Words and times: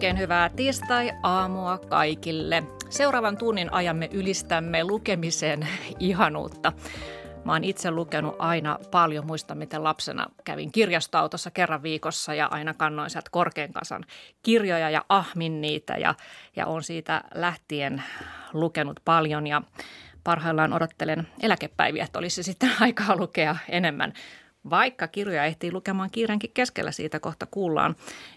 Oikein 0.00 0.18
hyvää 0.18 0.48
tiistai-aamua 0.48 1.78
kaikille. 1.78 2.62
Seuraavan 2.90 3.36
tunnin 3.36 3.72
ajamme 3.72 4.08
ylistämme 4.12 4.84
lukemisen 4.84 5.68
ihanuutta. 5.98 6.72
Mä 7.44 7.52
oon 7.52 7.64
itse 7.64 7.90
lukenut 7.90 8.36
aina 8.38 8.78
paljon, 8.90 9.26
muista 9.26 9.54
miten 9.54 9.84
lapsena 9.84 10.26
kävin 10.44 10.72
kirjastoautossa 10.72 11.50
kerran 11.50 11.82
viikossa 11.82 12.34
ja 12.34 12.46
aina 12.46 12.74
kannoin 12.74 13.10
sieltä 13.10 13.30
korkean 13.30 13.72
kasan 13.72 14.04
kirjoja 14.42 14.90
ja 14.90 15.04
ahmin 15.08 15.60
niitä 15.60 15.94
ja, 15.94 16.14
ja 16.56 16.66
on 16.66 16.82
siitä 16.82 17.24
lähtien 17.34 18.02
lukenut 18.52 19.00
paljon 19.04 19.46
ja 19.46 19.62
parhaillaan 20.24 20.72
odottelen 20.72 21.28
eläkepäiviä, 21.42 22.04
että 22.04 22.18
olisi 22.18 22.42
sitten 22.42 22.70
aikaa 22.80 23.16
lukea 23.16 23.56
enemmän. 23.68 24.12
Vaikka 24.70 25.08
kirjoja 25.08 25.44
ehtii 25.44 25.72
lukemaan 25.72 26.10
kiirenkin 26.10 26.50
keskellä, 26.54 26.92
siitä 26.92 27.20
kohta 27.20 27.46
kuullaan 27.50 27.96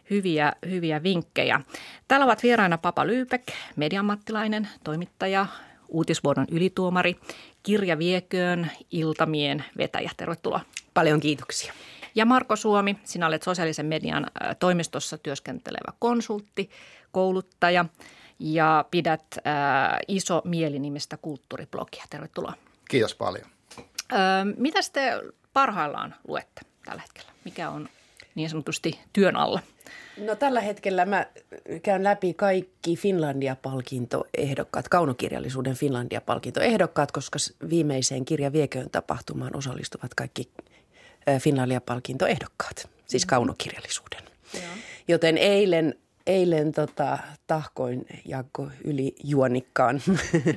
hyviä, 0.10 0.54
hyviä 0.70 1.04
vinkkejä. 1.04 1.62
Täällä 2.08 2.24
ovat 2.24 2.44
vieraina 2.44 2.78
Papa 2.78 3.08
Lyypek, 3.08 3.44
mediamattilainen, 3.76 4.68
toimittaja, 4.84 5.46
uutisvuodon 5.88 6.46
ylituomari, 6.52 7.16
kirja 7.64 7.98
vieköön, 7.98 8.72
iltamien 8.92 9.64
vetäjä. 9.78 10.12
Tervetuloa. 10.18 10.62
Paljon 10.94 11.20
kiitoksia. 11.20 11.74
Ja 12.16 12.26
Marko 12.26 12.56
Suomi, 12.56 12.98
sinä 13.04 13.28
olet 13.28 13.44
sosiaalisen 13.44 13.86
median 13.86 14.28
toimistossa 14.60 15.18
työskentelevä 15.18 15.94
konsultti, 16.00 16.70
kouluttaja 17.12 17.86
ja 18.40 18.86
pidät 18.92 19.24
äh, 19.38 19.44
Iso 20.08 20.42
mielinimistä 20.46 21.18
kulttuuriblogia. 21.18 22.04
Tervetuloa. 22.10 22.54
Kiitos 22.90 23.16
paljon. 23.16 23.46
Äh, 24.14 24.20
mitä 24.58 24.80
te 24.94 25.22
parhaillaan 25.54 26.16
luette 26.28 26.62
tällä 26.86 27.02
hetkellä? 27.02 27.32
Mikä 27.46 27.70
on 27.70 27.90
niin 28.36 28.50
sanotusti 28.50 29.00
työn 29.14 29.36
alla? 29.36 29.60
No 30.18 30.36
tällä 30.36 30.62
hetkellä 30.62 31.06
mä 31.06 31.26
käyn 31.84 32.04
läpi 32.04 32.34
kaikki 32.34 32.96
Finlandia-palkintoehdokkaat, 32.96 34.90
kaunokirjallisuuden 34.90 35.76
Finlandia-palkintoehdokkaat, 35.76 37.12
koska 37.12 37.40
viimeiseen 37.70 38.26
kirja 38.26 38.54
Vieköön 38.54 38.90
tapahtumaan 38.90 39.56
osallistuvat 39.56 40.14
kaikki 40.14 40.50
Finlandia-palkintoehdokkaat, 41.40 42.90
siis 43.06 43.26
kaunokirjallisuuden. 43.26 44.24
Joo. 44.54 44.64
Joten 45.08 45.38
eilen, 45.38 45.96
eilen 46.28 46.72
tota, 46.72 47.18
tahkoin 47.48 48.06
Jaakko 48.26 48.70
yli 48.84 49.16
juonikkaan 49.24 50.02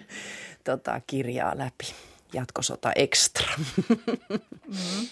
tota, 0.65 1.01
kirjaa 1.07 1.59
läpi. 1.59 1.95
Jatkosota 2.33 2.93
Extra. 2.93 3.47
mm-hmm. 3.89 5.09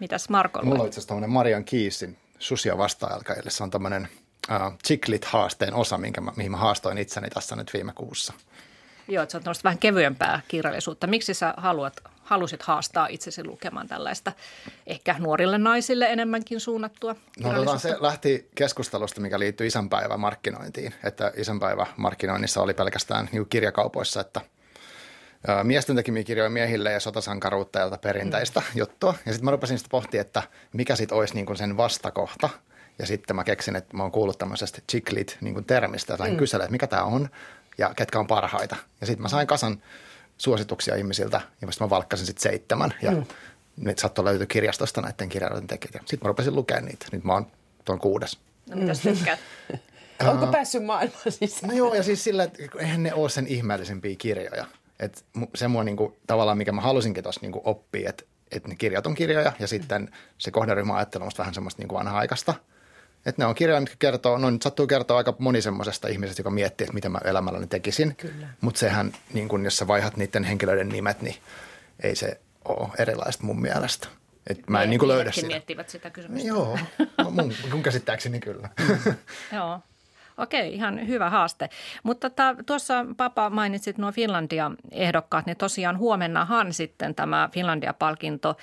Mitäs 0.00 0.28
Marko 0.28 0.62
Mulla 0.62 0.82
on 0.82 0.86
itse 0.86 1.00
asiassa 1.00 1.28
Marian 1.28 1.64
Kiisin 1.64 2.16
Susia 2.38 2.78
vastaajalkaille. 2.78 3.50
Se 3.50 3.62
on 3.62 3.70
tämmöinen 3.70 4.08
uh, 4.50 4.78
Chiclit-haasteen 4.86 5.74
osa, 5.74 5.98
minkä 5.98 6.20
mä, 6.20 6.32
mihin 6.36 6.50
mä 6.50 6.56
haastoin 6.56 6.98
itseni 6.98 7.30
tässä 7.30 7.56
nyt 7.56 7.72
viime 7.72 7.92
kuussa. 7.92 8.32
Joo, 9.08 9.22
että 9.22 9.40
se 9.40 9.50
on 9.50 9.54
vähän 9.64 9.78
kevyempää 9.78 10.40
kirjallisuutta. 10.48 11.06
Miksi 11.06 11.34
sä 11.34 11.54
haluat, 11.56 12.00
halusit 12.22 12.62
haastaa 12.62 13.06
itsesi 13.06 13.44
lukemaan 13.44 13.88
tällaista 13.88 14.32
ehkä 14.86 15.16
nuorille 15.18 15.58
naisille 15.58 16.06
enemmänkin 16.06 16.60
suunnattua 16.60 17.16
No 17.40 17.52
tota, 17.52 17.78
se 17.78 17.96
lähti 18.00 18.48
keskustelusta, 18.54 19.20
mikä 19.20 19.38
liittyy 19.38 19.66
isänpäivä 19.66 20.16
markkinointiin. 20.16 20.94
Että 21.04 21.32
isänpäivä 21.36 21.86
markkinoinnissa 21.96 22.62
oli 22.62 22.74
pelkästään 22.74 23.28
niin 23.32 23.48
kirjakaupoissa, 23.48 24.20
että– 24.20 24.40
miesten 25.64 25.96
tekemiä 25.96 26.24
kirjoja 26.24 26.50
miehille 26.50 26.92
ja 26.92 27.00
sotasankaruutta 27.00 27.78
ja 27.78 27.98
perinteistä 28.00 28.60
mm. 28.60 28.78
juttua. 28.78 29.14
Ja 29.26 29.32
sitten 29.32 29.44
mä 29.44 29.50
rupesin 29.50 29.78
sitä 29.78 29.88
pohtia, 29.90 30.20
että 30.20 30.42
mikä 30.72 30.96
sitten 30.96 31.18
olisi 31.18 31.34
niin 31.34 31.56
sen 31.56 31.76
vastakohta. 31.76 32.48
Ja 32.98 33.06
sitten 33.06 33.36
mä 33.36 33.44
keksin, 33.44 33.76
että 33.76 33.96
mä 33.96 34.02
oon 34.02 34.12
kuullut 34.12 34.38
tämmöisestä 34.38 34.78
chiclit 34.90 35.38
niin 35.40 35.64
termistä, 35.64 36.14
että 36.14 36.26
mm. 36.26 36.36
kysellä, 36.36 36.64
että 36.64 36.72
mikä 36.72 36.86
tämä 36.86 37.04
on 37.04 37.28
ja 37.78 37.94
ketkä 37.96 38.18
on 38.18 38.26
parhaita. 38.26 38.76
Ja 39.00 39.06
sitten 39.06 39.22
mä 39.22 39.28
sain 39.28 39.46
kasan 39.46 39.82
suosituksia 40.38 40.94
ihmisiltä 40.94 41.40
ja 41.60 41.68
mä 41.80 41.90
valkkasin 41.90 42.26
sitten 42.26 42.42
seitsemän. 42.42 42.94
Ja 43.02 43.10
mm. 43.10 43.24
nyt 43.76 43.98
saattoi 43.98 44.24
löytyä 44.24 44.46
kirjastosta 44.46 45.00
näiden 45.00 45.28
kirjailijoiden 45.28 45.68
tekijät. 45.68 46.08
Sitten 46.08 46.18
mä 46.22 46.28
rupesin 46.28 46.54
lukemaan 46.54 46.84
niitä. 46.84 47.06
Nyt 47.12 47.24
mä 47.24 47.32
oon 47.32 47.46
tuon 47.84 47.98
kuudes. 47.98 48.38
No 48.70 48.76
mitäs 48.76 49.00
tykkäät? 49.00 49.40
Onko 50.28 50.46
päässyt 50.46 50.84
maailmaan 50.84 51.32
sisään? 51.32 51.70
No 51.70 51.76
joo, 51.76 51.94
ja 51.94 52.02
siis 52.02 52.24
sillä, 52.24 52.44
että 52.44 52.62
eihän 52.78 53.02
ne 53.02 53.14
ole 53.14 53.28
sen 53.28 53.46
ihmeellisempiä 53.46 54.14
kirjoja. 54.18 54.66
Et 55.00 55.24
se 55.54 55.68
mua 55.68 55.84
niinku, 55.84 56.16
tavallaan, 56.26 56.58
mikä 56.58 56.72
mä 56.72 56.80
halusinkin 56.80 57.22
tuossa 57.22 57.40
niinku 57.40 57.60
oppia, 57.64 58.08
että 58.08 58.24
et 58.50 58.66
ne 58.66 58.74
kirjat 58.76 59.06
on 59.06 59.14
kirjoja 59.14 59.52
ja 59.58 59.66
sitten 59.66 60.10
se 60.38 60.50
kohderyhmä 60.50 60.94
ajattelu 60.94 61.24
on 61.24 61.30
vähän 61.38 61.54
semmoista 61.54 61.82
niinku 61.82 61.94
vanha-aikaista. 61.94 62.54
Että 63.26 63.42
ne 63.42 63.46
on 63.46 63.54
kirjoja, 63.54 63.80
mitkä 63.80 63.96
kertoo, 63.98 64.38
no 64.38 64.50
nyt 64.50 64.62
sattuu 64.62 64.86
kertoa 64.86 65.16
aika 65.16 65.34
moni 65.38 65.62
semmoisesta 65.62 66.08
ihmisestä, 66.08 66.40
joka 66.40 66.50
miettii, 66.50 66.84
että 66.84 66.94
mitä 66.94 67.08
mä 67.08 67.18
elämälläni 67.24 67.66
tekisin. 67.66 68.16
Mutta 68.60 68.80
sehän, 68.80 69.12
niin 69.32 69.48
kun, 69.48 69.64
jos 69.64 69.76
sä 69.76 69.86
vaihat 69.86 70.16
niiden 70.16 70.44
henkilöiden 70.44 70.88
nimet, 70.88 71.22
niin 71.22 71.36
ei 72.02 72.16
se 72.16 72.40
ole 72.64 72.88
erilaista 72.98 73.44
mun 73.44 73.60
mielestä. 73.60 74.08
Et 74.46 74.68
mä 74.68 74.82
en 74.82 74.90
niin 74.90 75.08
löydä 75.08 75.32
sitä. 75.32 75.46
miettivät 75.46 75.88
sitä 75.88 76.10
kysymystä. 76.10 76.48
Joo, 76.48 76.78
no 77.18 77.30
mun, 77.30 77.54
mun 77.70 77.82
käsittääkseni 77.82 78.40
kyllä. 78.40 78.68
Joo. 79.52 79.80
Okei, 80.42 80.74
ihan 80.74 81.08
hyvä 81.08 81.30
haaste. 81.30 81.68
Mutta 82.02 82.30
tota, 82.30 82.56
tuossa 82.66 83.06
Papa 83.16 83.50
mainitsit 83.50 83.98
nuo 83.98 84.12
Finlandia-ehdokkaat, 84.12 85.46
niin 85.46 85.56
tosiaan 85.56 85.98
huomennahan 85.98 86.72
sitten 86.72 87.14
tämä 87.14 87.48
Finlandia-palkinto 87.52 88.56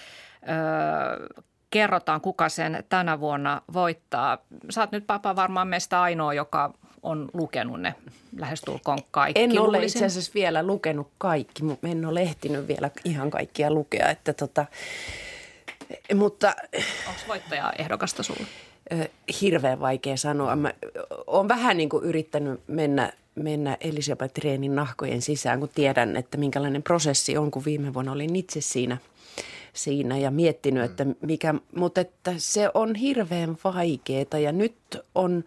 öö, 0.50 1.28
kerrotaan, 1.70 2.22
kuka 2.22 2.50
sen 2.50 2.84
tänä 2.90 3.20
vuonna 3.20 3.62
voittaa. 3.74 4.38
Saat 4.70 4.92
nyt 4.92 5.08
Papa 5.08 5.36
varmaan 5.36 5.68
meistä 5.68 6.02
ainoa, 6.02 6.34
joka 6.34 6.74
on 7.04 7.30
lukenut 7.34 7.82
ne 7.82 7.96
lähestulkoon 8.38 9.00
kaikki. 9.12 9.44
En 9.44 9.60
ole 9.60 9.84
itse 9.84 10.06
asiassa 10.06 10.32
vielä 10.36 10.64
lukenut 10.64 11.12
kaikki, 11.18 11.64
mutta 11.64 11.88
en 11.88 12.06
ole 12.06 12.22
ehtinyt 12.22 12.68
vielä 12.68 12.90
ihan 13.06 13.30
kaikkia 13.30 13.72
lukea. 13.72 14.10
Että 14.10 14.34
tota, 14.34 14.66
mutta... 16.16 16.56
Onko 17.08 17.22
voittaja 17.28 17.74
ehdokasta 17.78 18.24
sulla? 18.24 18.46
Hirveän 19.42 19.80
vaikea 19.80 20.18
sanoa. 20.18 20.56
Mä 20.56 20.74
oon 21.28 21.48
vähän 21.48 21.78
niin 21.78 21.90
kuin 21.90 22.04
yrittänyt 22.04 22.62
mennä, 22.68 23.14
mennä 23.36 23.78
Elisabeth 23.82 24.44
Reenin 24.44 24.76
nahkojen 24.76 25.22
sisään, 25.22 25.60
kun 25.60 25.70
tiedän, 25.76 26.18
että 26.18 26.38
minkälainen 26.38 26.84
prosessi 26.84 27.38
on, 27.38 27.52
kun 27.52 27.66
viime 27.66 27.94
vuonna 27.94 28.12
olin 28.12 28.36
itse 28.36 28.62
siinä, 28.62 28.98
siinä 29.74 30.18
ja 30.18 30.32
miettinyt, 30.32 30.84
että 30.84 31.06
mikä, 31.22 31.56
mutta 31.76 32.02
että 32.02 32.34
se 32.38 32.70
on 32.74 32.96
hirveän 32.96 33.58
vaikeaa 33.64 34.40
ja 34.44 34.52
nyt 34.52 34.76
on, 35.16 35.44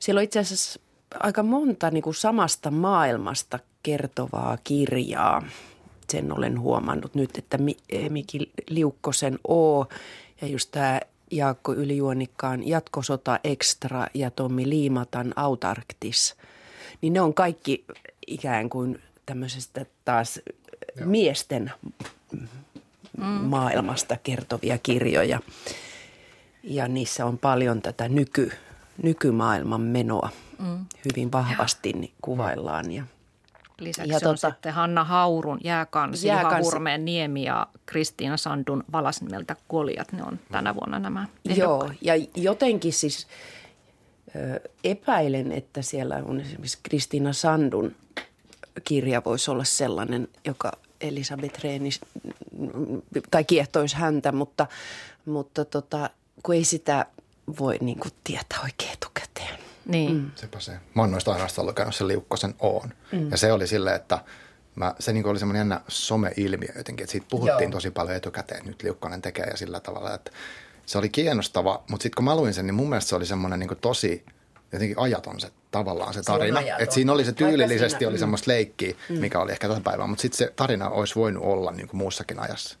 siellä 0.00 0.18
on 0.18 0.24
itse 0.24 0.38
asiassa 0.38 0.80
aika 1.20 1.42
monta 1.42 1.90
niin 1.90 2.02
kuin 2.02 2.14
samasta 2.14 2.70
maailmasta 2.70 3.58
kertovaa 3.82 4.58
kirjaa. 4.64 5.42
Sen 6.10 6.38
olen 6.38 6.60
huomannut 6.60 7.14
nyt, 7.14 7.38
että 7.38 7.58
Miki 8.08 8.52
Liukkosen 8.68 9.38
O 9.48 9.86
ja 10.40 10.48
just 10.48 10.70
tämä 10.70 11.00
Jaakko 11.32 11.72
Ylijuonikkaan 11.72 12.68
Jatkosota 12.68 13.40
Extra 13.44 14.06
ja 14.14 14.30
Tommi 14.30 14.68
Liimatan 14.68 15.32
Autarktis, 15.36 16.34
niin 17.00 17.12
ne 17.12 17.20
on 17.20 17.34
kaikki 17.34 17.84
ikään 18.26 18.70
kuin 18.70 19.00
tämmöisestä 19.26 19.86
taas 20.04 20.40
Joo. 20.96 21.06
miesten 21.06 21.72
mm. 22.32 23.24
maailmasta 23.24 24.16
kertovia 24.22 24.78
kirjoja. 24.78 25.40
Ja 26.62 26.88
niissä 26.88 27.26
on 27.26 27.38
paljon 27.38 27.82
tätä 27.82 28.08
nyky, 28.08 28.52
nykymaailman 29.02 29.80
menoa 29.80 30.28
mm. 30.58 30.86
hyvin 31.04 31.32
vahvasti 31.32 31.92
niin 31.92 32.12
kuvaillaan. 32.22 32.92
Ja 32.92 33.04
Lisäksi 33.84 34.10
ja 34.10 34.16
on 34.16 34.20
tota, 34.20 34.50
sitten 34.50 34.72
Hanna 34.72 35.04
Haurun 35.04 35.60
jääkansi, 35.64 36.26
jääkansi. 36.26 36.56
Juha 36.56 36.64
Hurmeen 36.64 37.04
Niemi 37.04 37.44
ja 37.44 37.66
Kristiina 37.86 38.36
Sandun 38.36 38.84
Valasnimeltä 38.92 39.56
Kolijat. 39.68 40.12
Ne 40.12 40.22
on 40.22 40.40
tänä 40.52 40.74
vuonna 40.74 40.98
nämä 40.98 41.26
Joo, 41.44 41.90
ja 42.00 42.14
jotenkin 42.36 42.92
siis 42.92 43.26
ö, 44.36 44.60
epäilen, 44.84 45.52
että 45.52 45.82
siellä 45.82 46.22
on 46.24 46.40
esimerkiksi 46.40 46.78
Kristiina 46.82 47.32
Sandun 47.32 47.94
kirja 48.84 49.22
voisi 49.24 49.50
olla 49.50 49.64
sellainen, 49.64 50.28
joka 50.44 50.72
Elisabeth 51.00 51.64
Reeni 51.64 51.90
tai 53.30 53.44
kiehtoisi 53.44 53.96
häntä, 53.96 54.32
mutta, 54.32 54.66
mutta 55.24 55.64
tota, 55.64 56.10
kun 56.42 56.54
ei 56.54 56.64
sitä 56.64 57.06
voi 57.58 57.78
niin 57.80 57.98
kuin 57.98 58.12
tietää 58.24 58.58
oikein 58.62 58.92
etukäteen. 58.92 59.71
Niin. 59.86 60.16
Mm. 60.16 60.30
Sepä 60.34 60.60
se. 60.60 60.72
Mä 60.94 61.02
oon 61.02 61.10
noista 61.10 61.32
ainoastaan 61.32 61.66
lukenut 61.66 61.94
sen 61.94 62.08
liukkosen 62.08 62.54
Oon. 62.58 62.92
Mm. 63.12 63.30
Ja 63.30 63.36
se 63.36 63.52
oli 63.52 63.66
silleen, 63.66 63.96
että 63.96 64.18
mä, 64.74 64.94
se 64.98 65.12
niin 65.12 65.26
oli 65.26 65.38
semmoinen 65.38 65.60
jännä 65.60 65.80
some-ilmiö 65.88 66.72
jotenkin, 66.76 67.04
että 67.04 67.12
siitä 67.12 67.26
puhuttiin 67.30 67.70
Joo. 67.70 67.70
tosi 67.70 67.90
paljon 67.90 68.16
etukäteen, 68.16 68.66
nyt 68.66 68.82
Liukkonen 68.82 69.22
tekee 69.22 69.46
ja 69.46 69.56
sillä 69.56 69.80
tavalla, 69.80 70.14
että 70.14 70.30
se 70.86 70.98
oli 70.98 71.08
kiinnostava, 71.08 71.82
mutta 71.90 72.02
sitten 72.02 72.16
kun 72.16 72.24
mä 72.24 72.36
luin 72.36 72.54
sen, 72.54 72.66
niin 72.66 72.74
mun 72.74 72.88
mielestä 72.88 73.08
se 73.08 73.16
oli 73.16 73.26
semmoinen 73.26 73.58
niin 73.58 73.70
tosi 73.80 74.24
jotenkin 74.72 74.98
ajaton 74.98 75.40
se 75.40 75.50
tavallaan 75.70 76.14
se 76.14 76.22
tarina. 76.22 76.60
Että 76.78 76.94
siinä 76.94 77.12
oli 77.12 77.24
se 77.24 77.32
tyylillisesti 77.32 77.98
siinä, 77.98 78.08
oli 78.08 78.16
mm. 78.16 78.20
semmoista 78.20 78.50
leikkiä, 78.50 78.94
mm. 79.08 79.18
mikä 79.18 79.40
oli 79.40 79.52
ehkä 79.52 79.68
tätä 79.68 79.80
päivää, 79.80 80.06
mutta 80.06 80.22
sitten 80.22 80.38
se 80.38 80.52
tarina 80.56 80.88
olisi 80.88 81.14
voinut 81.14 81.44
olla 81.44 81.72
niin 81.72 81.88
kuin 81.88 81.98
muussakin 81.98 82.38
ajassa. 82.38 82.78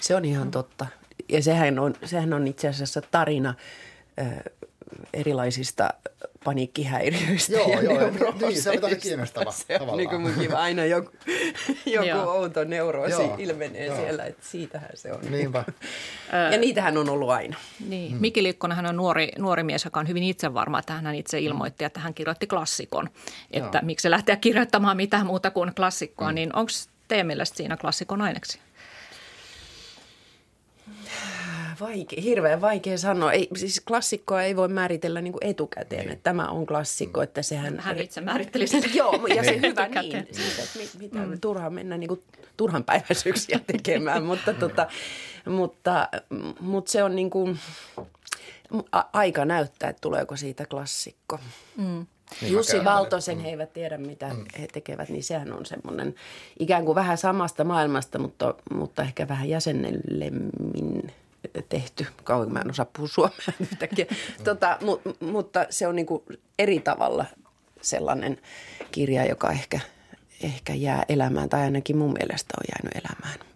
Se 0.00 0.14
on 0.14 0.24
ihan 0.24 0.50
totta. 0.50 0.86
Ja 1.28 1.42
sehän 1.42 1.78
on, 1.78 1.94
sehän 2.04 2.32
on 2.32 2.46
itse 2.46 2.68
asiassa 2.68 3.02
tarina 3.10 3.54
erilaisista 5.12 5.90
paniikkihäiriöistä 6.44 7.52
Joo, 7.52 7.70
ja 7.70 7.82
joo, 7.82 8.00
niin, 8.40 8.62
se 8.62 8.70
on 8.70 8.80
tosi 8.80 8.96
kiinnostava 8.96 9.50
Se 9.52 9.64
on 9.74 9.78
tavallaan. 9.78 9.96
niin 9.98 10.08
kuin 10.08 10.20
munkin 10.22 10.54
aina 10.56 10.84
joku, 10.84 11.10
joku 11.86 12.06
Joo. 12.08 12.32
outo 12.32 12.64
neuroosi 12.64 13.12
Joo, 13.12 13.36
ilmenee 13.38 13.86
joo. 13.86 13.96
siellä, 13.96 14.24
että 14.24 14.46
siitähän 14.46 14.90
se 14.94 15.12
on. 15.12 15.20
Niinpä. 15.30 15.64
Ja 16.52 16.58
niitähän 16.58 16.96
on 16.98 17.08
ollut 17.08 17.30
aina. 17.30 17.56
Niin. 17.88 18.16
Miki 18.20 18.42
Liikkonen 18.42 18.76
hän 18.76 18.86
on 18.86 18.96
nuori, 18.96 19.28
nuori 19.38 19.62
mies, 19.62 19.84
joka 19.84 20.00
on 20.00 20.08
hyvin 20.08 20.22
itsevarma, 20.22 20.78
että 20.78 20.92
hän 20.92 21.14
itse 21.14 21.40
Mm. 21.40 21.46
ilmoitti, 21.46 21.84
että 21.84 22.00
hän 22.00 22.14
kirjoitti 22.14 22.46
klassikon. 22.46 23.10
Että 23.50 23.80
miksi 23.82 24.02
se 24.02 24.10
lähteä 24.10 24.36
kirjoittamaan 24.36 24.96
mitään 24.96 25.26
muuta 25.26 25.50
kuin 25.50 25.74
klassikkoa, 25.74 26.28
Mm. 26.28 26.34
niin 26.34 26.56
onko 26.56 26.72
teidän 27.08 27.26
mielestä 27.26 27.56
siinä 27.56 27.76
klassikon 27.76 28.22
aineksia? 28.22 28.62
Vaikea, 31.80 32.22
hirveän 32.22 32.60
vaikea 32.60 32.98
sanoa. 32.98 33.32
Ei, 33.32 33.48
siis 33.56 33.80
klassikkoa 33.80 34.42
ei 34.42 34.56
voi 34.56 34.68
määritellä 34.68 35.20
niin 35.20 35.32
kuin 35.32 35.46
etukäteen, 35.46 36.10
että 36.10 36.22
tämä 36.22 36.48
on 36.48 36.66
klassikko, 36.66 37.22
että 37.22 37.42
sehän... 37.42 37.80
Hän 37.80 37.98
itse 37.98 38.20
määritteli 38.20 38.66
sen. 38.66 38.82
Joo, 38.94 39.26
ja 39.26 39.44
se 39.44 39.60
hyvä 39.60 39.84
Etukäteen. 39.84 40.24
niin. 40.24 40.34
Siitä, 40.34 40.62
että 40.62 40.78
mit, 40.78 40.90
mitä, 40.98 41.18
mm. 41.18 41.40
turhaan 41.40 41.74
mennä 41.74 41.98
niin 41.98 42.08
kuin 42.08 42.22
turhan 42.56 42.84
päiväisyyksiä 42.84 43.60
tekemään, 43.72 44.22
mutta, 44.22 44.54
tota, 44.54 44.86
mutta, 45.46 46.08
mutta 46.60 46.90
se 46.90 47.02
on 47.02 47.16
niin 47.16 47.30
kuin, 47.30 47.58
a- 48.92 49.08
aika 49.12 49.44
näyttää, 49.44 49.90
että 49.90 50.00
tuleeko 50.00 50.36
siitä 50.36 50.66
klassikko. 50.66 51.38
Mm. 51.76 52.06
Jussi 52.42 52.72
kerron. 52.72 52.94
Valtosen, 52.94 53.40
he 53.40 53.48
eivät 53.48 53.72
tiedä 53.72 53.98
mitä 53.98 54.30
he 54.60 54.66
tekevät, 54.66 55.08
niin 55.08 55.24
sehän 55.24 55.52
on 55.52 55.66
semmoinen 55.66 56.14
ikään 56.58 56.84
kuin 56.84 56.94
vähän 56.94 57.18
samasta 57.18 57.64
maailmasta, 57.64 58.18
mutta, 58.18 58.54
mutta 58.74 59.02
ehkä 59.02 59.28
vähän 59.28 59.48
jäsennellemmin 59.48 61.12
tehty. 61.68 62.06
Kauan 62.24 62.52
mä 62.52 62.60
en 62.60 62.70
osaa 62.70 62.86
puhua 62.96 63.08
suomea 63.08 63.52
yhtäkkiä. 63.60 64.06
Tota, 64.44 64.78
mu, 64.80 64.98
mutta 65.20 65.66
se 65.70 65.86
on 65.86 65.96
niin 65.96 66.06
kuin 66.06 66.22
eri 66.58 66.80
tavalla 66.80 67.24
sellainen 67.80 68.40
kirja, 68.90 69.24
joka 69.24 69.50
ehkä, 69.50 69.80
ehkä 70.42 70.74
jää 70.74 71.04
elämään, 71.08 71.48
tai 71.48 71.60
ainakin 71.60 71.96
mun 71.96 72.12
mielestä 72.12 72.54
on 72.58 72.64
jäänyt 72.74 73.04
elämään. 73.04 73.51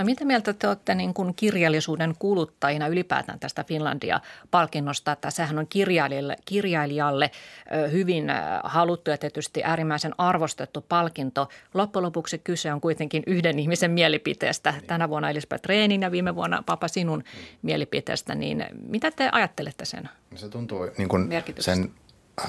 No 0.00 0.04
mitä 0.04 0.24
mieltä 0.24 0.52
te 0.52 0.68
olette 0.68 0.94
niin 0.94 1.14
kuin 1.14 1.34
kirjallisuuden 1.34 2.14
kuluttajina 2.18 2.88
ylipäätään 2.88 3.40
tästä 3.40 3.64
Finlandia-palkinnosta, 3.64 5.12
että 5.12 5.30
sehän 5.30 5.58
on 5.58 5.66
kirjailijalle, 5.66 6.36
kirjailijalle 6.44 7.30
hyvin 7.92 8.24
haluttu 8.64 9.10
ja 9.10 9.18
tietysti 9.18 9.64
äärimmäisen 9.64 10.12
arvostettu 10.18 10.84
palkinto. 10.88 11.48
Loppujen 11.74 12.04
lopuksi 12.04 12.38
kyse 12.38 12.72
on 12.72 12.80
kuitenkin 12.80 13.22
yhden 13.26 13.58
ihmisen 13.58 13.90
mielipiteestä. 13.90 14.74
Tänä 14.86 15.08
vuonna 15.08 15.30
Elisabeth 15.30 15.66
Reenin 15.66 16.02
ja 16.02 16.10
viime 16.10 16.34
vuonna 16.34 16.62
Papa 16.66 16.88
sinun 16.88 17.24
mielipiteestä, 17.62 18.34
niin 18.34 18.64
mitä 18.86 19.10
te 19.10 19.28
ajattelette 19.32 19.84
sen? 19.84 20.08
Se 20.34 20.48
tuntuu 20.48 20.90
niin 20.98 21.08
kuin 21.08 21.28
sen 21.58 21.90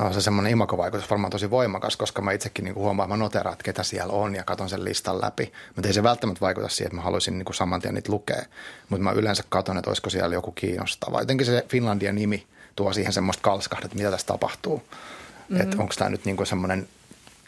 äh, 0.02 0.14
se 0.14 0.22
semmoinen 0.22 0.52
imakovaikutus 0.52 1.10
varmaan 1.10 1.32
tosi 1.32 1.50
voimakas, 1.50 1.98
koska 1.98 2.22
mä 2.22 2.32
itsekin 2.32 2.66
niin 2.66 2.76
huomaan, 2.76 3.08
että 3.08 3.18
mä 3.18 3.24
noteraan, 3.24 3.54
että 3.54 3.64
ketä 3.64 3.84
siellä 3.84 4.14
on 4.14 4.36
ja 4.36 4.44
katon 4.44 4.70
sen 4.70 4.84
listan 4.84 5.22
läpi. 5.22 5.52
Mutta 5.76 5.88
ei 5.88 5.94
se 5.94 6.04
välttämättä 6.04 6.42
vaikuta 6.42 6.70
siihen, 6.70 6.88
että 6.88 6.96
mä 6.96 7.02
haluaisin 7.02 7.38
niin 7.38 7.54
saman 7.54 7.82
tien 7.82 7.94
niitä 7.94 8.12
lukea. 8.12 8.46
Mutta 8.90 9.04
mä 9.04 9.12
yleensä 9.12 9.44
katon, 9.50 9.78
että 9.78 9.90
olisiko 9.90 10.10
siellä 10.10 10.36
joku 10.36 10.52
kiinnostava. 10.52 11.20
Jotenkin 11.20 11.46
se 11.46 11.66
Finlandia 11.70 12.14
nimi 12.14 12.48
tuo 12.76 12.94
siihen 12.94 13.14
semmoista 13.14 13.42
kalskahdet, 13.42 13.86
että 13.86 13.98
mitä 13.98 14.12
tässä 14.12 14.28
tapahtuu. 14.28 14.78
Mm-hmm. 14.78 15.62
Että 15.62 15.78
onko 15.80 15.94
tämä 15.98 16.10
nyt 16.10 16.26
niin 16.26 16.48
semmoinen 16.48 16.88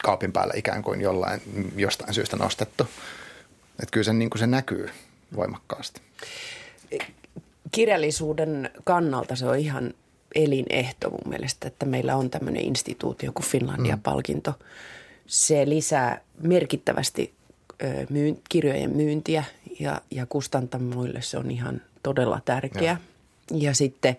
kaapin 0.04 0.32
päällä 0.32 0.54
ikään 0.56 0.82
kuin 0.82 1.00
jollain, 1.00 1.42
jostain 1.76 2.14
syystä 2.14 2.36
nostettu. 2.36 2.88
Että 3.80 3.90
kyllä 3.90 4.04
se, 4.04 4.12
niin 4.12 4.30
se 4.36 4.46
näkyy 4.46 4.90
voimakkaasti. 5.36 6.00
kirjallisuuden 7.72 8.70
kannalta 8.84 9.36
se 9.36 9.46
on 9.46 9.58
ihan 9.58 9.94
elinehto 10.34 11.10
mun 11.10 11.28
mielestä, 11.28 11.68
että 11.68 11.86
meillä 11.86 12.16
on 12.16 12.30
tämmöinen 12.30 12.64
instituutio 12.64 13.32
kuin 13.32 13.46
Finlandia-palkinto. 13.46 14.54
Se 15.26 15.68
lisää 15.68 16.20
merkittävästi 16.42 17.34
myyn, 18.10 18.38
kirjojen 18.48 18.96
myyntiä 18.96 19.44
ja, 19.80 20.00
ja 20.10 20.26
kustantamoille 20.26 21.22
se 21.22 21.38
on 21.38 21.50
ihan 21.50 21.80
todella 22.02 22.40
tärkeä. 22.44 22.96
Ja 23.50 23.74
sitten 23.74 24.16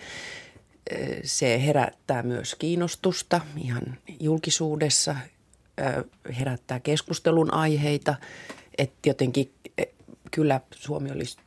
ö, 0.94 0.97
se 1.23 1.65
herättää 1.65 2.23
myös 2.23 2.56
kiinnostusta 2.56 3.41
ihan 3.57 3.97
julkisuudessa, 4.19 5.15
herättää 6.39 6.79
keskustelun 6.79 7.53
aiheita, 7.53 8.15
että 8.77 9.09
jotenkin 9.09 9.51
kyllä 10.31 10.62
Suomi 10.75 11.12
olisi 11.12 11.38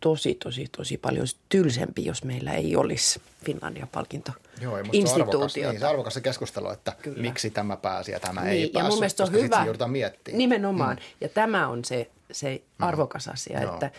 tosi, 0.00 0.34
tosi, 0.34 0.66
tosi 0.76 0.98
paljon 0.98 1.26
tylsempi, 1.48 2.04
jos 2.04 2.24
meillä 2.24 2.52
ei 2.52 2.76
olisi 2.76 3.20
Finlandia-palkinto 3.44 4.32
Joo, 4.60 4.76
ei 4.78 4.82
musta 4.82 5.06
se 5.06 5.14
on 5.14 5.20
arvokas, 5.28 5.54
niin, 5.56 5.78
se 5.78 5.84
on 5.84 5.90
arvokas 5.90 6.14
se 6.14 6.20
keskustelu, 6.20 6.70
että 6.70 6.92
Kyllä. 7.02 7.22
Miksi 7.22 7.50
tämä 7.50 7.76
pääsi 7.76 8.12
ja 8.12 8.20
tämä 8.20 8.40
Niin, 8.40 8.52
ei 8.52 8.62
ja 8.62 8.68
päässyt, 8.72 8.90
mun 8.90 8.98
mielestä 8.98 9.22
on 9.22 9.32
hyvä. 9.32 9.62
joudutaan 9.64 9.90
miettimään. 9.90 10.38
Nimenomaan. 10.38 10.96
Mm. 10.96 11.02
Ja 11.20 11.28
tämä 11.28 11.68
on 11.68 11.84
se, 11.84 12.10
se 12.32 12.62
arvokas 12.78 13.28
asia, 13.28 13.62
Joo. 13.62 13.74
että 13.74 13.90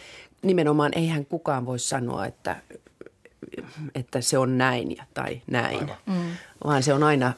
nimenomaan 0.42 0.92
eihän 0.96 1.25
kukaan 1.25 1.66
voi 1.66 1.80
sanoa, 1.80 2.25
että, 2.25 2.56
että 3.96 4.22
se 4.22 4.38
on 4.38 4.57
näin 4.57 4.98
ja, 4.98 5.04
tai 5.13 5.42
näin, 5.48 5.80
Aivan. 5.80 5.98
mm. 6.06 6.31
vaan 6.63 6.84
se 6.84 6.94
on 6.94 7.04
aina 7.04 7.34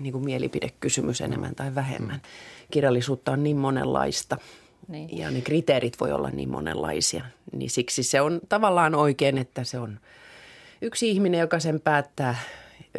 niin 0.00 0.12
kuin 0.12 0.24
mielipidekysymys 0.24 1.20
enemmän 1.20 1.54
tai 1.54 1.74
vähemmän. 1.74 2.16
Mm. 2.16 2.20
Kirjallisuutta 2.70 3.32
on 3.32 3.42
niin 3.44 3.56
monenlaista 3.56 4.36
Niin. 4.88 5.18
ja 5.18 5.30
ne 5.30 5.40
kriteerit 5.40 6.00
voi 6.00 6.12
olla 6.12 6.30
niin 6.30 6.48
monenlaisia, 6.50 7.24
niin 7.52 7.70
siksi 7.70 8.02
se 8.02 8.20
on 8.20 8.40
tavallaan 8.48 8.94
oikein, 8.94 9.38
että 9.38 9.64
se 9.64 9.78
on 9.78 10.00
yksi 10.82 11.10
ihminen, 11.10 11.40
joka 11.40 11.60
sen 11.60 11.80
päättää 11.80 12.36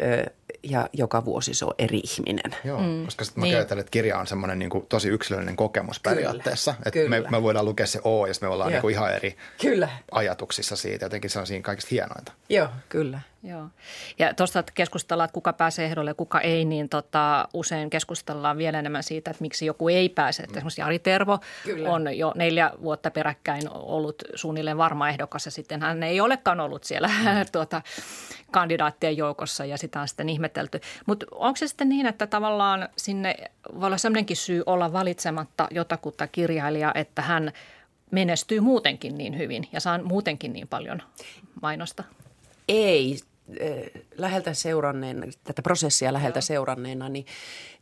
ö, 0.02 0.32
ja 0.64 0.90
joka 0.94 1.26
vuosi 1.26 1.54
se 1.54 1.66
on 1.66 1.74
eri 1.78 1.98
ihminen. 2.04 2.56
Joo, 2.64 2.80
mm. 2.82 3.06
koska 3.06 3.26
sitten 3.26 3.42
mä 3.42 3.46
Niin. 3.46 3.56
ajattelen, 3.56 3.80
että 3.80 3.92
kirja 3.92 4.18
on 4.20 4.28
semmoinen 4.28 4.60
niin 4.60 4.70
kuin, 4.70 4.86
tosi 4.86 5.10
yksilöllinen 5.10 5.56
kokemus 5.56 6.00
Kyllä, 6.00 6.16
periaatteessa. 6.16 6.76
Että 6.86 7.00
me, 7.00 7.16
kyllä. 7.18 7.30
me 7.30 7.44
voidaan 7.44 7.66
lukea 7.66 7.86
se 7.88 8.00
O 8.04 8.26
ja 8.26 8.34
sitten 8.34 8.50
me 8.50 8.54
ollaan 8.54 8.70
Joo. 8.72 8.76
niin 8.76 8.82
kuin 8.82 8.92
ihan 8.94 9.14
eri 9.16 9.38
Kyllä. 9.62 9.90
ajatuksissa 10.12 10.76
siitä. 10.76 11.06
Jotenkin 11.06 11.30
se 11.30 11.40
on 11.40 11.48
siinä 11.48 11.64
kaikista 11.64 11.90
hienointa. 11.92 12.32
Joo, 12.50 12.68
kyllä. 12.90 13.20
Joo. 13.44 13.68
Ja 14.20 14.34
tuosta 14.34 14.60
että 14.60 14.72
keskustellaan, 14.76 15.26
että 15.26 15.34
kuka 15.34 15.54
pääsee 15.54 15.86
ehdolle 15.86 16.10
ja 16.10 16.14
kuka 16.14 16.42
ei, 16.42 16.66
niin 16.66 16.90
tota, 16.90 17.48
usein 17.54 17.90
keskustellaan 17.90 18.58
vielä 18.58 18.80
enemmän 18.80 19.04
siitä, 19.04 19.32
että 19.32 19.42
miksi 19.42 19.66
joku 19.66 19.90
ei 19.90 20.10
pääse. 20.10 20.44
Että 20.44 20.60
esimerkiksi 20.60 20.82
Jari 20.82 21.00
Tervo 21.00 21.40
Kyllä. 21.64 21.90
on 21.90 22.18
jo 22.18 22.34
neljä 22.36 22.72
vuotta 22.82 23.12
peräkkäin 23.12 23.64
ollut 23.74 24.24
suunnilleen 24.36 24.78
varma 24.78 25.10
ehdokas 25.10 25.46
ja 25.46 25.52
sitten 25.52 25.82
hän 25.82 26.04
ei 26.04 26.22
olekaan 26.22 26.60
ollut 26.60 26.84
siellä 26.84 27.10
tuota, 27.52 27.82
kandidaattien 28.52 29.18
joukossa 29.18 29.66
ja 29.66 29.78
sitä 29.78 30.02
on 30.02 30.08
sitten 30.08 30.30
ihmetelty. 30.30 30.82
Mutta 31.06 31.26
onko 31.32 31.58
se 31.58 31.68
sitten 31.68 31.90
niin, 31.90 32.06
että 32.06 32.28
tavallaan 32.28 32.90
sinne 32.98 33.36
voi 33.80 33.88
olla 33.88 33.98
sellainenkin 33.98 34.38
syy 34.38 34.64
olla 34.66 34.94
valitsematta 34.94 35.68
jotakuta 35.72 36.28
kirjailijaa, 36.28 36.92
että 36.96 37.22
hän 37.22 37.52
menestyy 38.12 38.60
muutenkin 38.60 39.18
niin 39.18 39.38
hyvin 39.38 39.68
ja 39.72 39.80
saa 39.80 40.04
muutenkin 40.04 40.54
niin 40.54 40.68
paljon 40.68 41.02
mainosta? 41.62 42.04
Ei, 42.68 43.20
läheltä 44.18 44.54
seuranneena, 44.54 45.26
tätä 45.44 45.62
prosessia 45.62 46.14
läheltä 46.14 46.42
seuranneena, 46.42 47.10
niin, 47.10 47.26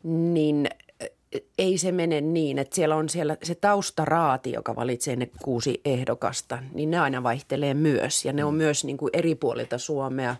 niin 0.03 0.70
eh, 1.00 1.41
ei 1.58 1.77
se 1.77 1.91
mene 1.91 2.22
niin, 2.22 2.60
että 2.60 2.75
siellä 2.75 2.96
on 2.96 3.10
siellä 3.10 3.38
se 3.44 3.56
taustaraati, 3.56 4.51
joka 4.51 4.75
valitsee 4.75 5.15
ne 5.15 5.30
kuusi 5.44 5.82
ehdokasta, 5.86 6.63
niin 6.74 6.91
ne 6.91 7.00
aina 7.00 7.24
vaihtelee 7.24 7.74
myös. 7.74 8.25
Ja 8.25 8.34
ne 8.34 8.44
on 8.44 8.53
myös 8.53 8.84
niin 8.84 8.98
kuin 8.98 9.10
eri 9.13 9.36
puolilta 9.36 9.77
Suomea, 9.77 10.36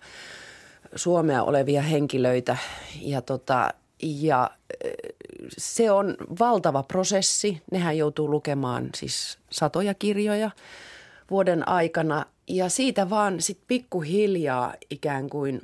Suomea 0.96 1.44
olevia 1.44 1.82
henkilöitä. 1.82 2.58
Ja, 3.02 3.22
tota, 3.22 3.74
ja 4.02 4.50
eh, 4.84 4.92
se 5.58 5.92
on 5.92 6.16
valtava 6.40 6.84
prosessi. 6.84 7.62
Nehän 7.72 7.98
joutuu 7.98 8.32
lukemaan 8.32 8.90
siis 8.96 9.38
satoja 9.50 9.94
kirjoja 9.94 10.52
vuoden 11.32 11.68
aikana 11.68 12.26
ja 12.48 12.70
siitä 12.70 13.10
vaan 13.10 13.42
sit 13.42 13.60
pikkuhiljaa 13.68 14.74
ikään 14.90 15.30
kuin 15.30 15.62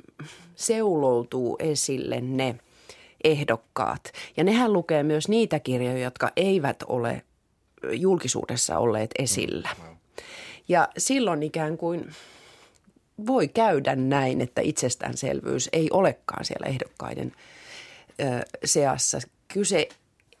seuloutuu 0.54 1.56
esille 1.58 2.20
ne 2.20 2.54
ehdokkaat. 3.24 4.12
Ja 4.36 4.44
nehän 4.44 4.72
lukee 4.72 5.02
myös 5.02 5.28
niitä 5.28 5.58
kirjoja, 5.58 5.98
jotka 5.98 6.30
eivät 6.36 6.76
ole 6.86 7.22
julkisuudessa 7.92 8.78
olleet 8.78 9.10
esillä. 9.18 9.68
Ja 10.68 10.88
silloin 10.98 11.42
ikään 11.42 11.78
kuin 11.78 12.10
voi 13.26 13.48
käydä 13.48 13.96
näin, 13.96 14.40
että 14.40 14.60
itsestäänselvyys 14.60 15.68
ei 15.72 15.88
olekaan 15.92 16.44
siellä 16.44 16.66
ehdokkaiden 16.66 17.32
ö, 18.20 18.46
seassa. 18.64 19.20
Kyse 19.52 19.88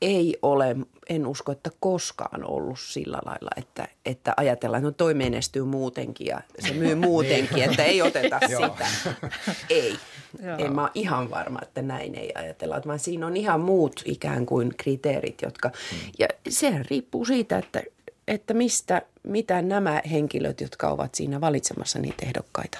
ei 0.02 0.38
ole, 0.42 0.76
en 1.08 1.26
usko, 1.26 1.52
että 1.52 1.70
koskaan 1.80 2.44
ollut 2.44 2.80
sillä 2.80 3.18
lailla, 3.24 3.50
että, 3.56 3.88
että 4.06 4.34
ajatellaan, 4.36 4.80
että 4.80 4.88
no 4.88 4.92
toi 4.92 5.14
menestyy 5.14 5.64
muutenkin 5.64 6.26
ja 6.26 6.40
se 6.58 6.74
myy 6.74 6.94
muutenkin, 7.08 7.62
että 7.62 7.84
ei 7.84 8.02
oteta 8.02 8.40
sitä. 8.48 8.86
Ei. 9.70 9.96
Joo. 10.42 10.58
En 10.58 10.74
mä 10.74 10.82
ole 10.82 10.90
ihan 10.94 11.30
varma, 11.30 11.58
että 11.62 11.82
näin 11.82 12.14
ei 12.14 12.32
ajatella, 12.34 12.80
vaan 12.86 12.98
siinä 12.98 13.26
on 13.26 13.36
ihan 13.36 13.60
muut 13.60 14.02
ikään 14.04 14.46
kuin 14.46 14.74
kriteerit, 14.76 15.42
jotka, 15.42 15.70
ja 16.18 16.28
sehän 16.48 16.84
riippuu 16.90 17.24
siitä, 17.24 17.58
että, 17.58 17.82
että 18.28 18.54
mistä, 18.54 19.02
mitä 19.22 19.62
nämä 19.62 20.02
henkilöt, 20.10 20.60
jotka 20.60 20.88
ovat 20.88 21.14
siinä 21.14 21.40
valitsemassa 21.40 21.98
niitä 21.98 22.26
ehdokkaita, 22.26 22.78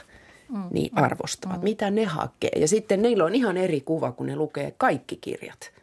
mm. 0.48 0.62
niin 0.70 0.90
arvostavat, 0.98 1.56
mm. 1.56 1.64
mitä 1.64 1.90
ne 1.90 2.04
hakee. 2.04 2.50
Ja 2.56 2.68
sitten 2.68 3.02
neillä 3.02 3.25
on 3.25 3.34
ihan 3.34 3.56
eri 3.56 3.80
kuva, 3.80 4.12
kun 4.12 4.26
ne 4.26 4.37
lukee 4.37 4.75
kaikki 4.78 5.16
kirjat 5.16 5.70
niin. 5.70 5.77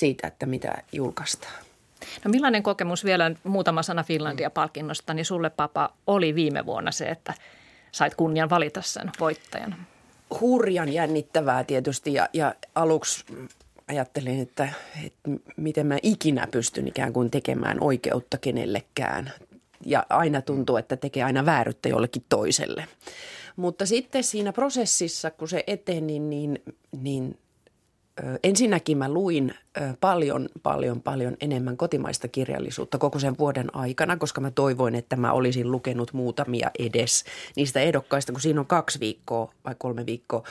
Siitä, 0.00 0.26
että 0.26 0.46
mitä 0.46 0.74
julkaistaan. 0.92 1.64
No 2.24 2.30
millainen 2.30 2.62
kokemus 2.62 3.04
vielä 3.04 3.30
muutama 3.44 3.82
sana 3.82 4.02
Finlandia-palkinnosta, 4.02 5.14
niin 5.14 5.24
sulle 5.24 5.50
papa 5.50 5.92
oli 6.06 6.34
viime 6.34 6.66
vuonna 6.66 6.92
se, 6.92 7.04
että 7.04 7.34
sait 7.92 8.14
kunnian 8.14 8.50
valita 8.50 8.82
sen 8.82 9.10
voittajan? 9.20 9.76
Hurjan 10.40 10.92
jännittävää 10.92 11.64
tietysti 11.64 12.14
ja, 12.14 12.28
ja 12.32 12.54
aluksi 12.74 13.24
ajattelin, 13.88 14.40
että, 14.40 14.68
että 15.04 15.30
miten 15.56 15.86
mä 15.86 15.98
ikinä 16.02 16.46
pystyn 16.50 16.88
ikään 16.88 17.12
kuin 17.12 17.30
tekemään 17.30 17.78
oikeutta 17.80 18.38
kenellekään. 18.38 19.32
Ja 19.86 20.06
aina 20.08 20.42
tuntuu, 20.42 20.76
että 20.76 20.96
tekee 20.96 21.22
aina 21.24 21.46
vääryyttä 21.46 21.88
jollekin 21.88 22.24
toiselle. 22.28 22.88
Mutta 23.56 23.86
sitten 23.86 24.24
siinä 24.24 24.52
prosessissa, 24.52 25.30
kun 25.30 25.48
se 25.48 25.64
eteni, 25.66 26.18
niin, 26.18 26.62
niin 27.00 27.38
ensinnäkin 28.44 28.98
mä 28.98 29.08
luin 29.08 29.54
paljon, 30.00 30.48
paljon, 30.62 31.02
paljon 31.02 31.36
enemmän 31.40 31.76
kotimaista 31.76 32.28
kirjallisuutta 32.28 32.98
koko 32.98 33.18
sen 33.18 33.38
vuoden 33.38 33.76
aikana, 33.76 34.16
koska 34.16 34.40
mä 34.40 34.50
toivoin, 34.50 34.94
että 34.94 35.16
mä 35.16 35.32
olisin 35.32 35.70
lukenut 35.70 36.12
muutamia 36.12 36.70
edes 36.78 37.24
niistä 37.56 37.80
ehdokkaista, 37.80 38.32
kun 38.32 38.40
siinä 38.40 38.60
on 38.60 38.66
kaksi 38.66 39.00
viikkoa 39.00 39.52
vai 39.64 39.74
kolme 39.78 40.06
viikkoa 40.06 40.42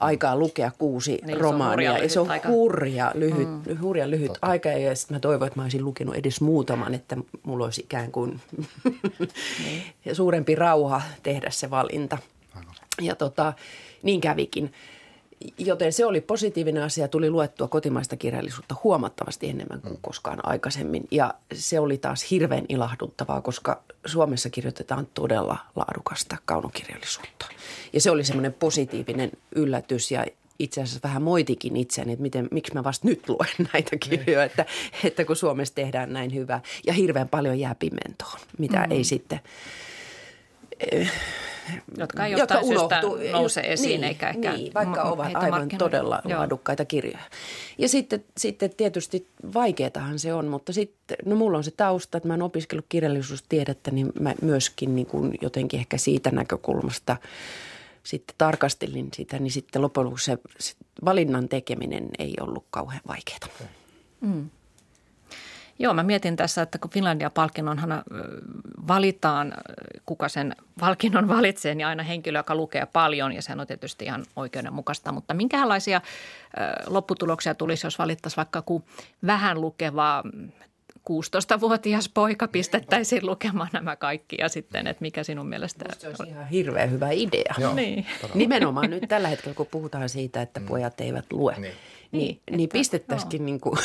aikaa 0.00 0.36
lukea 0.36 0.70
kuusi 0.78 1.18
niin, 1.26 1.40
romaania. 1.40 1.90
Se 1.92 1.96
on, 1.96 2.02
ja 2.02 2.08
se 2.08 2.20
on 2.20 2.30
aika. 2.30 2.48
hurja 2.48 3.12
lyhyt, 3.14 3.48
mm. 3.66 3.80
hurja 3.80 4.10
lyhyt 4.10 4.26
Totta. 4.26 4.46
aika 4.46 4.68
ja 4.68 4.94
sitten 4.94 5.14
mä 5.14 5.20
toivoin, 5.20 5.46
että 5.46 5.60
mä 5.60 5.64
olisin 5.64 5.84
lukenut 5.84 6.14
edes 6.14 6.40
muutaman, 6.40 6.94
että 6.94 7.16
mulla 7.42 7.64
olisi 7.64 7.80
ikään 7.80 8.12
kuin 8.12 8.40
niin. 9.64 9.82
suurempi 10.16 10.54
rauha 10.54 11.02
tehdä 11.22 11.50
se 11.50 11.70
valinta. 11.70 12.18
Ja 13.00 13.14
tota, 13.14 13.52
niin 14.02 14.20
kävikin. 14.20 14.72
Joten 15.58 15.92
se 15.92 16.06
oli 16.06 16.20
positiivinen 16.20 16.82
asia. 16.82 17.08
Tuli 17.08 17.30
luettua 17.30 17.68
kotimaista 17.68 18.16
kirjallisuutta 18.16 18.74
huomattavasti 18.84 19.48
enemmän 19.48 19.80
kuin 19.80 19.92
mm. 19.92 19.98
koskaan 20.02 20.38
aikaisemmin. 20.42 21.08
Ja 21.10 21.34
se 21.54 21.80
oli 21.80 21.98
taas 21.98 22.30
hirveän 22.30 22.64
ilahduttavaa, 22.68 23.42
koska 23.42 23.82
Suomessa 24.06 24.50
kirjoitetaan 24.50 25.08
todella 25.14 25.58
laadukasta 25.76 26.36
kaunokirjallisuutta. 26.44 27.46
Ja 27.92 28.00
se 28.00 28.10
oli 28.10 28.24
semmoinen 28.24 28.52
positiivinen 28.52 29.30
yllätys 29.54 30.10
ja 30.10 30.26
itse 30.58 30.82
asiassa 30.82 31.08
vähän 31.08 31.22
moitikin 31.22 31.76
itseäni, 31.76 32.12
että 32.12 32.22
miten, 32.22 32.48
miksi 32.50 32.74
mä 32.74 32.84
vasta 32.84 33.08
nyt 33.08 33.28
luen 33.28 33.50
näitä 33.72 33.90
niin. 33.92 34.00
kirjoja, 34.00 34.44
että, 34.44 34.66
että 35.04 35.24
kun 35.24 35.36
Suomessa 35.36 35.74
tehdään 35.74 36.12
näin 36.12 36.34
hyvää. 36.34 36.60
Ja 36.86 36.92
hirveän 36.92 37.28
paljon 37.28 37.60
jää 37.60 37.74
pimentoon, 37.74 38.40
mitä 38.58 38.78
mm. 38.78 38.92
ei 38.92 39.04
sitten 39.04 39.40
jotka 41.98 42.26
ei 42.26 42.32
jotka 42.32 42.60
unohtuu, 42.60 43.18
nouse 43.32 43.60
esiin 43.60 44.00
niin, 44.00 44.04
eikä 44.04 44.28
ehkä 44.28 44.52
niin, 44.52 44.74
vaikka 44.74 45.04
ma- 45.04 45.10
ovat 45.10 45.30
aivan 45.34 45.68
todella 45.78 46.22
Joo. 46.24 46.38
laadukkaita 46.38 46.84
kirjoja. 46.84 47.18
Ja 47.78 47.88
sitten, 47.88 48.24
sitten 48.36 48.70
tietysti 48.70 49.26
vaikeatahan 49.54 50.18
se 50.18 50.34
on, 50.34 50.46
mutta 50.46 50.72
sitten, 50.72 51.16
no 51.24 51.36
mulla 51.36 51.58
on 51.58 51.64
se 51.64 51.70
tausta, 51.70 52.18
että 52.18 52.28
mä 52.28 52.32
oon 52.32 52.42
opiskellut 52.42 52.86
kirjallisuustiedettä, 52.88 53.90
niin 53.90 54.12
mä 54.20 54.34
myöskin 54.42 54.96
niin 54.96 55.06
kuin 55.06 55.34
jotenkin 55.40 55.80
ehkä 55.80 55.98
siitä 55.98 56.30
näkökulmasta 56.30 57.16
sitten 58.02 58.34
tarkastelin 58.38 59.08
sitä, 59.14 59.38
niin 59.38 59.50
sitten 59.50 59.82
loppujen 59.82 60.04
lopuksi 60.04 60.24
se 60.58 60.74
valinnan 61.04 61.48
tekeminen 61.48 62.08
ei 62.18 62.34
ollut 62.40 62.64
kauhean 62.70 63.02
vaikeaa. 63.08 63.48
Mm. 64.20 64.50
Joo, 65.78 65.94
mä 65.94 66.02
mietin 66.02 66.36
tässä, 66.36 66.62
että 66.62 66.78
kun 66.78 66.90
Finlandia-palkinnonhan 66.90 68.02
valitaan, 68.88 69.54
kuka 70.06 70.28
sen 70.28 70.56
palkinnon 70.80 71.28
valitsee, 71.28 71.74
niin 71.74 71.86
aina 71.86 72.02
henkilö, 72.02 72.38
joka 72.38 72.54
lukee 72.54 72.86
paljon 72.86 73.32
ja 73.32 73.42
sehän 73.42 73.60
on 73.60 73.66
tietysti 73.66 74.04
ihan 74.04 74.24
oikeudenmukaista. 74.36 75.12
Mutta 75.12 75.34
minkälaisia 75.34 76.00
lopputuloksia 76.86 77.54
tulisi, 77.54 77.86
jos 77.86 77.98
valittaisiin 77.98 78.36
vaikka 78.36 78.62
kuin 78.62 78.84
vähän 79.26 79.60
lukeva 79.60 80.22
16-vuotias 81.10 82.08
poika 82.08 82.48
pistettäisiin 82.48 83.26
lukemaan 83.26 83.68
nämä 83.72 83.96
kaikki 83.96 84.36
ja 84.38 84.48
sitten, 84.48 84.86
että 84.86 85.02
mikä 85.02 85.22
sinun 85.22 85.46
mielestä 85.46 85.84
Musta 85.84 86.00
se 86.00 86.08
olisi 86.08 86.28
ihan 86.28 86.48
hirveän 86.48 86.90
hyvä 86.90 87.10
idea. 87.10 87.54
Joo, 87.58 87.74
niin. 87.74 88.06
Nimenomaan 88.34 88.90
nyt 88.90 89.04
tällä 89.08 89.28
hetkellä, 89.28 89.54
kun 89.54 89.66
puhutaan 89.70 90.08
siitä, 90.08 90.42
että 90.42 90.60
mm. 90.60 90.66
pojat 90.66 91.00
eivät 91.00 91.32
lue, 91.32 91.54
niin 91.58 91.72
niin, 92.12 92.40
niin, 92.50 92.56
niin 92.56 92.68
pistettäisikin 92.68 93.40
no. 93.40 93.44
niin 93.46 93.60
kuin 93.60 93.78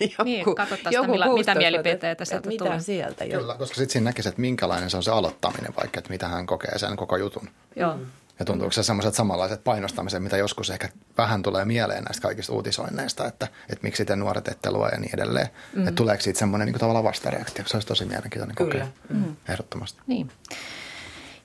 joku, 0.00 0.22
niin, 0.24 0.44
joku 0.90 1.10
millä, 1.10 1.34
mitä 1.34 1.54
mielipiteitä 1.54 2.24
sieltä 2.24 2.48
mitä 2.48 2.64
tulee. 2.64 2.80
sieltä. 2.80 3.24
Kyllä, 3.24 3.54
koska 3.54 3.74
sitten 3.74 3.90
siinä 3.92 4.04
näkisi, 4.04 4.28
että 4.28 4.40
minkälainen 4.40 4.90
se 4.90 4.96
on 4.96 5.02
se 5.02 5.10
aloittaminen 5.10 5.74
vaikka, 5.76 5.98
että 5.98 6.10
mitä 6.10 6.28
hän 6.28 6.46
kokee 6.46 6.78
sen 6.78 6.96
koko 6.96 7.16
jutun. 7.16 7.48
Joo. 7.76 7.98
Ja 8.38 8.44
tuntuuko 8.44 8.72
se 8.72 8.82
semmoiset 8.82 9.14
samanlaiset 9.14 9.64
painostamiset, 9.64 10.22
mitä 10.22 10.36
joskus 10.36 10.70
ehkä 10.70 10.88
vähän 11.18 11.42
tulee 11.42 11.64
mieleen 11.64 12.04
näistä 12.04 12.22
kaikista 12.22 12.52
uutisoinneista, 12.52 13.26
että, 13.26 13.48
että 13.62 13.82
miksi 13.82 14.04
te 14.04 14.16
nuoret 14.16 14.48
ette 14.48 14.70
lue 14.70 14.88
ja 14.88 14.98
niin 14.98 15.14
edeleen. 15.14 15.48
Mm. 15.74 15.82
Että 15.82 15.92
tuleeko 15.96 16.22
siitä 16.22 16.38
semmoinen 16.38 16.66
niin 16.66 16.72
kuin 16.72 16.80
tavallaan 16.80 17.04
vastareaktio. 17.04 17.64
Se 17.66 17.76
olisi 17.76 17.88
tosi 17.88 18.04
mielenkiintoinen 18.04 18.56
Kyllä. 18.56 18.72
kokea. 18.72 18.86
Mm. 19.08 19.36
Ehdottomasti. 19.48 20.00
Niin. 20.06 20.30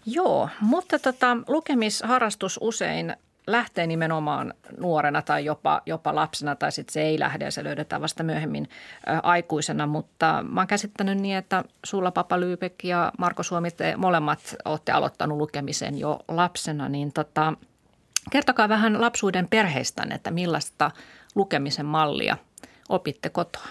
Joo, 0.06 0.50
mutta 0.62 1.00
tota, 1.00 1.38
lukemisharrastus 1.48 2.60
usein 2.62 3.16
lähtee 3.48 3.88
nimenomaan 3.88 4.54
nuorena 4.78 5.22
tai 5.22 5.46
jopa, 5.46 5.82
jopa 5.86 6.16
lapsena 6.16 6.56
tai 6.56 6.72
sitten 6.72 6.94
se 6.94 7.02
ei 7.02 7.20
lähde 7.20 7.46
ja 7.46 7.52
se 7.52 7.64
löydetään 7.64 8.02
vasta 8.02 8.24
myöhemmin 8.24 8.70
ä, 9.08 9.20
aikuisena. 9.24 9.88
Mutta 9.88 10.46
mä 10.50 10.62
oon 10.62 10.68
käsittänyt 10.68 11.18
niin, 11.18 11.38
että 11.38 11.64
sulla 11.86 12.12
Papa 12.12 12.40
Lyypek 12.40 12.84
ja 12.84 13.12
Marko 13.18 13.44
Suomi, 13.44 13.72
te 13.72 13.98
molemmat 13.98 14.56
olette 14.66 14.92
aloittanut 14.92 15.38
lukemisen 15.38 15.98
jo 15.98 16.20
lapsena, 16.28 16.90
niin 16.90 17.14
tota, 17.14 17.54
kertokaa 18.32 18.70
vähän 18.70 19.02
lapsuuden 19.02 19.48
perheistänne, 19.50 20.16
että 20.16 20.32
millaista 20.32 20.92
lukemisen 21.36 21.86
mallia 21.86 22.38
opitte 22.90 23.30
kotoa? 23.30 23.68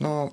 No 0.00 0.30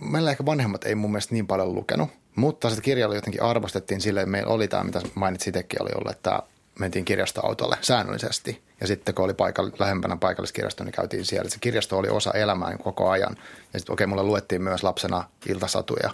meillä 0.00 0.30
ehkä 0.30 0.46
vanhemmat 0.46 0.84
ei 0.84 0.94
mun 0.94 1.10
mielestä 1.10 1.34
niin 1.34 1.46
paljon 1.46 1.74
lukenut, 1.74 2.10
mutta 2.36 2.70
sitä 2.70 2.82
kirjalla 2.82 3.14
jotenkin 3.14 3.42
arvostettiin 3.42 4.00
sille, 4.00 4.20
että 4.20 4.30
meillä 4.30 4.52
oli 4.52 4.68
tämä, 4.68 4.84
mitä 4.84 5.00
mainitsin 5.14 5.50
itsekin, 5.50 5.82
oli 5.82 5.90
ollut, 5.94 6.12
että 6.12 6.42
mentiin 6.78 7.04
kirjastoautolle 7.04 7.76
säännöllisesti. 7.80 8.62
Ja 8.80 8.86
sitten 8.86 9.14
kun 9.14 9.24
oli 9.24 9.32
paikall- 9.32 9.76
lähempänä 9.78 10.16
paikalliskirjasto, 10.16 10.84
niin 10.84 10.92
käytiin 10.92 11.24
siellä. 11.24 11.50
Se 11.50 11.56
kirjasto 11.60 11.98
oli 11.98 12.08
osa 12.08 12.30
elämää 12.30 12.76
koko 12.78 13.10
ajan. 13.10 13.36
Ja 13.72 13.78
sitten 13.78 13.92
okei, 13.92 14.04
okay, 14.04 14.06
mulle 14.06 14.22
luettiin 14.22 14.62
myös 14.62 14.82
lapsena 14.82 15.24
iltasatuja, 15.46 16.10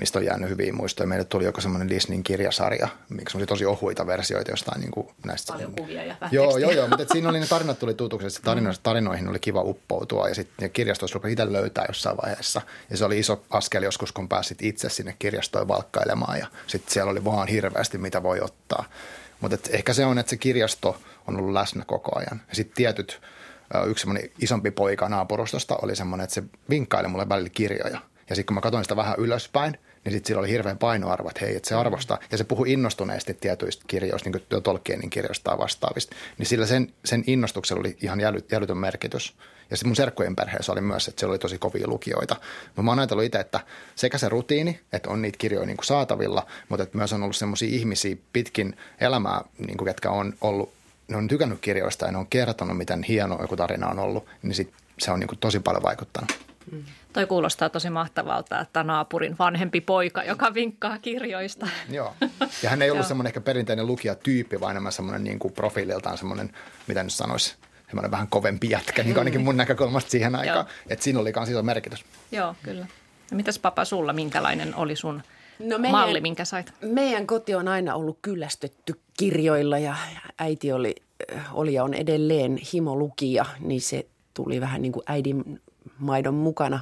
mistä 0.00 0.18
on 0.18 0.24
jäänyt 0.24 0.50
hyviä 0.50 0.72
muistoja. 0.72 1.06
Meille 1.06 1.24
tuli 1.24 1.44
joku 1.44 1.60
semmoinen 1.60 1.88
Disneyn 1.88 2.22
kirjasarja, 2.22 2.88
miksi 3.08 3.36
oli 3.36 3.46
tosi 3.46 3.66
ohuita 3.66 4.06
versioita 4.06 4.50
jostain 4.50 4.80
niin 4.80 4.90
kuin 4.90 5.08
näistä. 5.26 5.52
Paljon 5.52 5.72
kuvia 5.72 6.04
ja 6.04 6.16
Joo, 6.30 6.58
joo, 6.58 6.70
joo, 6.70 6.88
mutta 6.88 7.04
siinä 7.12 7.28
oli 7.28 7.40
ne 7.40 7.46
tarinat 7.46 7.78
tuli 7.78 7.94
tutuksi, 7.94 8.26
että 8.26 8.40
tarinoihin, 8.44 8.80
tarinoihin 8.82 9.28
oli 9.28 9.38
kiva 9.38 9.62
uppoutua 9.62 10.28
ja 10.28 10.34
sitten 10.34 10.70
kirjastoissa 10.70 11.14
rupesi 11.14 11.32
itse 11.32 11.52
löytää 11.52 11.84
jossain 11.88 12.16
vaiheessa. 12.16 12.60
Ja 12.90 12.96
se 12.96 13.04
oli 13.04 13.18
iso 13.18 13.42
askel 13.50 13.82
joskus, 13.82 14.12
kun 14.12 14.28
pääsit 14.28 14.62
itse 14.62 14.88
sinne 14.88 15.16
kirjastoon 15.18 15.68
valkkailemaan 15.68 16.38
ja 16.38 16.46
sitten 16.66 16.92
siellä 16.92 17.10
oli 17.10 17.24
vaan 17.24 17.48
hirveästi, 17.48 17.98
mitä 17.98 18.22
voi 18.22 18.40
ottaa. 18.40 18.84
Mutta 19.40 19.56
ehkä 19.70 19.92
se 19.92 20.06
on, 20.06 20.18
että 20.18 20.30
se 20.30 20.36
kirjasto 20.36 21.00
on 21.26 21.36
ollut 21.36 21.52
läsnä 21.52 21.84
koko 21.84 22.18
ajan. 22.18 22.42
Ja 22.48 22.54
sitten 22.54 22.76
tietyt, 22.76 23.20
yksi 23.86 24.02
semmoinen 24.02 24.30
isompi 24.38 24.70
poika 24.70 25.08
naapurustosta 25.08 25.76
oli 25.82 25.96
semmoinen, 25.96 26.24
että 26.24 26.34
se 26.34 26.42
vinkkaili 26.70 27.08
mulle 27.08 27.28
välillä 27.28 27.50
kirjoja. 27.50 28.00
Ja 28.30 28.36
sitten 28.36 28.46
kun 28.46 28.54
mä 28.54 28.60
katsoin 28.60 28.84
sitä 28.84 28.96
vähän 28.96 29.14
ylöspäin, 29.18 29.78
niin 30.04 30.12
sitten 30.12 30.28
sillä 30.28 30.40
oli 30.40 30.50
hirveän 30.50 30.78
painoarvo, 30.78 31.28
että 31.28 31.44
hei, 31.44 31.56
että 31.56 31.68
se 31.68 31.74
arvostaa. 31.74 32.18
Ja 32.30 32.38
se 32.38 32.44
puhui 32.44 32.72
innostuneesti 32.72 33.34
tietyistä 33.34 33.84
kirjoista, 33.86 34.30
niin 34.30 34.42
kuin 34.50 34.62
Tolkienin 34.62 35.10
kirjoista 35.10 35.50
tai 35.50 35.58
vastaavista. 35.58 36.16
Niin 36.38 36.46
sillä 36.46 36.66
sen, 36.66 36.92
sen 37.04 37.24
innostuksella 37.26 37.80
oli 37.80 37.96
ihan 38.02 38.20
jälytön 38.20 38.76
merkitys. 38.76 39.34
Ja 39.70 39.76
sitten 39.76 39.88
mun 39.88 39.96
serkkujen 39.96 40.36
perheessä 40.36 40.72
oli 40.72 40.80
myös, 40.80 41.08
että 41.08 41.20
siellä 41.20 41.32
oli 41.32 41.38
tosi 41.38 41.58
kovia 41.58 41.88
lukijoita. 41.88 42.36
Mutta 42.66 42.82
mä 42.82 42.90
oon 42.90 42.98
ajatellut 42.98 43.24
itse, 43.24 43.40
että 43.40 43.60
sekä 43.94 44.18
se 44.18 44.28
rutiini, 44.28 44.80
että 44.92 45.10
on 45.10 45.22
niitä 45.22 45.38
kirjoja 45.38 45.66
niin 45.66 45.76
kuin 45.76 45.86
saatavilla, 45.86 46.46
mutta 46.68 46.82
että 46.82 46.98
myös 46.98 47.12
on 47.12 47.22
ollut 47.22 47.36
sellaisia 47.36 47.68
ihmisiä 47.68 48.16
pitkin 48.32 48.76
elämää, 49.00 49.40
niin 49.58 49.76
kuin 49.76 49.86
ketkä 49.86 50.10
on 50.10 50.34
ollut, 50.40 50.72
ne 51.08 51.16
on 51.16 51.28
tykännyt 51.28 51.60
kirjoista 51.60 52.06
ja 52.06 52.12
ne 52.12 52.18
on 52.18 52.26
kertonut, 52.26 52.76
miten 52.76 53.02
hieno 53.02 53.38
joku 53.40 53.56
tarina 53.56 53.88
on 53.88 53.98
ollut, 53.98 54.26
niin 54.42 54.54
sit 54.54 54.72
se 54.98 55.10
on 55.10 55.20
niin 55.20 55.28
kuin 55.28 55.38
tosi 55.38 55.60
paljon 55.60 55.82
vaikuttanut. 55.82 56.38
Mm. 56.72 56.84
Toi 57.12 57.26
kuulostaa 57.26 57.68
tosi 57.68 57.90
mahtavalta, 57.90 58.60
että 58.60 58.82
naapurin 58.82 59.36
vanhempi 59.38 59.80
poika, 59.80 60.24
joka 60.24 60.54
vinkkaa 60.54 60.98
kirjoista. 60.98 61.68
Joo. 61.90 62.14
Ja 62.62 62.70
hän 62.70 62.82
ei 62.82 62.90
ollut 62.90 63.06
semmoinen 63.06 63.28
ehkä 63.28 63.40
perinteinen 63.40 63.86
lukijatyyppi, 63.86 64.60
vaan 64.60 64.70
enemmän 64.70 64.92
semmoinen 64.92 65.24
niin 65.24 65.38
kuin 65.38 65.54
profiililtaan 65.54 66.18
semmoinen, 66.18 66.52
mitä 66.86 67.02
nyt 67.02 67.12
sanoisi, 67.12 67.56
semmoinen 67.86 68.10
vähän 68.10 68.28
kovempi 68.28 68.70
jätkä, 68.70 69.02
niin 69.02 69.18
ainakin 69.18 69.40
mun 69.40 69.56
näkökulmasta 69.56 70.10
siihen 70.10 70.34
aikaan. 70.34 70.66
Että 70.88 71.04
siinä 71.04 71.20
oli 71.20 71.32
myös 71.36 71.48
iso 71.48 71.62
merkitys. 71.62 72.04
Joo, 72.32 72.54
kyllä. 72.62 72.86
Ja 73.30 73.36
mitäs 73.36 73.58
papa 73.58 73.84
sulla, 73.84 74.12
minkälainen 74.12 74.74
oli 74.74 74.96
sun 74.96 75.22
no 75.58 75.78
meidän, 75.78 76.00
malli, 76.00 76.20
minkä 76.20 76.44
sait? 76.44 76.72
Meidän 76.80 77.26
koti 77.26 77.54
on 77.54 77.68
aina 77.68 77.94
ollut 77.94 78.18
kyllästetty 78.22 79.00
kirjoilla 79.18 79.78
ja 79.78 79.96
äiti 80.38 80.72
oli, 80.72 80.94
oli 81.52 81.74
ja 81.74 81.84
on 81.84 81.94
edelleen 81.94 82.58
himolukija, 82.72 83.46
niin 83.60 83.80
se 83.80 84.06
tuli 84.34 84.60
vähän 84.60 84.82
niin 84.82 84.92
kuin 84.92 85.04
äidin 85.06 85.60
maidon 86.00 86.34
mukana. 86.34 86.80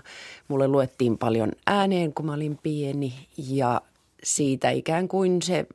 Mulle 0.48 0.68
luettiin 0.68 1.18
paljon 1.18 1.52
ääneen, 1.66 2.14
kun 2.14 2.26
mä 2.26 2.34
olin 2.34 2.58
pieni 2.62 3.14
ja 3.36 3.80
siitä 4.22 4.70
ikään 4.70 5.08
kuin 5.08 5.42
se, 5.42 5.66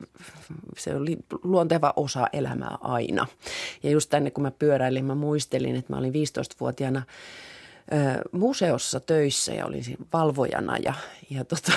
se 0.76 0.94
oli 0.94 1.18
luonteva 1.42 1.92
osa 1.96 2.26
elämää 2.32 2.78
aina. 2.80 3.26
Ja 3.82 3.90
just 3.90 4.10
tänne 4.10 4.30
kun 4.30 4.42
mä 4.42 4.50
pyöräilin, 4.50 5.04
mä 5.04 5.14
muistelin, 5.14 5.76
että 5.76 5.92
mä 5.92 5.98
olin 5.98 6.12
15-vuotiaana– 6.12 7.02
museossa 8.32 9.00
töissä 9.00 9.52
ja 9.52 9.66
olin 9.66 9.84
siinä 9.84 10.04
valvojana 10.12 10.76
ja, 10.76 10.94
ja 11.30 11.44
tota, 11.44 11.72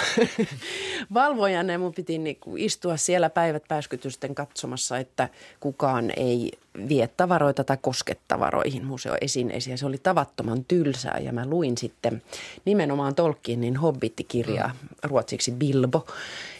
valvojana 1.13 1.73
ja 1.73 1.79
mun 1.79 1.93
piti 1.93 2.17
niinku 2.17 2.53
istua 2.57 2.97
siellä 2.97 3.29
päivät 3.29 3.63
pääskytysten 3.67 4.35
katsomassa, 4.35 4.97
että 4.97 5.29
kukaan 5.59 6.11
ei 6.17 6.51
vie 6.89 7.09
tavaroita 7.17 7.63
tai 7.63 7.77
koske 7.81 8.17
tavaroihin 8.27 8.85
museoesineisiin. 8.85 9.77
Se 9.77 9.85
oli 9.85 9.97
tavattoman 9.97 10.65
tylsää 10.67 11.19
ja 11.19 11.33
mä 11.33 11.45
luin 11.45 11.77
sitten 11.77 12.21
nimenomaan 12.65 13.15
Tolkienin 13.15 13.77
Hobbit-kirjaa, 13.77 14.67
mm. 14.67 14.87
ruotsiksi 15.03 15.51
Bilbo. 15.51 16.05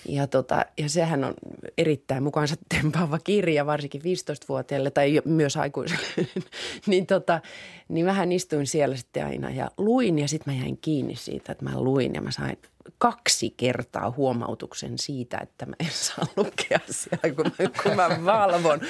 Ja, 0.09 0.27
tota, 0.27 0.65
ja 0.77 0.89
sehän 0.89 1.23
on 1.23 1.33
erittäin 1.77 2.23
mukaansa 2.23 2.55
tempaava 2.75 3.19
kirja, 3.19 3.65
varsinkin 3.65 4.01
15-vuotiaille 4.01 4.91
tai 4.91 5.21
myös 5.25 5.57
aikuisille. 5.57 6.27
niin, 6.87 7.05
tota, 7.05 7.41
niin 7.89 8.05
mähän 8.05 8.31
istuin 8.31 8.67
siellä 8.67 8.95
sitten 8.95 9.25
aina 9.25 9.49
ja 9.49 9.71
luin 9.77 10.19
ja 10.19 10.27
sitten 10.27 10.53
mä 10.53 10.59
jäin 10.59 10.77
kiinni 10.77 11.15
siitä, 11.15 11.51
että 11.51 11.65
mä 11.65 11.81
luin 11.81 12.13
ja 12.13 12.21
mä 12.21 12.31
sain 12.31 12.57
kaksi 12.97 13.53
kertaa 13.57 14.13
huomautuksen 14.17 14.97
siitä, 14.97 15.37
että 15.43 15.65
mä 15.65 15.75
en 15.79 15.91
saa 15.91 16.25
lukea 16.35 16.79
siellä, 16.89 17.35
kun 17.35 17.51
mä, 17.59 17.69
kun 17.83 17.95
mä 17.95 18.25
valvon, 18.25 18.81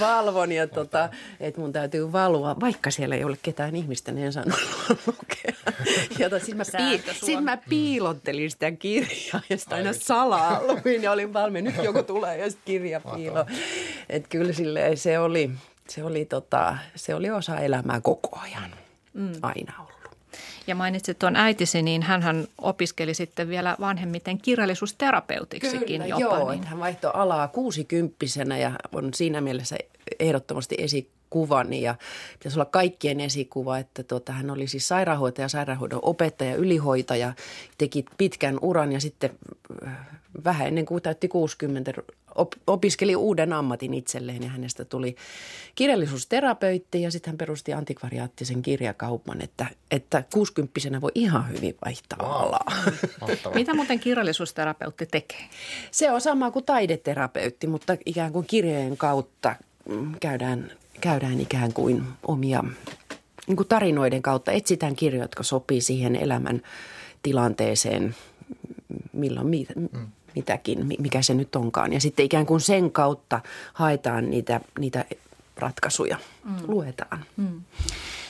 valvon 0.00 0.52
ja 0.52 0.66
tota, 0.66 1.08
että 1.40 1.60
mun 1.60 1.72
täytyy 1.72 2.12
valvoa, 2.12 2.60
vaikka 2.60 2.90
siellä 2.90 3.14
ei 3.14 3.24
ole 3.24 3.38
ketään 3.42 3.76
ihmistä, 3.76 4.12
niin 4.12 4.26
en 4.26 4.32
saanut 4.32 4.54
lukea. 5.06 5.72
Ja 6.18 6.30
to, 6.30 6.38
sit, 6.38 6.54
mä 6.54 6.64
pii, 6.76 7.02
sit 7.12 7.44
mä 7.44 7.56
piilottelin 7.68 8.50
sitä 8.50 8.70
kirjaa 8.70 9.40
ja 9.48 9.56
sitä 9.56 9.74
aina 9.74 9.92
salaa 9.92 10.60
luin 10.62 11.02
ja 11.02 11.12
olin 11.12 11.32
valmiin, 11.32 11.64
nyt 11.64 11.84
joku 11.84 12.02
tulee 12.02 12.38
ja 12.38 12.50
sitten 12.50 12.64
kirja 12.64 13.00
piilo. 13.00 13.46
Että 14.08 14.28
kyllä 14.28 14.52
silleen 14.52 14.96
se 14.96 15.18
oli, 15.18 15.50
se 15.88 16.04
oli, 16.04 16.24
tota, 16.24 16.76
se 16.94 17.14
oli 17.14 17.30
osa 17.30 17.58
elämää 17.58 18.00
koko 18.00 18.38
ajan, 18.38 18.70
mm. 19.14 19.32
aina 19.42 19.74
ollut. 19.78 19.91
Ja 20.66 20.74
mainitsit 20.74 21.18
tuon 21.18 21.36
äitisi, 21.36 21.82
niin 21.82 22.02
hän 22.02 22.46
opiskeli 22.58 23.14
sitten 23.14 23.48
vielä 23.48 23.76
vanhemmiten 23.80 24.38
kirjallisuusterapeutiksikin 24.38 26.02
Kyllä, 26.02 26.06
jopa. 26.06 26.20
joo, 26.20 26.50
niin. 26.50 26.64
hän 26.64 26.80
vaihtoi 26.80 27.10
alaa 27.14 27.48
kuusikymppisenä 27.48 28.58
ja 28.58 28.72
on 28.92 29.14
siinä 29.14 29.40
mielessä 29.40 29.76
ehdottomasti 30.20 30.74
esikuvani 30.78 31.82
ja 31.82 31.94
pitäisi 32.38 32.58
olla 32.58 32.68
kaikkien 32.70 33.20
esikuva, 33.20 33.78
että 33.78 34.02
tuota, 34.02 34.32
hän 34.32 34.50
oli 34.50 34.66
siis 34.66 34.88
sairaanhoitaja, 34.88 35.48
sairaanhoidon 35.48 36.00
opettaja, 36.02 36.54
ylihoitaja, 36.54 37.32
teki 37.78 38.04
pitkän 38.18 38.58
uran 38.62 38.92
ja 38.92 39.00
sitten 39.00 39.30
äh, 39.86 39.92
vähän 40.44 40.68
ennen 40.68 40.86
kuin 40.86 41.02
täytti 41.02 41.28
60 41.28 41.92
op- 42.34 42.54
opiskeli 42.66 43.16
uuden 43.16 43.52
ammatin 43.52 43.94
itselleen 43.94 44.42
ja 44.42 44.48
hänestä 44.48 44.84
tuli 44.84 45.16
kirjallisuusterapeutti 45.74 47.02
ja 47.02 47.10
sitten 47.10 47.30
hän 47.30 47.38
perusti 47.38 47.72
antikvariaattisen 47.72 48.62
kirjakaupan, 48.62 49.42
että, 49.42 49.66
että 49.90 50.24
60 50.32 51.00
voi 51.00 51.10
ihan 51.14 51.48
hyvin 51.48 51.76
vaihtaa 51.84 52.18
wow. 52.22 52.32
alaa. 52.32 52.72
Mitä 53.54 53.74
muuten 53.74 54.00
kirjallisuusterapeutti 54.00 55.06
tekee? 55.06 55.48
Se 55.90 56.10
on 56.10 56.20
sama 56.20 56.50
kuin 56.50 56.64
taideterapeutti, 56.64 57.66
mutta 57.66 57.96
ikään 58.06 58.32
kuin 58.32 58.46
kirjojen 58.46 58.96
kautta 58.96 59.56
mm, 59.88 60.14
käydään, 60.20 60.70
käydään 61.00 61.40
ikään 61.40 61.72
kuin 61.72 62.02
omia 62.26 62.64
niin 63.46 63.56
kuin 63.56 63.68
tarinoiden 63.68 64.22
kautta. 64.22 64.52
Etsitään 64.52 64.96
kirjoja, 64.96 65.24
jotka 65.24 65.42
sopii 65.42 65.80
siihen 65.80 66.16
elämän 66.16 66.62
tilanteeseen, 67.22 68.14
milloin, 69.12 69.46
mm 69.76 70.06
mitäkin, 70.34 70.86
mikä 70.98 71.22
se 71.22 71.34
nyt 71.34 71.56
onkaan. 71.56 71.92
Ja 71.92 72.00
sitten 72.00 72.24
ikään 72.24 72.46
kuin 72.46 72.60
sen 72.60 72.92
kautta 72.92 73.40
haetaan 73.72 74.30
niitä, 74.30 74.60
niitä 74.78 75.04
ratkaisuja, 75.56 76.16
mm. 76.44 76.56
luetaan. 76.66 77.24
Mm. 77.36 77.60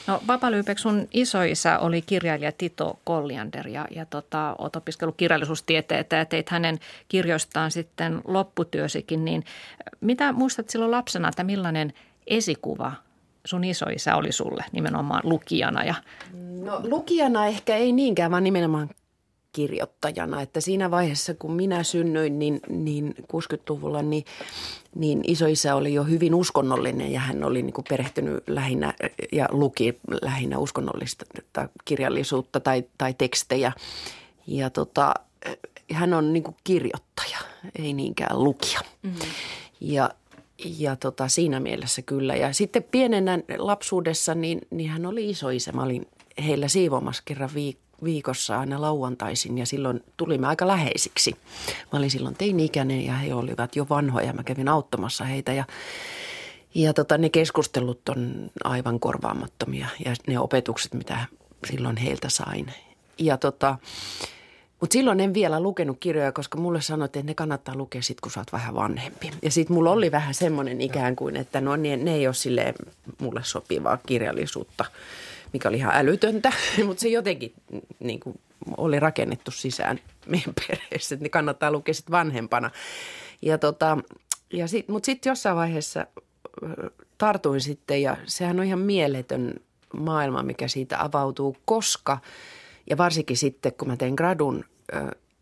No 0.07 0.21
Papalyypek, 0.27 0.79
sun 0.79 1.07
isoisä 1.11 1.79
oli 1.79 2.01
kirjailija 2.01 2.51
Tito 2.51 2.99
Kolliander 3.03 3.67
ja, 3.67 3.87
ja 3.91 4.05
tota, 4.05 4.55
olet 4.57 4.75
opiskellut 4.75 5.17
kirjallisuustieteitä 5.17 6.15
ja 6.15 6.25
teit 6.25 6.49
hänen 6.49 6.79
kirjoistaan 7.07 7.71
sitten 7.71 8.21
lopputyösikin. 8.27 9.25
Niin 9.25 9.43
mitä 10.01 10.31
muistat 10.31 10.69
silloin 10.69 10.91
lapsena, 10.91 11.29
että 11.29 11.43
millainen 11.43 11.93
esikuva 12.27 12.93
sun 13.45 13.63
isoisä 13.63 14.15
oli 14.15 14.31
sulle 14.31 14.65
nimenomaan 14.71 15.21
lukijana? 15.23 15.83
Ja... 15.83 15.95
No 16.63 16.81
lukijana 16.83 17.47
ehkä 17.47 17.75
ei 17.75 17.91
niinkään, 17.91 18.31
vaan 18.31 18.43
nimenomaan 18.43 18.89
kirjoittajana. 19.53 20.41
Että 20.41 20.61
siinä 20.61 20.91
vaiheessa, 20.91 21.33
kun 21.33 21.53
minä 21.53 21.83
synnyin, 21.83 22.39
niin, 22.39 22.59
niin 22.69 23.15
60-luvulla, 23.17 24.01
niin, 24.01 24.25
niin 24.95 25.21
isoisä 25.27 25.75
oli 25.75 25.93
jo 25.93 26.03
hyvin 26.03 26.35
uskonnollinen 26.35 27.11
ja 27.11 27.19
hän 27.19 27.43
oli 27.43 27.61
niin 27.61 27.73
kuin 27.73 27.85
perehtynyt 27.89 28.43
lähinnä 28.47 28.93
ja 29.31 29.47
luki 29.51 29.99
lähinnä 30.21 30.57
uskonnollista 30.57 31.25
kirjallisuutta 31.85 32.59
tai, 32.59 32.83
tai 32.97 33.13
tekstejä. 33.13 33.71
Ja 34.47 34.69
tota, 34.69 35.13
hän 35.91 36.13
on 36.13 36.33
niin 36.33 36.43
kuin 36.43 36.55
kirjoittaja, 36.63 37.37
ei 37.79 37.93
niinkään 37.93 38.43
lukija. 38.43 38.79
Mm. 39.03 39.13
Ja 39.81 40.09
ja 40.79 40.95
tota, 40.95 41.27
siinä 41.27 41.59
mielessä 41.59 42.01
kyllä. 42.01 42.35
Ja 42.35 42.53
sitten 42.53 42.83
pienenä 42.83 43.39
lapsuudessa, 43.57 44.35
niin, 44.35 44.61
niin 44.69 44.89
hän 44.89 45.05
oli 45.05 45.29
isoisä. 45.29 45.71
Mä 45.71 45.83
olin 45.83 46.07
heillä 46.45 46.67
siivomassa 46.67 47.23
kerran 47.25 47.49
viik- 47.49 47.82
viikossa 48.03 48.59
aina 48.59 48.81
lauantaisin 48.81 49.57
ja 49.57 49.65
silloin 49.65 50.03
tulimme 50.17 50.47
aika 50.47 50.67
läheisiksi. 50.67 51.35
Mä 51.93 51.99
olin 51.99 52.11
silloin 52.11 52.35
teini-ikäinen 52.35 53.05
ja 53.05 53.13
he 53.13 53.33
olivat 53.33 53.75
jo 53.75 53.85
vanhoja. 53.89 54.33
Mä 54.33 54.43
kävin 54.43 54.67
auttamassa 54.67 55.23
heitä 55.23 55.53
ja, 55.53 55.65
ja 56.75 56.93
tota, 56.93 57.17
ne 57.17 57.29
keskustelut 57.29 58.09
on 58.09 58.51
aivan 58.63 58.99
korvaamattomia 58.99 59.87
ja 60.05 60.15
ne 60.27 60.39
opetukset, 60.39 60.93
mitä 60.93 61.25
silloin 61.67 61.97
heiltä 61.97 62.29
sain. 62.29 62.73
Ja 63.17 63.37
tota, 63.37 63.77
mutta 64.79 64.93
silloin 64.93 65.19
en 65.19 65.33
vielä 65.33 65.59
lukenut 65.59 65.97
kirjoja, 65.99 66.31
koska 66.31 66.57
mulle 66.57 66.81
sanottiin, 66.81 67.21
että 67.21 67.31
ne 67.31 67.35
kannattaa 67.35 67.75
lukea 67.75 68.01
sit, 68.01 68.21
kun 68.21 68.31
sä 68.31 68.39
oot 68.39 68.51
vähän 68.51 68.75
vanhempi. 68.75 69.31
Ja 69.41 69.51
sitten 69.51 69.73
mulla 69.73 69.91
oli 69.91 70.11
vähän 70.11 70.33
semmoinen 70.33 70.81
ikään 70.81 71.15
kuin, 71.15 71.35
että 71.35 71.61
no 71.61 71.75
ne, 71.75 71.97
ne 71.97 72.15
ei 72.15 72.27
ole 72.27 72.33
sille 72.33 72.73
mulle 73.21 73.41
sopivaa 73.43 73.97
kirjallisuutta– 73.97 74.85
mikä 75.53 75.69
oli 75.69 75.77
ihan 75.77 75.95
älytöntä, 75.95 76.51
mutta 76.85 77.01
se 77.01 77.07
jotenkin 77.07 77.53
niin 77.99 78.19
kuin, 78.19 78.39
oli 78.77 78.99
rakennettu 78.99 79.51
sisään 79.51 79.99
meidän 80.27 80.53
perheessä, 80.67 81.15
että 81.15 81.23
ne 81.25 81.29
kannattaa 81.29 81.71
lukea 81.71 81.93
sitten 81.93 82.11
vanhempana. 82.11 82.71
Ja 83.41 83.57
tota, 83.57 83.97
ja 84.53 84.67
sit, 84.67 84.87
mutta 84.87 85.05
sitten 85.05 85.31
jossain 85.31 85.55
vaiheessa 85.55 86.07
tartuin 87.17 87.61
sitten 87.61 88.01
ja 88.01 88.17
sehän 88.25 88.59
on 88.59 88.65
ihan 88.65 88.79
mieletön 88.79 89.53
maailma, 89.97 90.43
mikä 90.43 90.67
siitä 90.67 91.03
avautuu, 91.03 91.57
koska 91.65 92.17
ja 92.89 92.97
varsinkin 92.97 93.37
sitten 93.37 93.73
kun 93.73 93.87
mä 93.87 93.97
tein 93.97 94.13
gradun 94.13 94.65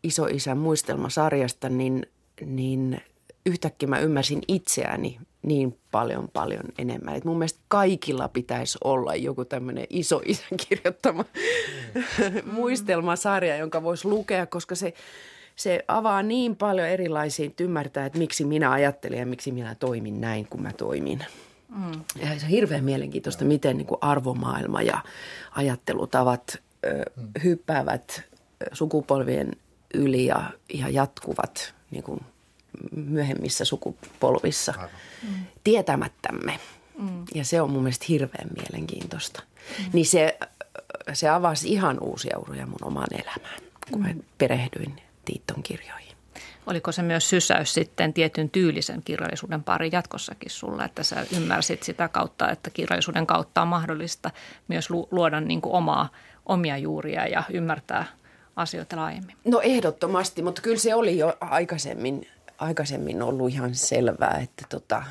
isoisän 0.03 0.57
muistelmasarjasta, 0.57 1.69
niin, 1.69 2.05
niin 2.45 3.01
yhtäkkiä 3.45 3.89
mä 3.89 3.99
ymmärsin 3.99 4.41
itseäni 4.47 5.19
niin 5.43 5.77
paljon 5.91 6.29
paljon 6.33 6.63
enemmän. 6.77 7.15
Et 7.15 7.25
mun 7.25 7.37
mielestä 7.37 7.59
kaikilla 7.67 8.27
pitäisi 8.27 8.77
olla 8.83 9.15
joku 9.15 9.45
tämmöinen 9.45 9.85
iso 9.89 10.21
isän 10.25 10.57
kirjoittama 10.67 11.25
mm. 11.93 12.51
muistelmasarja, 12.51 13.57
jonka 13.57 13.83
voisi 13.83 14.07
lukea, 14.07 14.45
koska 14.45 14.75
se, 14.75 14.93
se 15.55 15.85
avaa 15.87 16.23
niin 16.23 16.55
paljon 16.55 16.87
erilaisia, 16.87 17.45
että 17.45 17.63
ymmärtää, 17.63 18.05
että 18.05 18.19
miksi 18.19 18.45
minä 18.45 18.71
ajattelin 18.71 19.19
ja 19.19 19.25
miksi 19.25 19.51
minä 19.51 19.75
toimin 19.75 20.21
näin, 20.21 20.47
kun 20.49 20.61
mä 20.61 20.73
toimin. 20.73 21.25
Mm. 21.69 21.91
Ja 22.21 22.39
se 22.39 22.45
on 22.45 22.51
hirveän 22.51 22.83
mielenkiintoista, 22.83 23.45
miten 23.45 23.77
niin 23.77 23.87
kuin 23.87 23.99
arvomaailma 24.01 24.81
ja 24.81 25.01
ajattelutavat 25.51 26.57
ö, 26.85 27.03
mm. 27.15 27.27
hyppäävät 27.43 28.23
sukupolvien 28.73 29.51
yli 29.93 30.25
ja, 30.25 30.43
ja 30.73 30.89
jatkuvat 30.89 31.73
niin 31.91 32.03
kuin 32.03 32.21
myöhemmissä 32.95 33.65
sukupolvissa 33.65 34.73
mm. 35.23 35.45
tietämättämme. 35.63 36.59
Mm. 36.99 37.25
Ja 37.35 37.45
se 37.45 37.61
on 37.61 37.71
mun 37.71 37.83
mielestä 37.83 38.05
hirveän 38.09 38.49
mielenkiintoista. 38.57 39.41
Mm. 39.79 39.85
Niin 39.93 40.05
se, 40.05 40.39
se 41.13 41.29
avasi 41.29 41.69
ihan 41.69 41.97
uusia 41.99 42.37
uroja 42.37 42.65
mun 42.65 42.83
omaan 42.83 43.07
elämään, 43.13 43.61
kun 43.91 44.07
mm. 44.07 44.23
perehdyin 44.37 45.01
Tiiton 45.25 45.63
kirjoihin. 45.63 46.11
Oliko 46.67 46.91
se 46.91 47.01
myös 47.01 47.29
sysäys 47.29 47.73
sitten 47.73 48.13
tietyn 48.13 48.49
tyylisen 48.49 49.01
kirjallisuuden 49.05 49.63
pari 49.63 49.89
jatkossakin 49.91 50.51
sulla, 50.51 50.85
että 50.85 51.03
sä 51.03 51.25
ymmärsit 51.35 51.83
sitä 51.83 52.07
kautta, 52.07 52.49
että 52.49 52.69
kirjallisuuden 52.69 53.27
kautta 53.27 53.61
on 53.61 53.67
mahdollista 53.67 54.31
myös 54.67 54.89
luoda 55.11 55.41
niin 55.41 55.61
kuin 55.61 55.75
omaa, 55.75 56.09
omia 56.45 56.77
juuria 56.77 57.27
ja 57.27 57.43
ymmärtää 57.53 58.05
asioita 58.55 58.95
laajemmin? 58.95 59.35
No 59.45 59.61
ehdottomasti, 59.61 60.41
mutta 60.41 60.61
kyllä 60.61 60.77
se 60.77 60.95
oli 60.95 61.17
jo 61.17 61.37
aikaisemmin 61.39 62.27
aikaisemmin 62.61 63.21
ollut 63.21 63.49
ihan 63.49 63.75
selvää, 63.75 64.39
että 64.43 64.65
tota, 64.69 65.03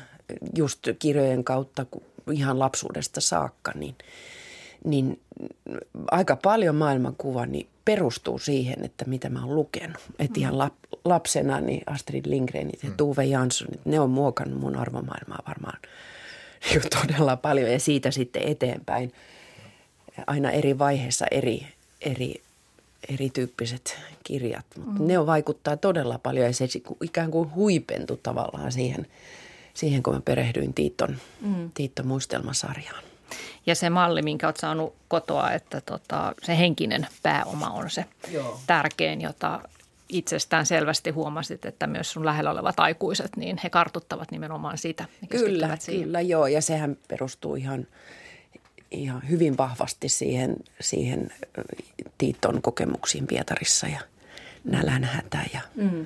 just 0.55 0.79
kirjojen 0.99 1.43
kautta 1.43 1.85
ihan 2.31 2.59
lapsuudesta 2.59 3.21
saakka, 3.21 3.71
niin, 3.75 3.95
niin 4.83 5.19
aika 6.11 6.35
paljon 6.35 6.75
maailmankuva 6.75 7.45
niin 7.45 7.67
perustuu 7.85 8.39
siihen, 8.39 8.85
että 8.85 9.05
mitä 9.05 9.29
mä 9.29 9.45
oon 9.45 9.55
lukenut. 9.55 9.97
Että 10.19 10.39
ihan 10.39 10.57
lap, 10.57 10.73
lapsena 11.05 11.61
niin 11.61 11.81
Astrid 11.85 12.25
Lindgrenit 12.25 12.83
ja 12.83 12.89
mm. 12.89 12.97
Tuve 12.97 13.25
Janssonit, 13.25 13.85
ne 13.85 13.99
on 13.99 14.09
muokannut 14.09 14.59
mun 14.59 14.75
arvomaailmaa 14.75 15.43
varmaan 15.47 15.79
niin 16.69 16.81
todella 17.01 17.37
paljon 17.37 17.71
ja 17.71 17.79
siitä 17.79 18.11
sitten 18.11 18.43
eteenpäin 18.43 19.11
aina 20.27 20.51
eri 20.51 20.79
vaiheissa 20.79 21.25
eri, 21.31 21.67
eri, 22.01 22.41
erityyppiset 23.09 23.97
kirjat. 24.23 24.65
Mutta 24.77 25.01
mm. 25.01 25.07
ne 25.07 25.19
on 25.19 25.25
vaikuttaa 25.25 25.77
todella 25.77 26.19
paljon 26.19 26.45
ja 26.45 26.53
se 26.53 26.67
ikään 27.03 27.31
kuin 27.31 27.55
huipentui 27.55 28.19
tavallaan 28.23 28.71
siihen, 28.71 29.07
siihen 29.73 30.03
kun 30.03 30.13
mä 30.13 30.21
perehdyin 30.21 30.73
Tiiton, 30.73 31.17
mm. 31.41 31.71
Tiiton 31.73 32.07
muistelmasarjaan. 32.07 33.03
Ja 33.65 33.75
se 33.75 33.89
malli, 33.89 34.21
minkä 34.21 34.47
olet 34.47 34.57
saanut 34.57 34.93
kotoa, 35.07 35.51
että 35.51 35.81
tota, 35.81 36.33
se 36.43 36.57
henkinen 36.57 37.07
pääoma 37.23 37.69
on 37.69 37.89
se 37.89 38.05
Joo. 38.31 38.59
tärkein, 38.67 39.21
jota 39.21 39.61
itsestään 40.09 40.65
selvästi 40.65 41.09
huomasit, 41.09 41.65
että 41.65 41.87
myös 41.87 42.11
sun 42.11 42.25
lähellä 42.25 42.51
olevat 42.51 42.79
aikuiset, 42.79 43.35
niin 43.35 43.59
he 43.63 43.69
kartuttavat 43.69 44.31
nimenomaan 44.31 44.77
sitä. 44.77 45.05
Kyllä, 45.29 45.77
siihen. 45.79 46.03
kyllä 46.03 46.21
joo. 46.21 46.47
Ja 46.47 46.61
sehän 46.61 46.97
perustuu 47.07 47.55
ihan, 47.55 47.87
ihan 48.91 49.29
hyvin 49.29 49.57
vahvasti 49.57 50.09
siihen, 50.09 50.55
siihen 50.81 51.29
Tiiton 52.17 52.61
kokemuksiin 52.61 53.27
Pietarissa 53.27 53.87
ja 53.87 53.99
nälänhätä 54.63 55.39
ja 55.53 55.61
mm. 55.75 56.05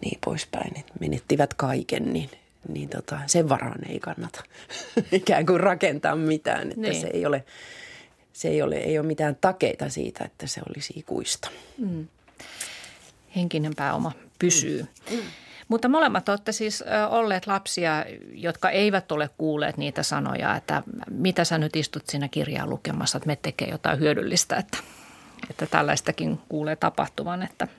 niin 0.00 0.18
poispäin. 0.24 0.78
Että 0.78 0.92
menettivät 1.00 1.54
kaiken, 1.54 2.12
niin– 2.12 2.30
niin 2.68 2.88
tota, 2.88 3.18
sen 3.26 3.48
varaan 3.48 3.90
ei 3.90 4.00
kannata 4.00 4.42
ikään 5.12 5.46
kuin 5.46 5.60
rakentaa 5.60 6.16
mitään. 6.16 6.68
Että 6.68 6.80
niin. 6.80 7.00
se 7.00 7.06
ei 7.06 7.26
ole, 7.26 7.44
se 8.32 8.48
ei 8.48 8.62
ole, 8.62 8.76
ei 8.76 8.98
ole 8.98 9.06
mitään 9.06 9.36
takeita 9.40 9.88
siitä, 9.88 10.24
että 10.24 10.46
se 10.46 10.60
olisi 10.68 10.92
ikuista. 10.96 11.50
Mm. 11.78 12.06
Henkinen 13.36 13.74
pääoma 13.76 14.12
pysyy. 14.38 14.86
Mm. 15.10 15.18
Mutta 15.72 15.88
molemmat 15.88 16.28
olette 16.28 16.52
siis 16.52 16.84
olleet 17.10 17.46
lapsia, 17.46 18.04
jotka 18.32 18.70
eivät 18.70 19.12
ole 19.12 19.30
kuulleet 19.38 19.76
niitä 19.76 20.02
sanoja, 20.02 20.56
että 20.56 20.82
mitä 21.10 21.44
sä 21.44 21.58
nyt 21.58 21.76
istut 21.76 22.02
siinä 22.06 22.28
kirjaa 22.28 22.66
lukemassa, 22.66 23.18
että 23.18 23.26
me 23.26 23.36
tekee 23.36 23.68
jotain 23.68 23.98
hyödyllistä, 23.98 24.56
että, 24.56 24.78
että 25.50 25.66
tällaistakin 25.66 26.40
kuulee 26.48 26.76
tapahtuvan, 26.76 27.42
että– 27.42 27.68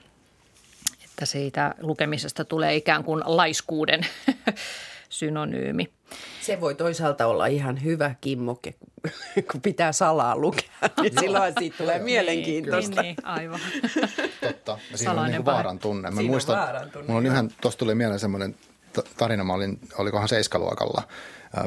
että 1.04 1.26
siitä 1.26 1.74
lukemisesta 1.80 2.44
tulee 2.44 2.76
ikään 2.76 3.04
kuin 3.04 3.22
laiskuuden 3.26 4.00
synonyymi. 5.08 5.92
Se 6.40 6.60
voi 6.60 6.74
toisaalta 6.74 7.26
olla 7.26 7.46
ihan 7.46 7.84
hyvä 7.84 8.14
kimmoke, 8.20 8.74
kun 9.52 9.60
pitää 9.60 9.92
salaa 9.92 10.36
lukea, 10.36 10.68
niin 11.02 11.12
silloin 11.20 11.54
siitä 11.58 11.76
tulee 11.76 11.94
niin, 11.94 12.04
mielenkiintoista. 12.04 13.02
Niin, 13.02 13.16
niin, 13.16 13.26
aivan. 13.26 13.60
Totta. 14.40 14.78
Ja 14.92 14.98
siinä 14.98 15.12
on 15.12 15.30
niin 15.30 15.44
vaaran 15.44 15.78
tunne. 15.78 16.10
Mä 16.10 16.22
muistan, 16.22 16.58
vaaran 16.58 16.90
tunne. 16.90 17.06
Mulla 17.06 17.18
on 17.18 17.26
yhden, 17.26 17.50
tuosta 17.60 17.78
tuli 17.78 17.94
mieleen 17.94 18.20
semmoinen 18.20 18.54
tarina, 19.16 19.44
mä 19.44 19.54
olin, 19.54 19.80
olikohan 19.98 20.28
seiskaluokalla, 20.28 21.02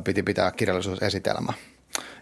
piti 0.04 0.24
pitää 0.24 0.52
kirjallisuusesitelmä. 0.52 1.54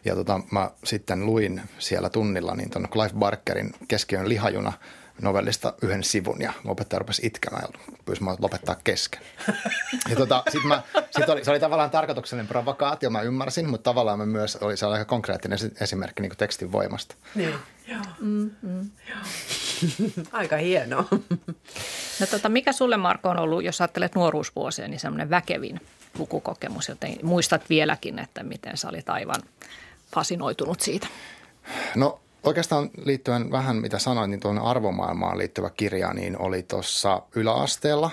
Ja 0.06 0.16
tota, 0.16 0.40
mä 0.52 0.72
sitten 0.84 1.26
luin 1.26 1.62
siellä 1.80 2.10
tunnilla 2.10 2.56
niin 2.56 2.70
ton 2.70 2.88
Clive 2.90 3.14
Barkerin 3.20 3.74
Keskiön 3.88 4.30
lihajuna– 4.30 4.74
novellista 5.22 5.74
yhden 5.82 6.04
sivun 6.04 6.42
ja 6.42 6.54
opettaja 6.66 7.00
rupesi 7.00 7.26
itkemään 7.26 7.64
ja 7.64 7.80
pyysi 8.06 8.24
mä 8.24 8.36
lopettaa 8.40 8.76
kesken. 8.84 9.22
Ja 10.10 10.16
tota, 10.16 10.44
sit 10.52 10.64
mä, 10.64 10.84
sit 11.12 11.30
oli, 11.30 11.46
se 11.46 11.52
oli 11.52 11.60
tavallaan 11.60 11.90
tarkoituksellinen 11.90 12.48
provokaatio, 12.48 13.10
mä 13.10 13.22
ymmärsin, 13.22 13.70
mutta 13.70 13.90
tavallaan 13.90 14.20
mä 14.20 14.26
myös 14.26 14.56
oli 14.56 14.78
se 14.78 14.86
oli 14.86 14.94
aika 14.94 15.06
konkreettinen 15.06 15.60
esimerkki 15.82 16.22
niin 16.22 16.38
tekstin 16.38 16.72
voimasta. 16.72 17.16
Niin, 17.36 17.56
joo. 17.88 18.02
Mm, 18.20 18.52
mm. 18.62 18.90
joo. 19.10 19.20
Aika 20.32 20.58
hienoa. 20.58 21.06
No 22.20 22.28
tota, 22.32 22.50
mikä 22.50 22.74
sulle 22.74 22.98
Marko 22.98 23.30
on 23.30 23.40
ollut, 23.40 23.64
jos 23.64 23.82
ajattelet 23.82 24.16
nuoruusvuosia, 24.16 24.88
niin 24.88 25.00
semmoinen 25.00 25.30
väkevin 25.30 25.82
lukukokemus, 26.18 26.88
joten 26.88 27.18
muistat 27.24 27.70
vieläkin, 27.70 28.20
että 28.20 28.44
miten 28.44 28.78
sä 28.78 28.90
olit 28.90 29.10
aivan 29.10 29.42
fasinoitunut 30.14 30.82
siitä? 30.82 31.08
No 31.96 32.20
Oikeastaan 32.46 32.90
liittyen 33.04 33.52
vähän 33.52 33.76
mitä 33.76 34.00
sanoin, 34.00 34.32
niin 34.32 34.40
tuonne 34.40 34.62
arvomaailmaan 34.62 35.38
liittyvä 35.38 35.70
kirja 35.70 36.14
niin 36.14 36.42
oli 36.42 36.64
tuossa 36.64 37.22
yläasteella 37.36 38.12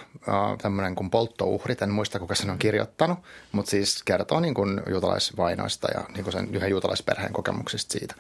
tämmöinen 0.63 0.95
kuin 0.95 1.11
Polttouhrit. 1.11 1.83
En 1.83 1.91
muista, 1.91 2.19
kuka 2.19 2.35
sen 2.35 2.51
on 2.51 2.59
kirjoittanut, 2.59 3.19
mutta 3.53 3.71
siis 3.71 4.03
kertoo 4.03 4.41
niin 4.41 4.55
kuin 4.55 4.81
juutalaisvainoista 4.91 5.89
ja 5.95 6.05
niin 6.15 6.25
kuin 6.25 6.33
sen 6.33 6.55
yhden 6.55 6.71
juutalaisperheen 6.71 7.33
kokemuksista 7.33 7.93
siitä. 7.93 8.15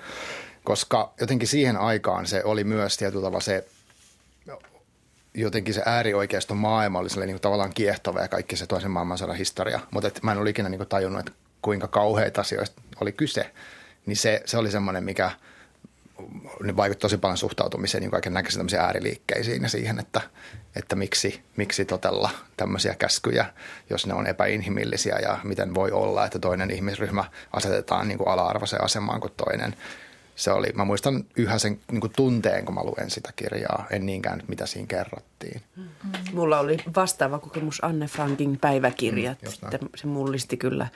Koska 0.64 1.12
jotenkin 1.20 1.48
siihen 1.48 1.76
aikaan 1.76 2.26
se 2.26 2.44
oli 2.44 2.64
myös 2.64 2.96
tietyllä 2.96 3.24
tavalla 3.24 3.40
se 3.40 3.66
jotenkin 5.34 5.74
se 5.74 5.82
äärioikeiston 5.86 6.56
maailma 6.56 6.98
oli 6.98 7.08
niin 7.08 7.34
kuin 7.34 7.40
tavallaan 7.40 7.74
kiehtova 7.74 8.20
ja 8.20 8.28
kaikki 8.28 8.56
se 8.56 8.66
toisen 8.66 8.90
maailmansodan 8.90 9.36
historia. 9.36 9.80
Mutta 9.90 10.10
mä 10.22 10.32
en 10.32 10.38
ole 10.38 10.50
ikinä 10.50 10.68
niin 10.68 10.78
kuin 10.78 10.88
tajunnut, 10.88 11.20
että 11.20 11.32
kuinka 11.62 11.88
kauheita 11.88 12.40
asioista 12.40 12.82
oli 13.00 13.12
kyse. 13.12 13.50
Niin 14.06 14.16
se, 14.16 14.42
se 14.44 14.58
oli 14.58 14.70
semmoinen, 14.70 15.04
mikä– 15.04 15.30
ne 16.62 16.76
vaikutti 16.76 17.02
tosi 17.02 17.18
paljon 17.18 17.36
suhtautumiseen 17.36 18.02
niin 18.02 18.10
kaiken 18.10 18.32
näköisiin 18.32 18.80
ääriliikkeisiin 18.80 19.62
ja 19.62 19.68
siihen, 19.68 19.98
että, 19.98 20.20
että 20.76 20.96
miksi, 20.96 21.42
miksi 21.56 21.84
totella 21.84 22.30
tämmöisiä 22.56 22.94
käskyjä, 22.94 23.46
jos 23.90 24.06
ne 24.06 24.14
on 24.14 24.26
epäinhimillisiä 24.26 25.18
ja 25.18 25.38
miten 25.44 25.74
voi 25.74 25.90
olla, 25.90 26.24
että 26.24 26.38
toinen 26.38 26.70
ihmisryhmä 26.70 27.24
asetetaan 27.52 28.08
niin 28.08 28.18
kuin 28.18 28.28
ala-arvoiseen 28.28 28.84
asemaan 28.84 29.20
kuin 29.20 29.32
toinen. 29.36 29.76
Se 30.36 30.52
oli, 30.52 30.72
mä 30.74 30.84
muistan 30.84 31.24
yhä 31.36 31.58
sen 31.58 31.80
niin 31.90 32.00
kuin 32.00 32.12
tunteen, 32.16 32.64
kun 32.64 32.74
mä 32.74 32.84
luen 32.84 33.10
sitä 33.10 33.32
kirjaa, 33.36 33.86
en 33.90 34.06
niinkään 34.06 34.42
mitä 34.48 34.66
siinä 34.66 34.86
kerrottiin. 34.86 35.62
Mm-hmm. 35.76 36.12
Mulla 36.32 36.58
oli 36.58 36.76
vastaava 36.96 37.38
kokemus 37.38 37.84
Anne 37.84 38.06
Frankin 38.06 38.58
päiväkirjat. 38.58 39.38
Mm, 39.42 39.88
se 39.94 40.06
mullisti 40.06 40.56
kyllä 40.56 40.86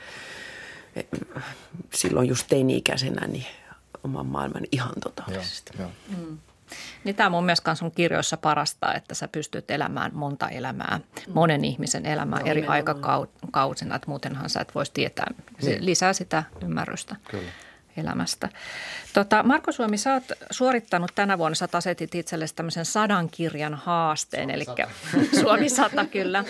silloin 1.94 2.28
just 2.28 2.46
teini-ikäisenä, 2.48 3.26
niin 3.26 3.46
oman 4.04 4.26
maailman 4.26 4.62
ihan 4.72 4.94
totaalisesti. 5.02 5.72
Joo, 5.78 5.90
joo. 6.10 6.18
Mm. 6.18 6.38
Niin 7.04 7.16
tämä 7.16 7.26
on 7.26 7.32
mun 7.32 7.44
mielestä 7.44 7.74
sun 7.74 7.90
kirjoissa 7.90 8.36
parasta, 8.36 8.94
että 8.94 9.14
sä 9.14 9.28
pystyt 9.28 9.70
elämään 9.70 10.10
monta 10.14 10.48
elämää, 10.48 11.00
mm. 11.26 11.32
monen 11.32 11.64
ihmisen 11.64 12.06
elämää 12.06 12.40
no, 12.40 12.46
eri 12.46 12.66
aikakausina, 12.66 13.96
että 13.96 14.08
muutenhan 14.08 14.50
sä 14.50 14.60
et 14.60 14.74
voisi 14.74 14.92
tietää. 14.92 15.26
Se 15.58 15.70
niin. 15.70 15.86
lisää 15.86 16.12
sitä 16.12 16.42
ymmärrystä. 16.62 17.16
Kyllä 17.30 17.48
elämästä. 17.96 18.48
Tota, 19.12 19.42
Marko 19.42 19.72
Suomi, 19.72 19.98
sä 19.98 20.12
oot 20.12 20.24
suorittanut 20.50 21.10
tänä 21.14 21.38
vuonna, 21.38 21.54
sä 21.54 21.68
asetit 21.72 22.14
itsellesi 22.14 22.54
tämmöisen 22.54 22.84
sadan 22.84 23.28
kirjan 23.30 23.74
haasteen, 23.74 24.50
eli 24.50 24.64
Suomi 25.40 25.68
100 25.68 26.04
kyllä, 26.12 26.44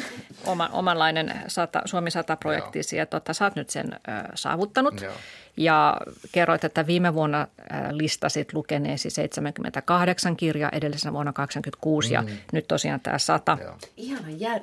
oma, 0.45 0.69
omanlainen 0.73 1.35
sata, 1.49 1.83
Suomi 1.85 2.11
100-projektisi, 2.11 2.97
ja 2.97 3.07
tota, 3.07 3.33
sä 3.35 3.45
oot 3.45 3.57
nyt 3.57 3.71
sen 3.71 3.93
ö, 3.93 3.99
saavuttanut. 4.35 5.01
Joo. 5.01 5.13
Ja 5.57 6.01
kerroit, 6.33 6.65
että 6.65 6.87
viime 6.87 7.15
vuonna 7.15 7.47
listasit 7.91 8.53
lukeneesi 8.53 9.11
78 9.11 10.37
kirjaa, 10.37 10.71
edellisenä 10.73 11.13
vuonna 11.13 11.33
86 11.33 12.09
mm. 12.09 12.15
ja 12.15 12.25
nyt 12.53 12.69
tosiaan 12.69 13.01
tämä 13.01 13.19
100. 13.19 13.59
Joo. 13.61 13.79
Ihana 13.97 14.31
jär, 14.31 14.61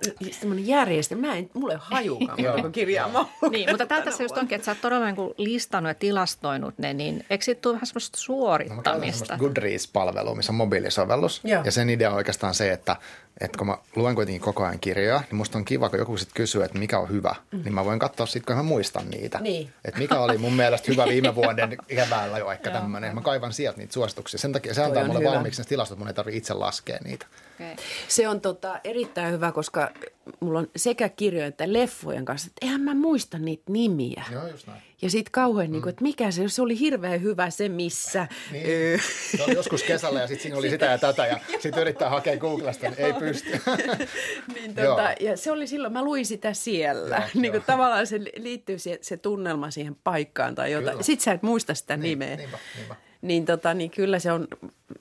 järjestelmä. 0.57 1.27
Mä 1.27 1.35
en, 1.35 1.49
mulle 1.53 1.75
hajukaan, 1.79 2.37
kirjaa 2.71 3.09
mä 3.09 3.25
Niin, 3.51 3.69
mutta 3.69 3.85
tältä 3.85 4.11
se 4.11 4.23
just 4.23 4.37
onkin, 4.37 4.55
että 4.55 4.65
sä 4.65 4.71
oot 4.71 4.81
todella 4.81 5.05
niin 5.05 5.15
kuin 5.15 5.33
listannut 5.37 5.89
ja 5.89 5.95
tilastoinut 5.95 6.72
ne, 6.77 6.93
niin 6.93 7.25
eikö 7.29 7.45
siitä 7.45 7.61
tule 7.61 7.73
vähän 7.73 7.87
semmoista 7.87 8.17
suorittamista? 8.17 9.37
No, 9.37 9.39
Goodreads-palvelu, 9.39 10.35
missä 10.35 10.51
on 10.51 10.55
mobiilisovellus. 10.55 11.41
Joo. 11.43 11.63
Ja 11.65 11.71
sen 11.71 11.89
idea 11.89 12.09
on 12.09 12.15
oikeastaan 12.15 12.53
se, 12.53 12.71
että 12.71 12.95
että 13.41 13.57
kun 13.57 13.67
mä 13.67 13.77
luen 13.95 14.15
kuitenkin 14.15 14.41
koko 14.41 14.63
ajan 14.63 14.79
kirjoja, 14.79 15.19
niin 15.19 15.35
musta 15.35 15.57
on 15.57 15.65
kiva, 15.65 15.89
kun 15.89 15.99
joku 15.99 16.17
sitten 16.17 16.35
kysyy, 16.35 16.63
että 16.63 16.79
mikä 16.79 16.99
on 16.99 17.09
hyvä, 17.09 17.35
mm. 17.51 17.63
niin 17.63 17.73
mä 17.73 17.85
voin 17.85 17.99
katsoa 17.99 18.25
sitten, 18.25 18.45
kun 18.45 18.55
mä 18.55 18.69
muistan 18.69 19.09
niitä. 19.09 19.39
Niin. 19.39 19.73
Että 19.85 19.99
mikä 19.99 20.19
oli 20.19 20.37
mun 20.37 20.53
mielestä 20.53 20.91
hyvä 20.91 21.05
viime 21.05 21.35
vuoden 21.35 21.77
keväällä 21.87 22.37
jo 22.37 22.51
ehkä 22.51 22.71
tämmöinen. 22.71 23.15
Mä 23.15 23.21
kaivan 23.21 23.53
sieltä 23.53 23.77
niitä 23.77 23.93
suosituksia. 23.93 24.39
Sen 24.39 24.53
takia 24.53 24.73
se 24.73 24.83
antaa 24.83 25.05
mulle 25.05 25.19
hyvä. 25.19 25.31
valmiiksi 25.31 25.61
ne 25.61 25.67
tilastot, 25.67 25.97
mun 25.97 26.07
ei 26.07 26.13
tarvitse 26.13 26.37
itse 26.37 26.53
laskea 26.53 26.97
niitä. 27.03 27.25
Okay. 27.55 27.75
Se 28.07 28.27
on 28.27 28.41
tota, 28.41 28.79
erittäin 28.83 29.33
hyvä, 29.33 29.51
koska 29.51 29.91
mulla 30.39 30.59
on 30.59 30.67
sekä 30.75 31.09
kirjojen 31.09 31.49
että 31.49 31.73
leffojen 31.73 32.25
kanssa, 32.25 32.47
että 32.47 32.65
eihän 32.65 32.81
mä 32.81 32.93
muista 32.93 33.37
niitä 33.37 33.63
nimiä. 33.67 34.23
Joo, 34.31 34.47
just 34.47 34.67
näin. 34.67 34.81
Ja 35.01 35.09
sitten 35.09 35.31
kauhean, 35.31 35.67
mm. 35.67 35.71
niin 35.71 35.81
kuin, 35.81 35.89
että 35.89 36.03
mikä 36.03 36.31
se, 36.31 36.49
se 36.49 36.61
oli 36.61 36.79
hirveän 36.79 37.21
hyvä 37.21 37.49
se 37.49 37.69
missä. 37.69 38.27
Niin. 38.51 39.01
se 39.37 39.43
oli 39.43 39.55
joskus 39.55 39.83
kesällä 39.83 40.19
ja 40.19 40.27
sitten 40.27 40.41
siinä 40.41 40.57
oli 40.57 40.69
sitä 40.69 40.85
ja 40.85 40.97
tätä 40.97 41.25
ja 41.25 41.39
sitten 41.59 41.81
yrittää 41.81 42.09
hakea 42.09 42.37
Googlesta, 42.37 42.89
niin 42.89 42.99
ei 42.99 43.13
pysty. 43.25 43.51
niin, 44.55 44.75
tota, 44.75 45.13
ja 45.19 45.37
se 45.37 45.51
oli 45.51 45.67
silloin, 45.67 45.93
mä 45.93 46.03
luin 46.03 46.25
sitä 46.25 46.53
siellä. 46.53 47.15
Joo, 47.15 47.27
niin 47.41 47.51
kuin, 47.51 47.63
tavallaan 47.63 48.07
se 48.07 48.19
liittyy 48.37 48.79
se, 48.79 48.99
se 49.01 49.17
tunnelma 49.17 49.71
siihen 49.71 49.95
paikkaan 50.03 50.55
tai 50.55 50.71
jotain. 50.71 51.03
Sitten 51.03 51.23
sä 51.23 51.31
et 51.31 51.43
muista 51.43 51.73
sitä 51.73 51.97
niin, 51.97 52.19
nimeä. 52.19 52.35
Niinpä, 52.35 52.57
niinpä. 52.77 52.95
Niin, 53.21 53.45
tota, 53.45 53.73
niin 53.73 53.91
kyllä 53.91 54.19
se 54.19 54.31
on, 54.31 54.47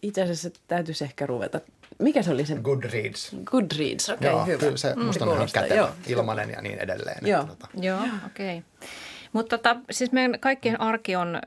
itse 0.02 0.22
asiassa 0.22 0.50
täytyisi 0.68 1.04
ehkä 1.04 1.26
ruveta 1.26 1.60
mikä 1.98 2.22
se 2.22 2.30
oli 2.30 2.46
se? 2.46 2.54
Goodreads. 2.62 3.36
Goodreads, 3.44 4.10
okei, 4.10 4.32
okay, 4.32 4.46
hyvä. 4.46 4.58
Kyllä 4.58 4.76
se 4.76 4.94
mm, 4.94 5.04
musta 5.04 5.24
on 5.24 5.34
ihan 5.34 5.48
kätevä, 5.52 5.92
ilmanen 6.06 6.50
ja 6.50 6.62
niin 6.62 6.78
edelleen. 6.78 7.26
Joo, 7.26 7.40
että, 7.40 7.54
tota. 7.54 7.68
Joo 7.80 8.00
okei. 8.26 8.58
Okay. 8.58 8.88
Mutta 9.32 9.58
tota, 9.58 9.76
siis 9.90 10.12
meidän 10.12 10.40
kaikkien 10.40 10.80
arki 10.80 11.16
on 11.16 11.38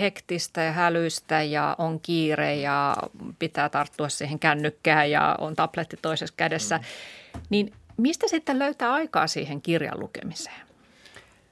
hektistä 0.00 0.62
ja 0.62 0.72
hälyistä 0.72 1.42
ja 1.42 1.76
on 1.78 2.00
kiire 2.00 2.56
ja 2.56 2.96
pitää 3.38 3.68
tarttua 3.68 4.08
siihen 4.08 4.38
kännykkään 4.38 5.10
ja 5.10 5.36
on 5.40 5.56
tabletti 5.56 5.96
toisessa 6.02 6.34
kädessä. 6.36 6.76
Mm. 6.76 7.40
Niin 7.50 7.72
mistä 7.96 8.28
sitten 8.28 8.58
löytää 8.58 8.92
aikaa 8.92 9.26
siihen 9.26 9.62
kirjan 9.62 10.00
lukemiseen? 10.00 10.60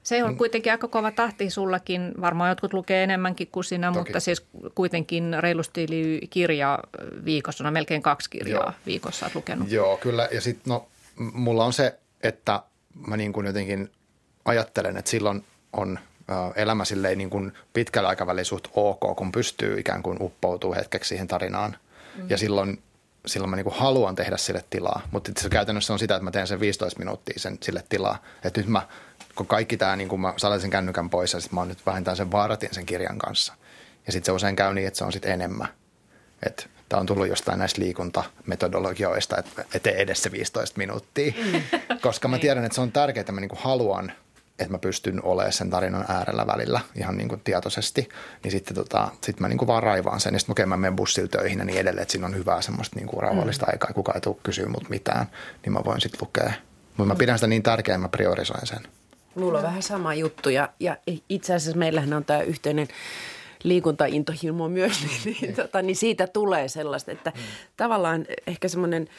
Se 0.03 0.25
on 0.25 0.31
mm. 0.31 0.37
kuitenkin 0.37 0.73
aika 0.73 0.89
kova 0.89 1.11
tahti 1.11 1.51
sullakin. 1.51 2.13
Varmaan 2.21 2.49
jotkut 2.49 2.73
lukee 2.73 3.05
enemmänkin 3.05 3.49
kuin 3.53 3.65
sinä, 3.65 3.87
Toki. 3.87 3.99
mutta 3.99 4.21
siis 4.21 4.47
kuitenkin 4.75 5.37
reilusti 5.41 5.85
yli 5.85 6.21
kirja 6.31 6.79
viikossa, 7.25 7.65
no 7.65 7.71
melkein 7.71 8.03
kaksi 8.03 8.31
kirjaa 8.31 8.63
Joo. 8.63 8.73
viikossa 8.87 9.27
olet 9.27 9.35
lukenut. 9.35 9.71
Joo, 9.71 9.97
kyllä. 9.97 10.29
Ja 10.33 10.41
sitten 10.41 10.71
no, 10.71 10.89
mulla 11.17 11.65
on 11.65 11.73
se, 11.73 11.99
että 12.23 12.63
mä 13.07 13.17
niin 13.17 13.33
kuin 13.33 13.47
jotenkin 13.47 13.91
ajattelen, 14.45 14.97
että 14.97 15.11
silloin 15.11 15.45
on 15.73 15.99
elämä 16.57 16.85
silleen 16.85 17.19
niin 17.19 17.31
kuin 17.31 17.53
pitkällä 17.73 18.09
aikavälillä 18.09 18.45
suht 18.45 18.69
ok, 18.75 19.17
kun 19.17 19.33
pystyy 19.33 19.81
ikään 19.81 20.03
kuin 20.03 20.19
uppoutuu 20.21 20.75
hetkeksi 20.75 21.09
siihen 21.09 21.29
tarinaan. 21.29 21.77
Mm. 22.17 22.27
Ja 22.29 22.39
silloin, 22.39 22.83
silloin 23.27 23.51
mä 23.51 23.57
niin 23.57 23.65
kuin 23.65 23.75
haluan 23.75 24.15
tehdä 24.15 24.37
sille 24.37 24.65
tilaa, 24.71 25.03
mutta 25.11 25.33
se 25.41 25.49
käytännössä 25.49 25.93
on 25.93 25.99
sitä, 25.99 26.15
että 26.15 26.25
mä 26.25 26.31
teen 26.31 26.47
sen 26.47 26.61
15 26.61 26.99
minuuttia 26.99 27.39
sen, 27.39 27.59
sille 27.63 27.85
tilaa. 27.89 28.23
Että 28.45 28.61
nyt 28.61 28.69
mä, 28.69 28.83
kun 29.35 29.47
kaikki 29.47 29.77
tämä, 29.77 29.97
niin 29.97 30.09
kuin 30.09 30.21
mä 30.21 30.35
saan 30.37 30.61
sen 30.61 30.71
kännykän 30.71 31.11
pois 31.11 31.33
ja 31.33 31.41
sitten 31.41 31.55
mä 31.55 31.61
oon 31.61 31.69
nyt 31.69 31.87
vähintään 31.87 32.17
sen 32.17 32.33
vaaratin 32.33 32.69
sen 32.73 32.87
kirjan 32.87 33.19
kanssa. 33.19 33.55
Ja 34.07 34.13
sitten 34.13 34.27
se 34.27 34.33
usein 34.33 34.57
käy 34.57 34.75
niin, 34.75 34.87
että 34.87 34.99
se 34.99 35.05
on 35.05 35.13
sitten 35.13 35.33
enemmän. 35.33 35.69
Että 36.47 36.67
tämä 36.89 37.01
on 37.01 37.07
tullut 37.07 37.29
jostain 37.29 37.59
näistä 37.59 37.81
liikuntametodologioista, 37.81 39.39
että 39.39 39.79
tee 39.83 40.03
edes 40.03 40.23
se 40.23 40.33
15 40.33 40.79
minuuttia. 40.79 41.33
Mm. 41.53 41.63
Koska 42.01 42.29
mä 42.29 42.37
niin. 42.37 42.41
tiedän, 42.41 42.65
että 42.65 42.75
se 42.75 42.81
on 42.81 42.93
tärkeää, 42.93 43.21
että 43.21 43.33
mä 43.33 43.41
niin 43.41 43.49
kuin 43.49 43.61
haluan– 43.63 44.13
että 44.61 44.73
mä 44.73 44.79
pystyn 44.79 45.25
olemaan 45.25 45.53
sen 45.53 45.71
tarinan 45.71 46.05
äärellä 46.09 46.47
välillä 46.47 46.81
ihan 46.95 47.17
niin 47.17 47.29
kuin 47.29 47.41
tietoisesti, 47.41 48.09
niin 48.45 48.53
sitten 48.53 48.75
tota, 48.75 49.09
sit 49.23 49.41
mä 49.41 49.49
niin 49.49 49.59
kuin 49.59 49.67
vaan 49.67 49.83
raivaan 49.83 50.21
sen. 50.21 50.35
Ja 50.35 50.39
sitten 50.41 50.69
mä 50.69 50.77
menen 50.77 50.97
bussilla 50.97 51.29
töihin 51.29 51.59
ja 51.59 51.65
niin 51.65 51.79
edelleen, 51.79 52.03
että 52.03 52.13
siinä 52.13 52.27
on 52.27 52.37
hyvää 52.37 52.63
semmoista 52.63 52.97
niin 52.97 53.09
kuin 53.09 53.23
rauhallista 53.23 53.67
mm. 53.67 53.71
aikaa, 53.73 53.93
kukaan 53.93 54.17
ei 54.17 54.21
tule 54.21 54.37
kysyä 54.43 54.69
mut 54.69 54.89
mitään, 54.89 55.27
niin 55.65 55.73
mä 55.73 55.81
voin 55.85 56.01
sitten 56.01 56.19
lukea. 56.23 56.53
Mutta 56.97 57.15
mä 57.15 57.19
pidän 57.19 57.39
sitä 57.39 57.47
niin 57.47 57.63
tärkeää, 57.63 57.99
mä 57.99 58.09
priorisoin 58.09 58.67
sen. 58.67 58.81
Mulla 59.35 59.59
on 59.59 59.65
vähän 59.65 59.83
sama 59.83 60.15
juttu 60.15 60.49
ja, 60.49 60.69
ja 60.81 60.97
itse 61.29 61.55
asiassa 61.55 61.79
meillähän 61.79 62.13
on 62.13 62.25
tämä 62.25 62.43
yhteinen 62.43 62.89
liikuntaintohimo 63.63 64.69
myös, 64.69 65.01
niin, 65.25 65.37
niin, 65.41 65.55
tota, 65.55 65.83
niin 65.83 65.97
siitä 65.97 66.27
tulee 66.27 66.69
sellaista, 66.69 67.13
että 67.13 67.33
mm. 67.35 67.43
tavallaan 67.77 68.27
ehkä 68.47 68.69
semmoinen– 68.69 69.09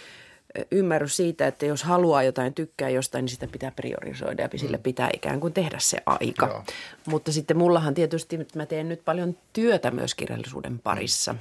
ymmärrys 0.72 1.18
siitä, 1.18 1.48
että 1.48 1.66
jos 1.66 1.84
haluaa 1.84 2.24
jotain, 2.24 2.54
tykkää 2.54 2.90
jostain, 2.90 3.26
niin 3.26 3.34
sitä 3.34 3.48
pitää 3.48 3.72
priorisoida 3.72 4.44
ja 4.44 4.60
sille 4.60 4.78
mm. 4.78 4.84
pitää 4.84 5.10
ikään 5.14 5.40
kuin 5.40 5.54
tehdä 5.54 5.80
se 5.80 5.98
aika. 6.06 6.48
Joo. 6.48 6.64
Mutta 7.06 7.32
sitten 7.32 7.58
mullahan 7.58 7.94
tietysti, 7.94 8.40
mä 8.56 8.66
teen 8.66 8.90
nyt 8.90 9.06
paljon 9.06 9.38
työtä 9.54 9.92
myös 9.92 10.16
kirjallisuuden 10.16 10.80
parissa. 10.80 11.36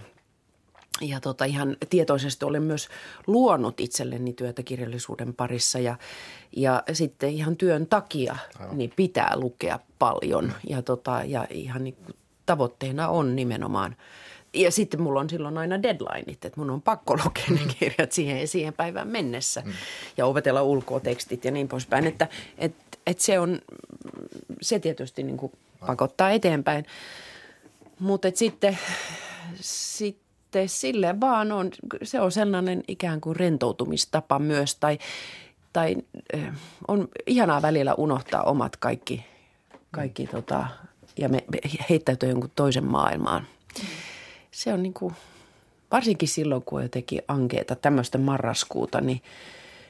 Ja 1.01 1.21
tota, 1.21 1.45
ihan 1.45 1.77
tietoisesti 1.91 2.45
olen 2.45 2.63
myös 2.63 2.89
luonut 3.27 3.81
itselleni 3.81 4.33
työtä 4.33 4.63
kirjallisuuden 4.63 5.35
parissa 5.35 5.79
ja, 5.79 5.97
ja 6.57 6.83
sitten 6.93 7.31
ihan 7.31 7.57
työn 7.57 7.87
takia 7.87 8.37
niin 8.73 8.93
pitää 8.97 9.33
lukea 9.37 9.79
paljon. 9.99 10.53
Ja, 10.69 10.83
tota, 10.83 11.23
ja 11.25 11.47
ihan 11.51 11.85
niin 11.85 11.97
tavoitteena 12.47 13.09
on 13.09 13.37
nimenomaan– 13.37 13.97
ja 14.55 14.71
sitten 14.71 15.03
mulla 15.03 15.21
on 15.21 15.31
silloin 15.31 15.59
aina 15.59 15.83
deadlineit, 15.83 16.45
että 16.45 16.61
mun 16.61 16.71
on 16.71 16.83
pakko 16.83 17.17
lukea 17.25 17.45
ne 17.49 17.61
mm. 17.61 17.71
kirjat 17.79 18.13
siihen, 18.13 18.49
siihen 18.49 18.75
päivään 18.75 19.09
mennessä 19.09 19.63
mm. 19.65 19.73
ja 20.17 20.27
opetella 20.27 20.63
ulkoa 20.63 21.01
tekstit 21.01 21.45
ja 21.45 21.51
niin 21.51 21.69
poispäin. 21.69 22.07
Että 22.07 22.29
et, 22.59 22.75
et 23.07 23.21
se 23.21 23.39
on, 23.39 23.61
se 24.61 24.79
tietysti 24.79 25.23
niin 25.23 25.37
kuin 25.37 25.53
pakottaa 25.87 26.31
eteenpäin. 26.31 26.87
Mutta 27.99 28.29
sitten, 28.35 28.79
sitten 29.61 30.69
sille 30.69 31.21
vaan 31.21 31.53
on, 31.53 31.71
se 32.03 32.21
on 32.21 32.33
sellainen 32.33 32.83
ikään 32.89 33.21
kuin 33.21 33.37
rentoutumistapa 33.37 34.39
myös 34.39 34.75
tai, 34.75 34.99
tai 35.73 35.97
on 36.89 37.09
ihanaa 37.27 37.63
välillä 37.63 37.95
unohtaa 37.95 38.43
omat 38.43 38.77
kaikki, 38.77 39.27
kaikki 39.91 40.23
mm. 40.23 40.31
tota, 40.31 40.67
ja 41.17 41.29
me, 41.29 41.45
heittäytyä 41.91 42.29
jonkun 42.29 42.51
toisen 42.55 42.85
maailmaan. 42.85 43.47
Mm 43.83 43.87
se 44.51 44.73
on 44.73 44.83
niin 44.83 44.95
kuin, 44.95 45.15
varsinkin 45.91 46.29
silloin, 46.29 46.63
kun 46.63 46.83
jotenkin 46.83 47.23
ankeeta 47.29 47.77
tämmöistä 47.77 48.19
marraskuuta, 48.19 49.01
niin, 49.01 49.23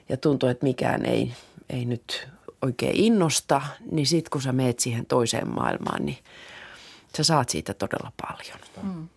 ja 0.09 0.17
tuntuu, 0.17 0.49
että 0.49 0.67
mikään 0.67 1.07
ei, 1.07 1.33
ei 1.71 1.85
nyt 1.85 2.29
oikein 2.63 2.97
innosta, 2.97 3.63
niin 3.91 4.07
sitten 4.07 4.31
kun 4.31 4.43
sä 4.43 4.53
meet 4.53 4.81
siihen 4.81 5.07
toiseen 5.07 5.49
maailmaan, 5.49 6.07
niin 6.07 6.19
sä 7.17 7.25
saat 7.25 7.49
siitä 7.49 7.75
todella 7.75 8.13
paljon. 8.23 8.59
Mm. 8.83 9.09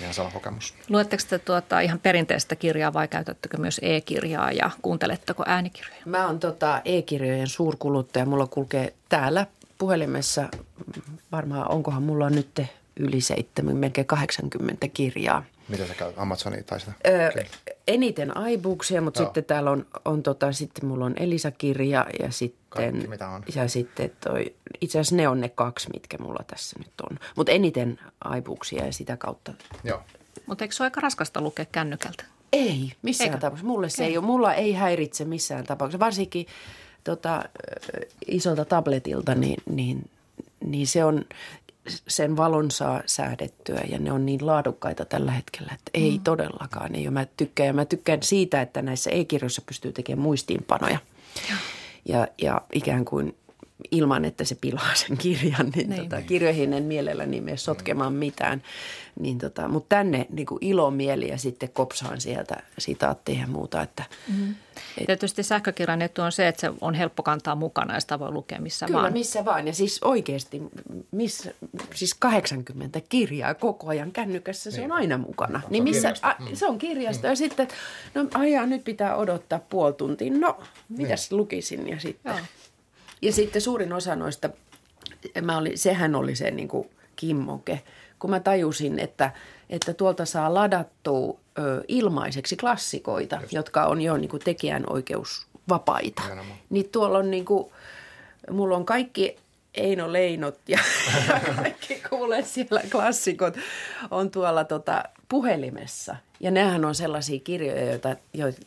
Ihan 0.00 0.14
sama 0.14 0.30
kokemus. 0.30 0.74
Luetteko 0.88 1.22
te 1.28 1.38
tuota 1.38 1.80
ihan 1.80 2.00
perinteistä 2.00 2.56
kirjaa 2.56 2.92
vai 2.92 3.08
käytättekö 3.08 3.56
myös 3.56 3.80
e-kirjaa 3.82 4.52
ja 4.52 4.70
kuunteletteko 4.82 5.44
äänikirjoja? 5.46 6.02
Mä 6.04 6.26
oon 6.26 6.40
tota 6.40 6.80
e-kirjojen 6.84 7.48
suurkuluttaja. 7.48 8.26
Mulla 8.26 8.46
kulkee 8.46 8.94
täällä 9.08 9.46
puhelimessa, 9.78 10.48
varmaan 11.32 11.70
onkohan 11.70 12.02
mulla 12.02 12.30
nyt 12.30 12.62
yli 13.00 13.20
7, 13.20 13.76
melkein 13.76 14.06
80 14.06 14.88
kirjaa. 14.88 15.44
Mitä 15.68 15.86
sä 15.86 15.94
käyt? 15.94 16.18
Amazonia 16.18 16.62
tai 16.62 16.80
sitä? 16.80 16.92
Öö, 17.06 17.30
eniten 17.88 18.32
iBooksia, 18.50 19.00
mutta 19.00 19.20
Joo. 19.20 19.26
sitten 19.26 19.44
täällä 19.44 19.70
on, 19.70 19.86
on 20.04 20.22
tota, 20.22 20.52
sitten 20.52 20.88
mulla 20.88 21.04
on 21.04 21.14
Elisa-kirja 21.16 22.06
ja 22.22 22.30
sitten, 22.30 22.60
Kaikki, 22.68 23.06
mitä 23.06 23.28
on. 23.28 23.42
ja 23.54 23.68
sitten 23.68 24.12
toi, 24.24 24.54
itse 24.80 24.98
asiassa 24.98 25.16
ne 25.16 25.28
on 25.28 25.40
ne 25.40 25.48
kaksi, 25.48 25.88
mitkä 25.92 26.18
mulla 26.18 26.44
tässä 26.46 26.76
nyt 26.78 26.92
on. 27.10 27.18
Mutta 27.36 27.52
eniten 27.52 27.98
iBooksia 28.38 28.86
ja 28.86 28.92
sitä 28.92 29.16
kautta. 29.16 29.52
Joo. 29.84 30.02
Mutta 30.46 30.64
eikö 30.64 30.74
se 30.74 30.82
ole 30.82 30.86
aika 30.86 31.00
raskasta 31.00 31.40
lukea 31.40 31.64
kännykältä? 31.64 32.24
Ei, 32.52 32.92
missään 33.02 33.30
Eikö? 33.30 33.40
tapauksessa. 33.40 33.66
Mulle 33.66 33.88
se 33.88 34.04
ei. 34.04 34.10
ei 34.10 34.18
ole. 34.18 34.26
Mulla 34.26 34.54
ei 34.54 34.72
häiritse 34.72 35.24
missään 35.24 35.64
tapauksessa. 35.64 35.98
Varsinkin 36.04 36.46
tota, 37.04 37.44
isolta 38.26 38.64
tabletilta, 38.64 39.34
niin, 39.34 39.62
niin, 39.70 40.10
niin 40.64 40.86
se 40.86 41.04
on 41.04 41.24
sen 42.08 42.36
valon 42.36 42.70
saa 42.70 43.02
säädettyä 43.06 43.80
ja 43.88 43.98
ne 43.98 44.12
on 44.12 44.26
niin 44.26 44.46
laadukkaita 44.46 45.04
tällä 45.04 45.32
hetkellä, 45.32 45.72
että 45.74 45.90
ei 45.94 46.18
mm. 46.18 46.24
todellakaan. 46.24 46.94
Ei 46.94 47.10
mä 47.10 47.26
tykkään 47.36 47.66
ja 47.66 47.72
mä 47.72 47.84
tykkään 47.84 48.22
siitä, 48.22 48.62
että 48.62 48.82
näissä 48.82 49.10
e-kirjoissa 49.10 49.62
pystyy 49.66 49.92
tekemään 49.92 50.22
muistiinpanoja. 50.22 50.98
Ja, 51.48 51.56
ja, 52.08 52.28
ja 52.42 52.60
ikään 52.72 53.04
kuin 53.04 53.36
ilman, 53.90 54.24
että 54.24 54.44
se 54.44 54.54
pilaa 54.54 54.94
sen 54.94 55.16
kirjan, 55.16 55.70
niin, 55.74 55.90
niin. 55.90 56.02
Tota, 56.02 56.22
kirjoihin 56.22 56.72
en 56.72 56.82
mielelläni 56.82 57.40
mene 57.40 57.56
sotkemaan 57.56 58.12
mitään. 58.12 58.62
Niin 59.20 59.38
tota, 59.38 59.68
mutta 59.68 59.96
tänne 59.96 60.26
niin 60.30 60.46
kuin 60.46 60.58
ilomieli 60.60 61.28
ja 61.28 61.38
sitten 61.38 61.68
kopsaan 61.68 62.20
sieltä 62.20 62.62
sitaatteja 62.78 63.40
ja 63.40 63.46
muuta. 63.46 63.82
Että, 63.82 64.04
mm. 64.28 64.54
et, 64.98 65.06
Tietysti 65.06 65.42
sähkökirjan 65.42 66.02
etu 66.02 66.22
on 66.22 66.32
se, 66.32 66.48
että 66.48 66.60
se 66.60 66.70
on 66.80 66.94
helppo 66.94 67.22
kantaa 67.22 67.54
mukana 67.54 67.94
ja 67.94 68.00
sitä 68.00 68.18
voi 68.18 68.32
lukea 68.32 68.60
missä 68.60 68.86
kyllä, 68.86 68.96
vaan. 68.96 69.12
Kyllä, 69.12 69.18
missä 69.18 69.44
vaan. 69.44 69.66
Ja 69.66 69.72
siis 69.72 70.02
oikeasti, 70.02 70.62
missä, 71.10 71.54
siis 71.94 72.14
80 72.14 73.00
kirjaa 73.08 73.54
koko 73.54 73.88
ajan 73.88 74.12
kännykässä, 74.12 74.70
se 74.70 74.76
niin. 74.76 74.92
on 74.92 74.98
aina 74.98 75.18
mukana. 75.18 75.60
Niin 75.70 75.84
missä, 75.84 76.14
a, 76.22 76.34
mm. 76.38 76.46
se 76.54 76.66
on 76.66 76.78
kirjasto. 76.78 77.26
Mm. 77.26 77.30
Ja 77.30 77.36
sitten, 77.36 77.68
no 78.14 78.26
ajaa, 78.34 78.66
nyt 78.66 78.84
pitää 78.84 79.16
odottaa 79.16 79.58
puoli 79.58 79.92
tuntia. 79.92 80.32
No, 80.32 80.60
mitäs 80.88 81.30
niin. 81.30 81.38
lukisin 81.38 81.88
ja 81.88 82.00
sitten. 82.00 82.32
Joo. 82.32 82.40
Ja 83.22 83.32
sitten 83.32 83.62
suurin 83.62 83.92
osa 83.92 84.16
noista, 84.16 84.50
mä 85.42 85.58
olin, 85.58 85.78
sehän 85.78 86.14
oli 86.14 86.36
se 86.36 86.50
niin 86.50 86.68
kuin 86.68 86.90
kimmoke, 87.16 87.82
kun 88.18 88.30
mä 88.30 88.40
tajusin, 88.40 88.98
että, 88.98 89.32
että 89.70 89.94
tuolta 89.94 90.24
saa 90.24 90.54
ladattua 90.54 91.38
ö, 91.58 91.84
ilmaiseksi 91.88 92.56
klassikoita, 92.56 93.36
Just. 93.40 93.52
jotka 93.52 93.84
on 93.84 94.00
jo 94.00 94.16
niin 94.16 94.28
kuin 94.28 94.42
tekijänoikeusvapaita. 94.44 96.22
Niin 96.70 96.88
tuolla 96.88 97.18
on 97.18 97.30
niin 97.30 97.44
kuin, 97.44 97.72
mulla 98.50 98.76
on 98.76 98.86
kaikki 98.86 99.36
Eino 99.74 100.12
Leinot 100.12 100.58
ja 100.68 100.78
kaikki 101.56 102.02
kuulee 102.10 102.42
siellä 102.42 102.82
klassikot 102.92 103.56
on 104.10 104.30
tuolla 104.30 104.64
tota 104.64 105.04
puhelimessa. 105.28 106.16
Ja 106.40 106.50
nehän 106.50 106.84
on 106.84 106.94
sellaisia 106.94 107.40
kirjoja, 107.40 107.84
joita, 107.84 108.16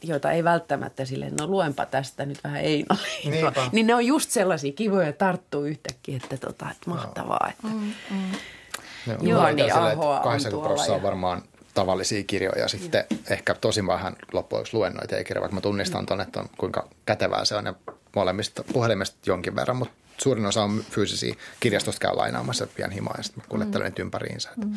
joita 0.04 0.32
ei 0.32 0.44
välttämättä 0.44 1.06
silleen, 1.06 1.36
no 1.36 1.48
luenpa 1.48 1.86
tästä 1.86 2.26
nyt 2.26 2.40
vähän 2.44 2.62
Eino 2.62 2.96
Leino. 3.26 3.52
Niin 3.72 3.88
ne 3.88 3.96
on 3.96 4.06
just 4.06 4.30
sellaisia 4.32 4.72
kivoja 4.72 5.14
tarttuu 5.14 5.64
yhtäkkiä, 5.64 6.20
että, 6.24 6.38
tota, 6.38 6.72
että 6.72 6.90
mahtavaa. 6.90 7.48
Että. 7.50 7.68
Mm, 7.68 7.94
mm. 8.12 9.28
Juhani 9.28 9.72
Ahoa 9.72 10.20
on 10.20 10.40
tuolla. 10.50 10.86
Ja... 10.86 10.94
on 10.94 11.04
varmaan 11.04 11.42
tavallisia 11.74 12.24
kirjoja. 12.24 12.68
Sitten 12.68 13.06
mm. 13.10 13.18
ehkä 13.30 13.54
tosi 13.54 13.88
vähän 13.88 14.14
loppujen 14.14 14.60
lopuksi 14.60 14.78
luen 14.78 14.94
noita 14.94 15.18
e-kirjoja, 15.18 15.42
vaikka 15.42 15.56
mä 15.56 15.62
tunnistan 15.62 16.02
mm. 16.02 16.06
tuonne, 16.06 16.24
että 16.24 16.40
on, 16.40 16.50
kuinka 16.58 16.88
kätevää 17.06 17.46
se 17.46 17.56
on 17.56 17.66
ja 17.66 17.74
molemmista 18.16 18.64
puhelimesta 18.74 19.18
jonkin 19.26 19.56
verran, 19.56 19.78
mutta 19.78 19.94
suurin 20.24 20.46
osa 20.46 20.64
on 20.64 20.84
fyysisiä. 20.92 21.36
Kirjastosta 21.60 22.00
käy 22.00 22.16
lainaamassa 22.16 22.68
pian 22.68 22.92
himaa 22.92 23.14
ja 23.18 23.24
sitten 23.24 23.44
kuljettelen 23.50 23.94
mm. 23.98 24.02
ympäriinsä. 24.02 24.50
Mm. 24.56 24.76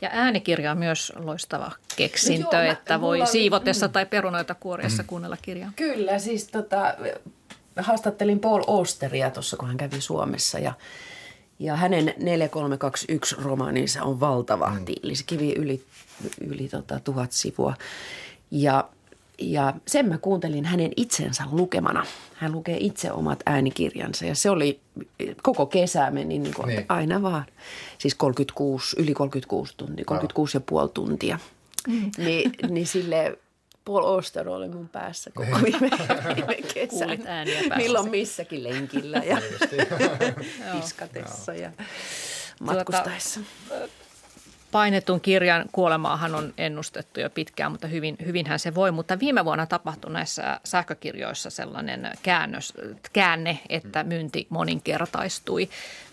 Ja 0.00 0.10
äänikirja 0.12 0.70
on 0.70 0.78
myös 0.78 1.12
loistava 1.16 1.72
keksintö, 1.96 2.56
no 2.56 2.62
joo, 2.62 2.72
että 2.72 2.94
mä, 2.94 3.00
voi 3.00 3.26
siivotessa 3.26 3.86
mm. 3.86 3.92
tai 3.92 4.06
perunoita 4.06 4.54
kuoriessa 4.54 5.02
mm. 5.02 5.06
kuunnella 5.06 5.36
kirjaa. 5.42 5.72
Kyllä, 5.76 6.18
siis 6.18 6.48
tota, 6.48 6.94
haastattelin 7.76 8.40
Paul 8.40 8.62
Osteria 8.66 9.30
tuossa, 9.30 9.56
kun 9.56 9.68
hän 9.68 9.76
kävi 9.76 10.00
Suomessa 10.00 10.58
ja, 10.58 10.72
Ja 11.58 11.76
hänen 11.76 12.14
4321 12.18 13.36
romaaninsa 13.42 14.02
on 14.02 14.20
valtava 14.20 14.70
mm. 14.70 14.84
tiiliskivi 14.84 15.52
yli, 15.52 15.82
yli 16.40 16.68
tota, 16.68 17.00
tuhat 17.00 17.32
sivua. 17.32 17.74
Ja, 18.50 18.88
ja 19.40 19.74
sen 19.86 20.08
mä 20.08 20.18
kuuntelin 20.18 20.64
hänen 20.64 20.92
itsensä 20.96 21.44
lukemana. 21.52 22.06
Hän 22.34 22.52
lukee 22.52 22.76
itse 22.80 23.12
omat 23.12 23.42
äänikirjansa 23.46 24.24
ja 24.24 24.34
se 24.34 24.50
oli, 24.50 24.80
koko 25.42 25.66
kesä 25.66 26.10
meni 26.10 26.38
niin 26.38 26.54
kuin 26.54 26.68
niin. 26.68 26.86
aina 26.88 27.22
vaan. 27.22 27.44
Siis 27.98 28.14
36, 28.14 28.96
yli 28.98 29.14
36 29.14 29.74
tuntia, 29.76 30.04
36 30.04 30.56
ja 30.56 30.60
puoli 30.60 30.88
tuntia. 30.94 31.38
Mm. 31.88 32.10
Ni, 32.18 32.44
niin 32.68 32.86
sille 32.86 33.38
Paul 33.84 34.04
Oster 34.04 34.48
oli 34.48 34.68
mun 34.68 34.88
päässä 34.88 35.30
koko 35.34 35.58
niin. 35.58 35.80
viime, 35.80 35.90
viime 36.36 36.56
kesän. 36.74 37.18
Milloin 37.76 38.10
missäkin 38.10 38.64
lenkillä 38.64 39.18
ja 39.18 39.38
piskatessa 40.72 41.54
ja 41.62 41.72
matkustaessa. 42.60 43.40
Tuota, 43.68 43.84
painetun 44.72 45.20
kirjan 45.20 45.64
kuolemaahan 45.72 46.34
on 46.34 46.54
ennustettu 46.58 47.20
jo 47.20 47.30
pitkään, 47.30 47.72
mutta 47.72 47.86
hyvin, 47.86 48.16
hyvinhän 48.26 48.58
se 48.58 48.74
voi. 48.74 48.90
Mutta 48.90 49.18
viime 49.18 49.44
vuonna 49.44 49.66
tapahtui 49.66 50.12
näissä 50.12 50.60
sähkökirjoissa 50.64 51.50
sellainen 51.50 52.12
käännös, 52.22 52.74
käänne, 53.12 53.58
että 53.68 54.04
myynti 54.04 54.46
moninkertaistui. 54.50 55.68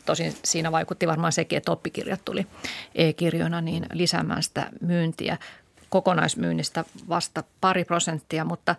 Tosin 0.05 0.35
siinä 0.43 0.71
vaikutti 0.71 1.07
varmaan 1.07 1.31
sekin, 1.31 1.57
että 1.57 1.71
oppikirjat 1.71 2.25
tuli 2.25 2.47
e-kirjoina 2.95 3.61
niin 3.61 3.85
lisäämään 3.93 4.43
sitä 4.43 4.69
myyntiä 4.81 5.37
kokonaismyynnistä 5.89 6.85
vasta 7.09 7.43
pari 7.61 7.85
prosenttia, 7.85 8.45
mutta 8.45 8.75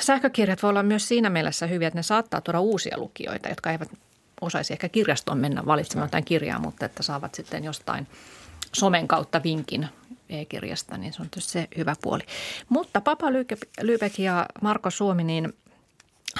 sähkökirjat 0.00 0.62
voi 0.62 0.70
olla 0.70 0.82
myös 0.82 1.08
siinä 1.08 1.30
mielessä 1.30 1.66
hyviä, 1.66 1.88
että 1.88 1.98
ne 1.98 2.02
saattaa 2.02 2.40
tuoda 2.40 2.60
uusia 2.60 2.98
lukijoita, 2.98 3.48
jotka 3.48 3.70
eivät 3.70 3.88
osaisi 4.40 4.72
ehkä 4.72 4.88
kirjastoon 4.88 5.38
mennä 5.38 5.66
valitsemaan 5.66 6.06
jotain 6.06 6.24
kirjaa, 6.24 6.58
mutta 6.58 6.86
että 6.86 7.02
saavat 7.02 7.34
sitten 7.34 7.64
jostain 7.64 8.06
somen 8.72 9.08
kautta 9.08 9.42
vinkin 9.42 9.88
e-kirjasta, 10.28 10.98
niin 10.98 11.12
se 11.12 11.22
on 11.22 11.28
se 11.38 11.68
hyvä 11.76 11.96
puoli. 12.02 12.22
Mutta 12.68 13.00
Papa 13.00 13.26
Lybek 13.82 14.18
ja 14.18 14.46
Marko 14.62 14.90
Suomi, 14.90 15.24
niin 15.24 15.52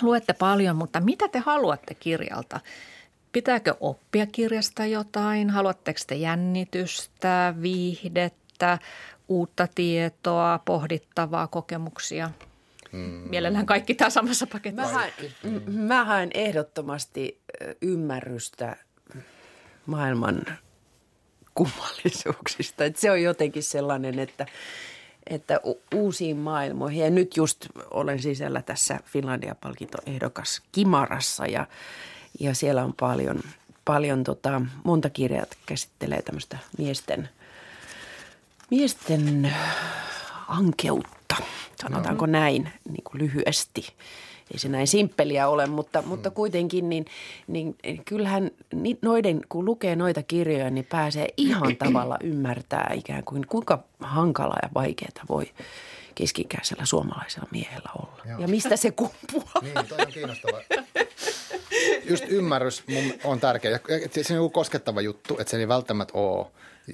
luette 0.03 0.33
paljon, 0.33 0.77
mutta 0.77 1.01
mitä 1.01 1.29
te 1.29 1.39
haluatte 1.39 1.95
kirjalta? 1.95 2.61
Pitääkö 3.33 3.75
oppia 3.81 4.27
kirjasta 4.27 4.87
jotain? 4.87 5.51
Haluatteko 5.51 6.01
te 6.07 6.15
jännitystä, 6.15 7.55
viihdettä, 7.63 8.79
uutta 9.29 9.69
tietoa, 9.75 10.61
pohdittavaa, 10.65 11.47
kokemuksia? 11.47 12.31
Mm. 12.93 13.01
Mielellään 13.01 13.67
kaikki 13.67 13.95
tämä 13.95 14.11
samassa 14.11 14.47
paketissa. 14.47 14.93
Mä 14.93 14.93
haen, 14.93 15.13
mä 15.67 16.05
haen 16.05 16.31
ehdottomasti 16.35 17.41
ymmärrystä 17.83 18.77
maailman 19.87 20.43
kummallisuuksista. 21.55 22.85
Et 22.85 22.97
se 22.97 23.11
on 23.11 23.23
jotenkin 23.23 23.63
sellainen, 23.63 24.19
että, 24.19 24.47
että 25.27 25.61
uusiin 25.95 26.37
maailmoihin. 26.37 27.05
Ja 27.05 27.11
nyt 27.11 27.37
just 27.37 27.67
olen 27.91 28.23
sisällä 28.23 28.63
tässä 28.63 29.01
Finlandia-palkintoehdokas 29.05 30.63
Kimarassa 30.73 31.47
ja, 31.47 31.67
ja 32.41 32.55
siellä 32.55 32.85
on 32.85 32.93
paljon, 32.93 33.41
paljon 33.85 34.25
tota, 34.25 34.63
monta 34.85 35.11
kirjaa 35.11 35.47
käsittelee 35.67 36.23
tämmöistä 36.23 36.59
miesten, 36.79 37.29
miesten 38.71 39.55
ankeutta, 40.49 41.37
sanotaanko 41.83 42.27
no. 42.27 42.33
näin 42.33 42.73
niin 42.89 43.05
kuin 43.05 43.23
lyhyesti 43.23 43.87
ei 44.53 44.59
se 44.59 44.69
näin 44.69 44.87
simppeliä 44.87 45.49
ole, 45.49 45.67
mutta, 45.67 46.03
mm. 46.03 46.09
mutta 46.09 46.31
kuitenkin 46.31 46.89
niin, 46.89 47.07
niin 47.47 47.77
kyllähän 48.05 48.51
noiden, 49.03 49.41
kun 49.49 49.65
lukee 49.65 49.97
noita 49.97 50.23
kirjoja, 50.23 50.71
niin 50.71 50.85
pääsee 50.85 51.29
ihan 51.37 51.77
tavalla 51.85 52.17
ymmärtää 52.23 52.93
ikään 52.95 53.25
kuin 53.25 53.47
kuinka 53.47 53.85
hankalaa 54.01 54.59
ja 54.63 54.69
vaikeaa 54.75 55.25
voi 55.29 55.51
keskikäisellä 56.15 56.85
suomalaisella 56.85 57.49
miehellä 57.51 57.91
olla. 57.99 58.23
Joo. 58.29 58.41
Ja 58.41 58.49
mistä 58.49 58.77
se 58.77 58.91
kumpuaa. 58.91 59.63
Niin, 59.63 59.87
toi 59.89 59.99
on 60.01 60.13
kiinnostava. 60.13 60.61
Just 62.11 62.25
ymmärrys 62.29 62.85
on 63.25 63.41
tärkeä. 63.41 63.81
Se 64.23 64.41
on 64.41 64.51
koskettava 64.51 65.01
juttu, 65.01 65.37
että 65.39 65.51
se 65.51 65.57
ei 65.57 65.69
välttämättä 65.69 66.19
ole. 66.19 66.47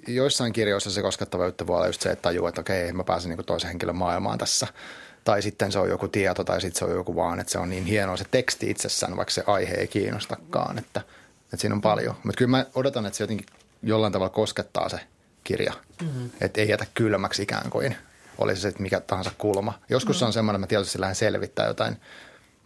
Joissain 0.07 0.53
kirjoissa 0.53 0.91
se 0.91 1.03
koskettava 1.03 1.47
juttu 1.47 1.67
voi 1.67 1.77
olla 1.77 1.87
just 1.87 2.01
se, 2.01 2.11
että 2.11 2.23
tajuu, 2.23 2.47
että 2.47 2.61
okei, 2.61 2.93
mä 2.93 3.05
pääsen 3.05 3.31
niin 3.31 3.45
toisen 3.47 3.69
henkilön 3.69 3.97
maailmaan 3.97 4.39
tässä– 4.39 4.67
tai 5.25 5.43
sitten 5.43 5.73
se 5.73 5.79
on 5.79 5.89
joku 5.89 6.09
tieto 6.09 6.45
tai 6.45 6.61
sitten 6.61 6.79
se 6.79 6.85
on 6.85 6.91
joku 6.91 7.17
vaan, 7.17 7.41
että 7.41 7.53
se 7.53 7.59
on 7.59 7.71
niin 7.71 7.85
hienoa 7.85 8.17
se 8.17 8.25
teksti 8.31 8.71
itsessään, 8.71 9.17
vaikka 9.17 9.33
se 9.33 9.45
aihe 9.47 9.75
ei 9.75 9.89
kiinnostakaan, 9.89 10.79
että, 10.79 11.01
että 11.43 11.57
siinä 11.57 11.75
on 11.75 11.81
paljon. 11.81 12.15
Mutta 12.25 12.39
kyllä 12.39 12.51
mä 12.51 12.67
odotan, 12.75 13.07
että 13.07 13.17
se 13.17 13.25
jotenkin 13.25 13.47
jollain 13.83 14.13
tavalla 14.13 14.31
koskettaa 14.31 14.89
se 14.89 15.01
kirja, 15.45 15.73
mm-hmm. 16.03 16.31
että 16.41 16.61
ei 16.61 16.69
jätä 16.69 16.87
kylmäksi 16.95 17.43
ikään 17.43 17.71
kuin, 17.71 17.97
olisi 18.39 18.61
se 18.61 18.73
mikä 18.79 19.01
tahansa 19.01 19.31
kulma. 19.39 19.79
Joskus 19.89 20.17
mm-hmm. 20.17 20.27
on 20.27 20.33
semmoinen, 20.33 20.57
että 20.57 20.75
mä 20.75 20.79
tietysti 20.79 21.01
lähden 21.01 21.17
selvittää 21.17 21.67
jotain 21.67 21.97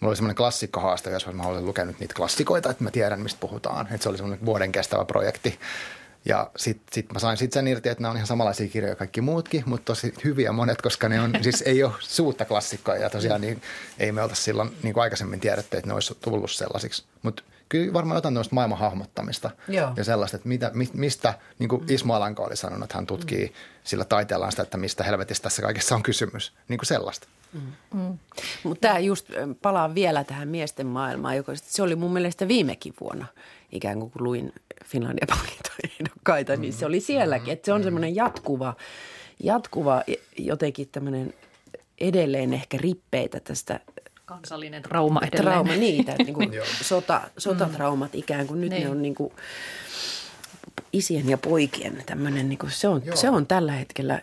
Mulla 0.00 0.10
oli 0.10 0.16
semmoinen 0.16 0.36
klassikkohaaste, 0.36 1.10
jos 1.10 1.26
mä 1.26 1.42
olen 1.42 1.66
lukenut 1.66 2.00
niitä 2.00 2.14
klassikoita, 2.14 2.70
että 2.70 2.84
mä 2.84 2.90
tiedän, 2.90 3.20
mistä 3.20 3.40
puhutaan. 3.40 3.86
Että 3.86 4.02
se 4.02 4.08
oli 4.08 4.16
semmoinen 4.16 4.46
vuoden 4.46 4.72
kestävä 4.72 5.04
projekti. 5.04 5.58
Ja 6.26 6.50
sitten 6.56 6.86
sit 6.92 7.12
mä 7.12 7.18
sain 7.18 7.36
sitten 7.36 7.60
sen 7.60 7.68
irti, 7.68 7.88
että 7.88 8.02
nämä 8.02 8.10
on 8.10 8.16
ihan 8.16 8.26
samanlaisia 8.26 8.68
kirjoja 8.68 8.96
kaikki 8.96 9.20
muutkin, 9.20 9.62
mutta 9.66 9.84
tosi 9.84 10.14
hyviä 10.24 10.52
monet, 10.52 10.82
koska 10.82 11.08
ne 11.08 11.20
on, 11.20 11.32
siis 11.42 11.62
ei 11.62 11.84
ole 11.84 11.92
suutta 12.00 12.44
klassikkoja 12.44 13.02
ja 13.02 13.10
tosiaan 13.10 13.40
niin, 13.40 13.62
ei 13.98 14.12
me 14.12 14.22
olta 14.22 14.34
silloin 14.34 14.76
niin 14.82 14.94
kuin 14.94 15.02
aikaisemmin 15.02 15.40
tiedetty, 15.40 15.76
että 15.76 15.88
ne 15.88 15.94
olisi 15.94 16.16
tullut 16.20 16.50
sellaisiksi. 16.50 17.04
Mutta 17.22 17.42
kyllä 17.68 17.92
varmaan 17.92 18.16
jotain 18.16 18.34
tämmöistä 18.34 18.54
maailman 18.54 18.78
hahmottamista 18.78 19.50
Joo. 19.68 19.92
ja 19.96 20.04
sellaista, 20.04 20.36
että 20.36 20.48
mitä, 20.48 20.70
mistä, 20.92 21.34
niin 21.58 21.68
kuin 21.68 21.84
Ismo 21.88 22.14
Alanko 22.14 22.44
oli 22.44 22.56
sanonut, 22.56 22.84
että 22.84 22.98
hän 22.98 23.06
tutkii 23.06 23.46
mm. 23.46 23.52
sillä 23.84 24.04
taiteellaan 24.04 24.52
sitä, 24.52 24.62
että 24.62 24.76
mistä 24.76 25.04
helvetistä 25.04 25.42
tässä 25.42 25.62
kaikessa 25.62 25.94
on 25.94 26.02
kysymys, 26.02 26.52
niin 26.68 26.78
kuin 26.78 26.86
sellaista. 26.86 27.28
Mm. 27.52 27.60
Mm. 27.94 28.18
Mutta 28.62 28.88
tämä 28.88 28.98
just 28.98 29.30
palaa 29.62 29.94
vielä 29.94 30.24
tähän 30.24 30.48
miesten 30.48 30.86
maailmaan, 30.86 31.36
joka 31.36 31.52
se 31.54 31.82
oli 31.82 31.96
mun 31.96 32.12
mielestä 32.12 32.48
viimekin 32.48 32.94
vuonna 33.00 33.26
ikään 33.72 33.98
kuin 33.98 34.10
kun 34.10 34.24
luin 34.24 34.52
Finlandia 34.84 35.26
palkintoehdokkaita, 35.28 36.56
niin 36.56 36.72
se 36.72 36.86
oli 36.86 37.00
sielläkin. 37.00 37.52
Että 37.52 37.66
se 37.66 37.72
on 37.72 37.82
semmoinen 37.82 38.16
jatkuva, 38.16 38.74
jatkuva 39.42 40.02
jotenkin 40.38 40.88
tämmöinen 40.92 41.34
edelleen 42.00 42.52
ehkä 42.52 42.78
rippeitä 42.80 43.40
tästä 43.40 43.80
kansallinen 44.24 44.82
trauma 44.82 45.20
edelleen. 45.20 45.42
Trauma, 45.42 45.72
niitä, 45.72 46.14
niin 46.18 46.34
kuin 46.34 46.52
sota, 46.82 47.20
sotatraumat 47.38 48.14
ikään 48.14 48.46
kuin 48.46 48.60
nyt 48.60 48.70
niin. 48.70 48.84
ne 48.84 48.90
on 48.90 49.02
niin 49.02 49.14
kuin 49.14 49.32
isien 50.92 51.28
ja 51.28 51.38
poikien 51.38 52.02
tämmöinen, 52.06 52.48
niin 52.48 52.58
kuin 52.58 52.70
se, 52.70 52.88
on, 52.88 53.02
se 53.14 53.30
on 53.30 53.46
tällä 53.46 53.72
hetkellä 53.72 54.22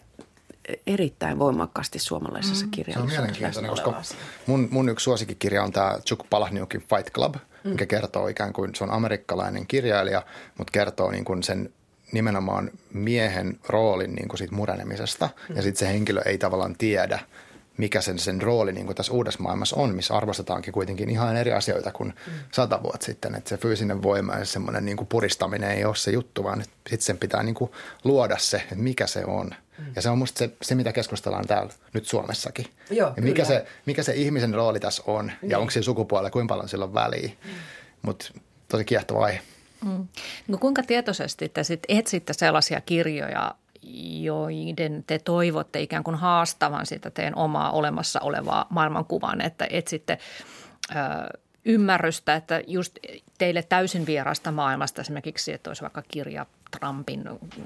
erittäin 0.88 1.40
voimakkaasti 1.40 2.00
suomalaisessa 2.00 2.66
mm. 2.66 2.72
kirjallisuudessa. 2.72 3.16
Se 3.16 3.22
on 3.22 3.52
mielenkiintoinen, 3.54 3.72
koska 3.72 4.18
mun, 4.46 4.68
mun 4.72 4.90
yksi 4.90 5.04
suosikkikirja 5.04 5.64
on 5.64 5.72
tämä 5.72 6.00
Chuck 6.06 6.30
Palahniukin 6.30 6.82
Fight 6.82 7.14
Club, 7.14 7.36
mm. 7.36 7.42
Mikä 7.64 7.86
kertoo 7.86 8.28
ikään 8.28 8.54
kuin, 8.54 8.76
se 8.76 8.84
on 8.84 8.92
amerikkalainen 8.92 9.68
kirjailija, 9.68 10.24
mutta 10.58 10.72
kertoo 10.72 11.12
niin 11.12 11.26
kuin 11.26 11.44
sen 11.44 11.70
nimenomaan 12.12 12.72
miehen 12.94 13.60
roolin 13.70 14.16
niin 14.16 14.28
kuin 14.28 14.38
siitä 14.38 14.56
murenemisesta. 14.56 15.30
Ja 15.56 15.62
sitten 15.62 15.80
se 15.80 15.94
henkilö 15.94 16.22
ei 16.26 16.38
tavallaan 16.38 16.76
tiedä, 16.78 17.20
mikä 17.78 18.02
sen, 18.02 18.20
sen 18.20 18.42
rooli 18.42 18.72
niin 18.72 18.86
kuin 18.86 18.96
tässä 18.96 19.14
uudessa 19.14 19.44
maailmassa 19.44 19.76
on, 19.76 19.96
missä 19.96 20.14
arvostetaankin 20.14 20.74
kuitenkin 20.74 21.10
ihan 21.10 21.38
eri 21.38 21.54
asioita 21.54 21.92
kuin 21.92 22.14
mm. 22.28 22.34
sata 22.52 22.84
vuotta 22.84 23.06
sitten. 23.06 23.36
Että 23.36 23.50
se 23.50 23.58
fyysinen 23.58 24.04
voima 24.04 24.36
ja 24.36 24.46
semmoinen 24.46 24.86
niin 24.86 24.98
kuin 24.98 25.08
puristaminen 25.08 25.72
ei 25.72 25.86
ole 25.86 25.96
se 25.96 26.12
juttu, 26.12 26.44
vaan 26.44 26.64
sitten 26.64 27.06
sen 27.06 27.18
pitää 27.18 27.44
niin 27.44 27.56
kuin 27.56 27.72
luoda 28.04 28.38
se, 28.38 28.58
että 28.58 28.76
mikä 28.76 29.08
se 29.08 29.26
on. 29.26 29.50
Mm. 29.78 29.86
Ja 29.96 30.02
se 30.02 30.10
on 30.10 30.18
musta 30.18 30.40
se, 30.40 30.50
se, 30.62 30.76
mitä 30.76 30.94
keskustellaan 30.94 31.48
täällä 31.48 31.74
nyt 31.94 32.06
Suomessakin. 32.06 32.66
Joo, 32.90 33.14
ja 33.16 33.22
mikä, 33.22 33.46
se, 33.46 33.66
mikä 33.86 34.04
se 34.04 34.14
ihmisen 34.14 34.54
rooli 34.54 34.80
tässä 34.80 35.04
on 35.06 35.32
niin. 35.42 35.52
ja 35.52 35.60
onko 35.60 35.72
siinä 35.72 35.84
sukupuolella, 35.84 36.30
kuinka 36.30 36.54
paljon 36.54 36.70
sillä 36.70 36.86
on 36.86 36.94
väliä. 36.94 37.28
Mm. 37.28 37.52
Mutta 38.02 38.26
tosi 38.68 38.86
kiehtova 38.86 39.26
aihe. 39.26 39.42
Mm. 39.86 40.08
No 40.48 40.58
kuinka 40.58 40.84
tietoisesti 40.84 41.50
te 41.50 41.64
sit 41.64 41.84
etsitte 41.88 42.34
sellaisia 42.34 42.82
kirjoja, 42.82 43.56
joiden 44.22 45.04
te 45.08 45.20
toivotte 45.20 45.82
ikään 45.82 46.04
kuin 46.04 46.16
haastavan 46.16 46.86
sitä 46.86 47.10
teidän 47.10 47.36
omaa 47.36 47.72
olemassa 47.72 48.20
olevaa 48.20 48.68
maailmankuvan, 48.70 49.42
että 49.42 49.68
etsitte 49.70 50.18
ö, 50.92 50.96
ymmärrystä, 51.66 52.36
että 52.36 52.62
just 52.68 52.98
teille 53.38 53.64
täysin 53.64 54.06
vierasta 54.06 54.52
maailmasta 54.52 55.02
esimerkiksi, 55.02 55.54
että 55.54 55.70
olisi 55.70 55.82
vaikka 55.82 56.04
kirja 56.08 56.46
Trumpin 56.80 57.24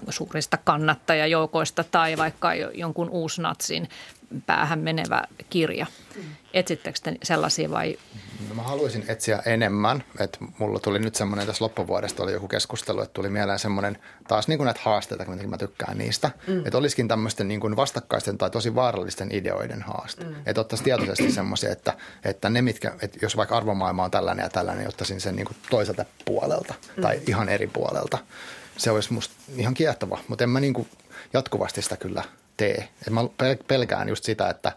suurista 0.10 0.58
kannattajajoukoista 0.58 1.84
tai 1.84 2.18
vaikka 2.18 2.54
jonkun 2.54 3.10
uusnatsin 3.10 3.90
päähän 4.46 4.80
menevä 4.80 5.24
kirja. 5.50 5.86
Etsittekö 6.54 7.00
te 7.04 7.16
sellaisia 7.24 7.72
vai? 7.72 7.98
No 8.50 8.56
mä 8.56 8.62
haluaisin 8.62 9.06
etsiä 9.08 9.44
enemmän. 9.46 10.04
Että 10.20 10.38
mulla 10.60 10.80
tuli 10.80 11.00
nyt 11.00 11.16
semmoinen, 11.16 11.48
tässä 11.48 11.66
loppuvuodesta 11.66 12.24
oli 12.24 12.32
joku 12.32 12.48
keskustelu, 12.48 13.02
että 13.02 13.14
tuli 13.14 13.30
mieleen 13.30 13.60
semmoinen 13.60 13.98
taas 14.28 14.48
niin 14.48 14.58
kuin 14.58 14.66
näitä 14.66 14.80
haasteita, 14.84 15.26
kun 15.26 15.50
mä 15.50 15.58
tykkään 15.58 15.98
niistä. 15.98 16.32
Mm. 16.48 16.60
Että 16.66 16.78
olisikin 16.78 17.08
tämmöisten 17.08 17.48
niin 17.48 17.60
kuin 17.60 17.76
vastakkaisten 17.76 18.38
tai 18.38 18.50
tosi 18.50 18.76
vaarallisten 18.76 19.36
ideoiden 19.36 19.82
haaste. 19.82 20.24
Mm. 20.24 20.36
Että 20.46 20.62
ottaisi 20.62 20.84
tietoisesti 20.84 21.32
semmoisia, 21.32 21.72
että, 21.72 21.94
että 22.24 22.50
ne 22.50 22.62
mitkä, 22.62 22.96
että 23.02 23.18
jos 23.22 23.38
vaikka 23.38 23.58
arvomaailma 23.58 24.04
on 24.04 24.12
tällainen 24.12 24.44
ja 24.44 24.50
tällainen, 24.50 24.80
niin 24.80 24.90
ottaisin 24.90 25.22
sen 25.22 25.36
niin 25.36 25.48
kuin 25.48 25.58
toiselta 25.70 26.06
puolelta 26.26 26.74
mm. 26.98 27.02
tai 27.02 27.22
ihan 27.28 27.50
eri 27.50 27.68
puolelta. 27.68 28.18
Se 28.78 28.92
olisi 28.92 29.14
musta 29.14 29.36
ihan 29.58 29.74
kiehtova, 29.74 30.20
mutta 30.28 30.44
en 30.44 30.50
mä 30.50 30.60
niin 30.60 30.74
kuin 30.74 30.88
jatkuvasti 31.34 31.82
sitä 31.82 31.98
kyllä 31.98 32.24
tee. 32.58 32.90
Et 33.08 33.14
mä 33.14 33.22
pelkään 33.68 34.10
just 34.10 34.24
sitä, 34.24 34.50
että, 34.50 34.72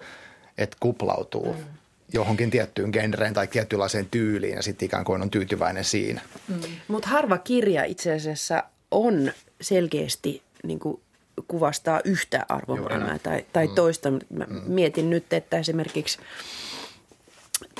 että 0.58 0.76
kuplautuu 0.80 1.52
mm. 1.52 1.64
johonkin 2.12 2.50
tiettyyn 2.50 2.90
genreen 2.90 3.34
tai 3.34 3.46
tietynlaiseen 3.46 4.06
tyyliin 4.10 4.56
ja 4.56 4.62
sitten 4.62 4.86
ikään 4.86 5.04
kuin 5.04 5.22
on 5.22 5.30
tyytyväinen 5.30 5.84
siinä. 5.84 6.20
Mm. 6.48 6.60
Mutta 6.88 7.08
harva 7.08 7.38
kirja 7.38 7.84
itse 7.84 8.14
asiassa 8.14 8.64
on 8.90 9.32
selkeästi 9.60 10.42
niin 10.62 10.78
kuin 10.78 11.00
kuvastaa 11.48 12.00
yhtä 12.04 12.46
arvomaailmaa 12.48 13.18
tai, 13.18 13.44
tai 13.52 13.66
mm. 13.66 13.74
toista. 13.74 14.10
Mä 14.10 14.44
mm. 14.48 14.62
mietin 14.66 15.10
nyt, 15.10 15.32
että 15.32 15.58
esimerkiksi 15.58 16.18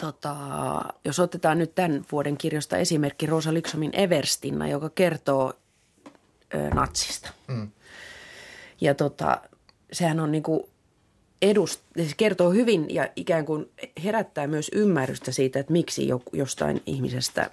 tota, 0.01 0.37
jos 1.05 1.18
otetaan 1.18 1.59
nyt 1.59 1.75
tämän 1.75 2.05
vuoden 2.12 2.37
kirjasta 2.37 2.77
esimerkki 2.77 3.27
Rosa 3.27 3.55
Liksomin 3.55 3.91
Everstinna, 3.93 4.68
joka 4.68 4.91
kertoo 4.91 5.53
ö, 6.55 6.70
natsista. 6.70 7.30
Mm. 7.48 7.70
Ja 8.80 8.94
tota, 8.94 9.40
sehän 9.92 10.20
on 10.20 10.32
niin 10.32 10.42
kuin 10.42 10.62
edust, 11.42 11.80
se 11.96 12.14
kertoo 12.16 12.51
hyvin 12.51 12.94
ja 12.94 13.09
ikään 13.16 13.46
kuin 13.46 13.70
herättää 14.05 14.46
myös 14.46 14.70
ymmärrystä 14.74 15.32
siitä, 15.32 15.61
että 15.61 15.72
miksi 15.72 16.09
jostain 16.32 16.82
ihmisestä 16.86 17.51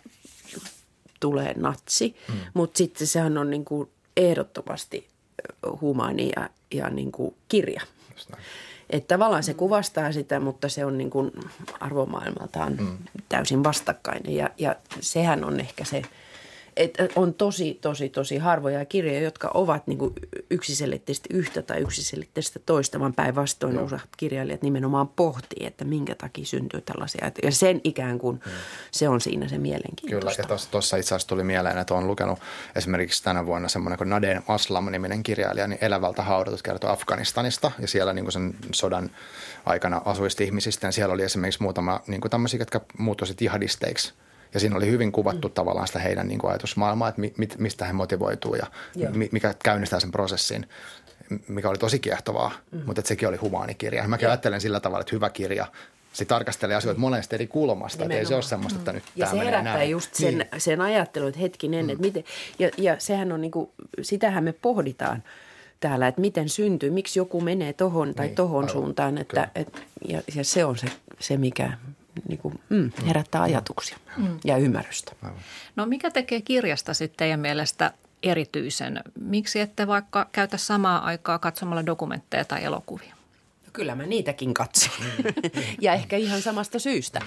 tulee 1.19 1.53
natsi. 1.57 2.15
Mm. 2.27 2.35
Mutta 2.53 2.77
sitten 2.77 3.07
sehän 3.07 3.37
on 3.37 3.49
niin 3.49 3.65
kuin 3.65 3.89
ehdottomasti 4.17 5.07
humaani 5.81 6.31
ja, 6.35 6.49
ja 6.73 6.89
niin 6.89 7.11
kuin 7.11 7.35
kirja. 7.47 7.81
Että 8.89 9.07
tavallaan 9.07 9.43
se 9.43 9.53
kuvastaa 9.53 10.11
sitä, 10.11 10.39
mutta 10.39 10.69
se 10.69 10.85
on 10.85 10.97
niin 10.97 11.09
kuin 11.09 11.31
arvomaailmaltaan 11.79 12.77
mm. 12.79 12.97
täysin 13.29 13.63
vastakkainen. 13.63 14.35
Ja, 14.35 14.49
ja 14.57 14.75
sehän 14.99 15.43
on 15.43 15.59
ehkä 15.59 15.85
se– 15.85 16.01
että 16.77 17.07
on 17.15 17.33
tosi, 17.33 17.79
tosi, 17.81 18.09
tosi 18.09 18.37
harvoja 18.37 18.85
kirjoja, 18.85 19.21
jotka 19.21 19.51
ovat 19.53 19.87
niin 19.87 19.97
kuin 19.97 20.13
yksiselitteisesti 20.49 21.29
yhtä 21.33 21.61
tai 21.61 21.79
yksiselitteisesti 21.79 22.61
toista, 22.65 22.99
vaan 22.99 23.13
päinvastoin 23.13 23.75
no. 23.75 23.83
useat 23.83 24.09
kirjailijat 24.17 24.61
nimenomaan 24.61 25.07
pohtii, 25.07 25.65
että 25.65 25.85
minkä 25.85 26.15
takia 26.15 26.45
syntyy 26.45 26.81
tällaisia. 26.81 27.31
Ja 27.43 27.51
sen 27.51 27.81
ikään 27.83 28.19
kuin 28.19 28.41
mm. 28.45 28.51
se 28.91 29.09
on 29.09 29.21
siinä 29.21 29.47
se 29.47 29.57
mielenkiintoista. 29.57 30.41
Kyllä, 30.41 30.55
ja 30.55 30.59
tuossa 30.71 30.97
itse 30.97 31.07
asiassa 31.07 31.27
tuli 31.27 31.43
mieleen, 31.43 31.77
että 31.77 31.93
olen 31.93 32.07
lukenut 32.07 32.39
esimerkiksi 32.75 33.23
tänä 33.23 33.45
vuonna 33.45 33.67
semmoinen 33.67 33.97
kuin 33.97 34.09
Naden 34.09 34.43
Aslam-niminen 34.47 35.23
kirjailija, 35.23 35.67
niin 35.67 35.79
elävältä 35.81 36.23
haudatut 36.23 36.61
kertoo 36.61 36.89
Afganistanista 36.89 37.71
ja 37.79 37.87
siellä 37.87 38.13
niin 38.13 38.25
kuin 38.25 38.33
sen 38.33 38.55
sodan 38.71 39.09
aikana 39.65 40.01
asuista 40.05 40.43
ihmisistä. 40.43 40.87
Ja 40.87 40.91
siellä 40.91 41.13
oli 41.13 41.23
esimerkiksi 41.23 41.63
muutama 41.63 42.01
niin 42.07 42.21
kuin 42.21 42.31
tämmöisiä, 42.31 42.59
jotka 42.59 42.81
muuttuisivat 42.97 43.41
jihadisteiksi– 43.41 44.13
ja 44.53 44.59
siinä 44.59 44.75
oli 44.75 44.91
hyvin 44.91 45.11
kuvattu 45.11 45.47
mm. 45.47 45.53
tavallaan 45.53 45.87
sitä 45.87 45.99
heidän 45.99 46.27
niin 46.27 46.39
kuin 46.39 46.51
ajatusmaailmaa, 46.51 47.09
että 47.09 47.21
mi, 47.21 47.47
mistä 47.57 47.85
he 47.85 47.93
motivoituu 47.93 48.55
ja 48.55 48.67
mi, 49.13 49.29
mikä 49.31 49.53
käynnistää 49.63 49.99
sen 49.99 50.11
prosessin, 50.11 50.67
mikä 51.47 51.69
oli 51.69 51.77
tosi 51.77 51.99
kiehtovaa, 51.99 52.51
mm. 52.71 52.81
mutta 52.85 52.99
että 52.99 53.07
sekin 53.07 53.27
oli 53.27 53.37
humaanikirja. 53.37 54.03
Ja. 54.21 54.29
ajattelen 54.29 54.61
sillä 54.61 54.79
tavalla, 54.79 55.01
että 55.01 55.15
hyvä 55.15 55.29
kirja 55.29 55.67
se 56.13 56.25
tarkastelee 56.25 56.75
asioita 56.75 56.99
monesta 56.99 57.35
eri 57.35 57.47
kulmasta, 57.47 58.03
että 58.03 58.17
ei 58.17 58.25
se 58.25 58.35
ole 58.35 58.43
semmoista, 58.43 58.79
että 58.79 58.93
nyt 58.93 59.03
ja 59.15 59.25
tämä 59.25 59.39
se 59.39 59.45
herättää 59.45 59.73
näin. 59.73 59.89
just 59.89 60.15
sen, 60.15 60.37
niin. 60.37 60.47
sen 60.57 60.81
ajattelun, 60.81 61.27
että 61.29 61.39
hetkinen, 61.39 61.85
mm. 61.85 61.89
että 61.89 62.01
miten, 62.01 62.23
ja, 62.59 62.69
ja 62.77 62.95
sehän 62.99 63.31
on 63.31 63.41
niin 63.41 63.51
kuin, 63.51 63.69
sitähän 64.01 64.43
me 64.43 64.53
pohditaan 64.53 65.23
täällä, 65.79 66.07
että 66.07 66.21
miten 66.21 66.49
syntyy, 66.49 66.89
miksi 66.89 67.19
joku 67.19 67.41
menee 67.41 67.73
tohon 67.73 68.15
tai 68.15 68.25
niin, 68.25 68.35
tohon 68.35 68.69
suuntaan, 68.69 69.17
että, 69.17 69.49
et, 69.55 69.81
ja, 70.07 70.21
ja 70.35 70.43
se 70.43 70.65
on 70.65 70.77
se, 70.77 70.87
se 71.19 71.37
mikä, 71.37 71.73
niin 72.27 72.39
kuin, 72.39 72.59
mm, 72.69 72.91
herättää 73.07 73.41
ajatuksia 73.41 73.97
mm. 74.17 74.39
ja 74.43 74.57
ymmärrystä. 74.57 75.15
No 75.75 75.85
mikä 75.85 76.11
tekee 76.11 76.41
kirjasta 76.41 76.93
sitten 76.93 77.17
teidän 77.17 77.39
mielestä 77.39 77.93
erityisen? 78.23 79.01
Miksi 79.19 79.59
ette 79.59 79.87
vaikka 79.87 80.29
käytä 80.31 80.57
samaa 80.57 81.05
aikaa 81.05 81.39
katsomalla 81.39 81.85
dokumentteja 81.85 82.45
tai 82.45 82.63
elokuvia? 82.63 83.15
No 83.65 83.71
kyllä 83.73 83.95
mä 83.95 84.05
niitäkin 84.05 84.53
katson 84.53 84.91
ja 85.81 85.93
ehkä 85.93 86.17
ihan 86.17 86.41
samasta 86.41 86.79
syystä 86.79 87.21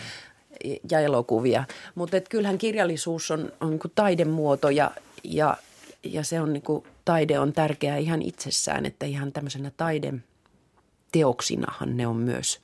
ja 0.90 1.00
elokuvia. 1.00 1.64
Mutta 1.94 2.20
kyllähän 2.20 2.58
kirjallisuus 2.58 3.30
on, 3.30 3.52
on 3.60 3.70
niin 3.70 3.80
taidemuoto 3.94 4.70
ja, 4.70 4.90
ja, 5.24 5.56
ja 6.02 6.24
se 6.24 6.40
on 6.40 6.52
niin 6.52 6.62
kuin, 6.62 6.84
taide 7.04 7.38
on 7.38 7.52
tärkeää 7.52 7.96
ihan 7.96 8.22
itsessään, 8.22 8.86
että 8.86 9.06
ihan 9.06 9.32
tämmöisenä 9.32 9.70
taideteoksinahan 9.76 11.96
ne 11.96 12.06
on 12.06 12.16
myös– 12.16 12.58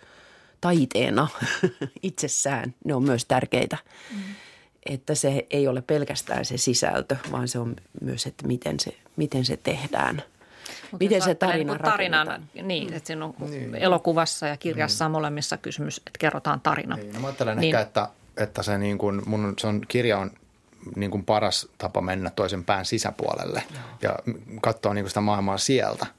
taiteena 0.61 1.28
itsessään, 2.02 2.74
ne 2.84 2.94
on 2.94 3.02
myös 3.02 3.24
tärkeitä. 3.24 3.78
Mm. 4.14 4.18
Että 4.86 5.14
se 5.14 5.46
ei 5.50 5.68
ole 5.68 5.82
pelkästään 5.82 6.44
se 6.44 6.57
sisältö, 6.57 7.16
vaan 7.32 7.48
se 7.48 7.59
on 7.59 7.76
myös, 8.00 8.26
että 8.26 8.46
miten 8.46 8.80
se, 8.80 8.96
miten 9.16 9.44
se 9.44 9.57
tehdään. 9.57 10.22
Mutta 10.90 11.04
miten 11.04 11.22
se 11.22 11.34
tarina 11.34 11.72
niin 11.72 11.82
tarinan, 11.82 12.48
Niin, 12.62 12.92
että 12.92 13.07
siinä 13.07 13.24
on 13.24 13.34
niin. 13.50 13.74
elokuvassa 13.74 14.46
ja 14.46 14.57
kirjassa 14.57 15.09
mm. 15.09 15.12
molemmissa 15.12 15.57
kysymys, 15.57 15.96
että 15.98 16.18
kerrotaan 16.18 16.61
tarina. 16.61 16.96
Niin, 16.96 17.12
no 17.12 17.20
mä 17.20 17.26
ajattelen 17.26 17.59
niin. 17.59 17.74
ehkä, 17.74 17.80
että, 17.80 18.09
että 18.36 18.62
se, 18.62 18.78
niin 18.78 18.98
kuin, 18.98 19.22
mun, 19.26 19.54
se 19.59 19.66
on, 19.66 19.82
kirja 19.88 20.18
on 20.18 20.30
niin 20.96 21.11
kuin 21.11 21.24
paras 21.24 21.68
tapa 21.78 22.00
mennä 22.00 22.30
toisen 22.30 22.64
pään 22.64 22.84
sisäpuolelle 22.84 23.62
Joo. 23.74 23.82
ja 24.02 24.34
katsoa 24.62 24.94
niin 24.94 25.04
kuin 25.04 25.11
sitä 25.11 25.20
maailmaa 25.20 25.59
sieltä– 25.59 26.07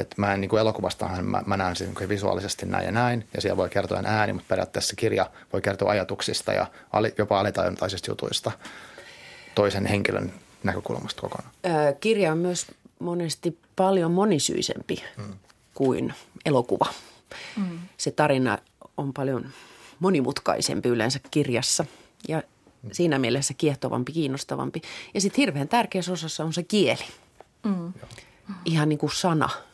et 0.00 0.14
mä 0.16 0.34
en 0.34 0.40
niin 0.40 0.48
kuin 0.48 0.60
elokuvastahan 0.60 1.24
mä, 1.24 1.42
mä 1.46 1.56
näen 1.56 1.76
sen 1.76 1.94
niin 1.98 2.08
visuaalisesti 2.08 2.66
näin 2.66 2.86
ja 2.86 2.92
näin, 2.92 3.28
ja 3.34 3.40
siellä 3.40 3.56
voi 3.56 3.68
kertoa 3.68 4.02
ääni, 4.04 4.32
mutta 4.32 4.48
periaatteessa 4.48 4.96
kirja 4.96 5.30
voi 5.52 5.60
kertoa 5.60 5.90
ajatuksista 5.90 6.52
ja 6.52 6.66
ali, 6.92 7.14
jopa 7.18 7.40
alitajuntaisista 7.40 8.10
jutuista 8.10 8.52
toisen 9.54 9.86
henkilön 9.86 10.32
näkökulmasta 10.62 11.20
kokonaan. 11.20 11.54
Ää, 11.64 11.92
kirja 11.92 12.32
on 12.32 12.38
myös 12.38 12.66
monesti 12.98 13.58
paljon 13.76 14.12
monisyisempi 14.12 15.04
hmm. 15.16 15.34
kuin 15.74 16.14
elokuva. 16.44 16.86
Hmm. 17.56 17.78
Se 17.96 18.10
tarina 18.10 18.58
on 18.96 19.12
paljon 19.12 19.46
monimutkaisempi 19.98 20.88
yleensä 20.88 21.20
kirjassa 21.30 21.84
ja 22.28 22.42
hmm. 22.82 22.90
siinä 22.92 23.18
mielessä 23.18 23.54
kiehtovampi, 23.54 24.12
kiinnostavampi. 24.12 24.82
Ja 25.14 25.20
sitten 25.20 25.42
hirveän 25.42 25.68
tärkeässä 25.68 26.12
osassa 26.12 26.44
on 26.44 26.52
se 26.52 26.62
kieli. 26.62 27.04
Hmm. 27.68 27.92
Ihan 28.64 28.88
niin 28.88 28.98
kuin 28.98 29.12
sana– 29.14 29.48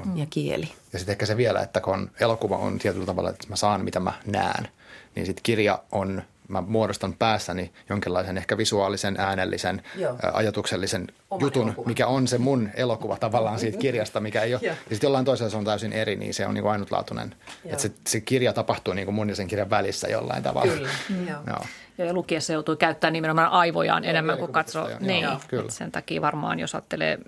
on. 0.00 0.18
ja 0.18 0.26
kieli. 0.30 0.68
Ja 0.92 0.98
sitten 0.98 1.12
ehkä 1.12 1.26
se 1.26 1.36
vielä, 1.36 1.60
että 1.60 1.80
kun 1.80 2.10
elokuva 2.20 2.56
on 2.56 2.78
tietyllä 2.78 3.06
tavalla, 3.06 3.30
että 3.30 3.48
mä 3.48 3.56
saan 3.56 3.84
mitä 3.84 4.00
mä 4.00 4.12
näen, 4.26 4.68
niin 5.14 5.26
sitten 5.26 5.42
kirja 5.42 5.82
on, 5.92 6.22
mä 6.52 6.60
muodostan 6.60 7.12
päässäni 7.12 7.72
jonkinlaisen 7.88 8.38
ehkä 8.38 8.56
visuaalisen, 8.56 9.16
äänellisen, 9.18 9.82
Joo. 9.96 10.16
ajatuksellisen 10.32 11.06
Oma 11.30 11.46
jutun, 11.46 11.66
elokuva. 11.66 11.88
mikä 11.88 12.06
on 12.06 12.28
se 12.28 12.38
mun 12.38 12.68
elokuva 12.74 13.16
tavallaan 13.16 13.58
siitä 13.58 13.78
kirjasta, 13.78 14.20
mikä 14.20 14.42
ei 14.42 14.54
ole. 14.54 14.62
ja 14.64 14.74
sitten 14.74 15.08
jollain 15.08 15.24
toisella 15.24 15.50
se 15.50 15.56
on 15.56 15.64
täysin 15.64 15.92
eri, 15.92 16.16
niin 16.16 16.34
se 16.34 16.46
on 16.46 16.54
niin 16.54 16.62
kuin 16.62 16.72
ainutlaatuinen. 16.72 17.34
Että 17.64 17.82
se, 17.82 17.90
se 18.06 18.20
kirja 18.20 18.52
tapahtuu 18.52 18.94
niin 18.94 19.04
kuin 19.04 19.14
mun 19.14 19.28
ja 19.28 19.34
sen 19.34 19.48
kirjan 19.48 19.70
välissä 19.70 20.08
jollain 20.08 20.42
tavalla. 20.42 20.72
Kyllä, 20.72 20.88
mm. 21.08 21.26
Joo. 21.46 21.64
Ja 21.98 22.12
lukiessa 22.12 22.52
joutuu 22.52 22.76
käyttämään 22.76 23.12
nimenomaan 23.12 23.48
aivojaan 23.48 24.04
enemmän 24.04 24.38
kuin 24.38 24.52
katsoo. 24.52 24.88
Niin, 25.00 25.22
Joo, 25.52 25.64
sen 25.68 25.92
takia 25.92 26.20
varmaan, 26.20 26.58
jos 26.58 26.74
ajattelee 26.74 27.18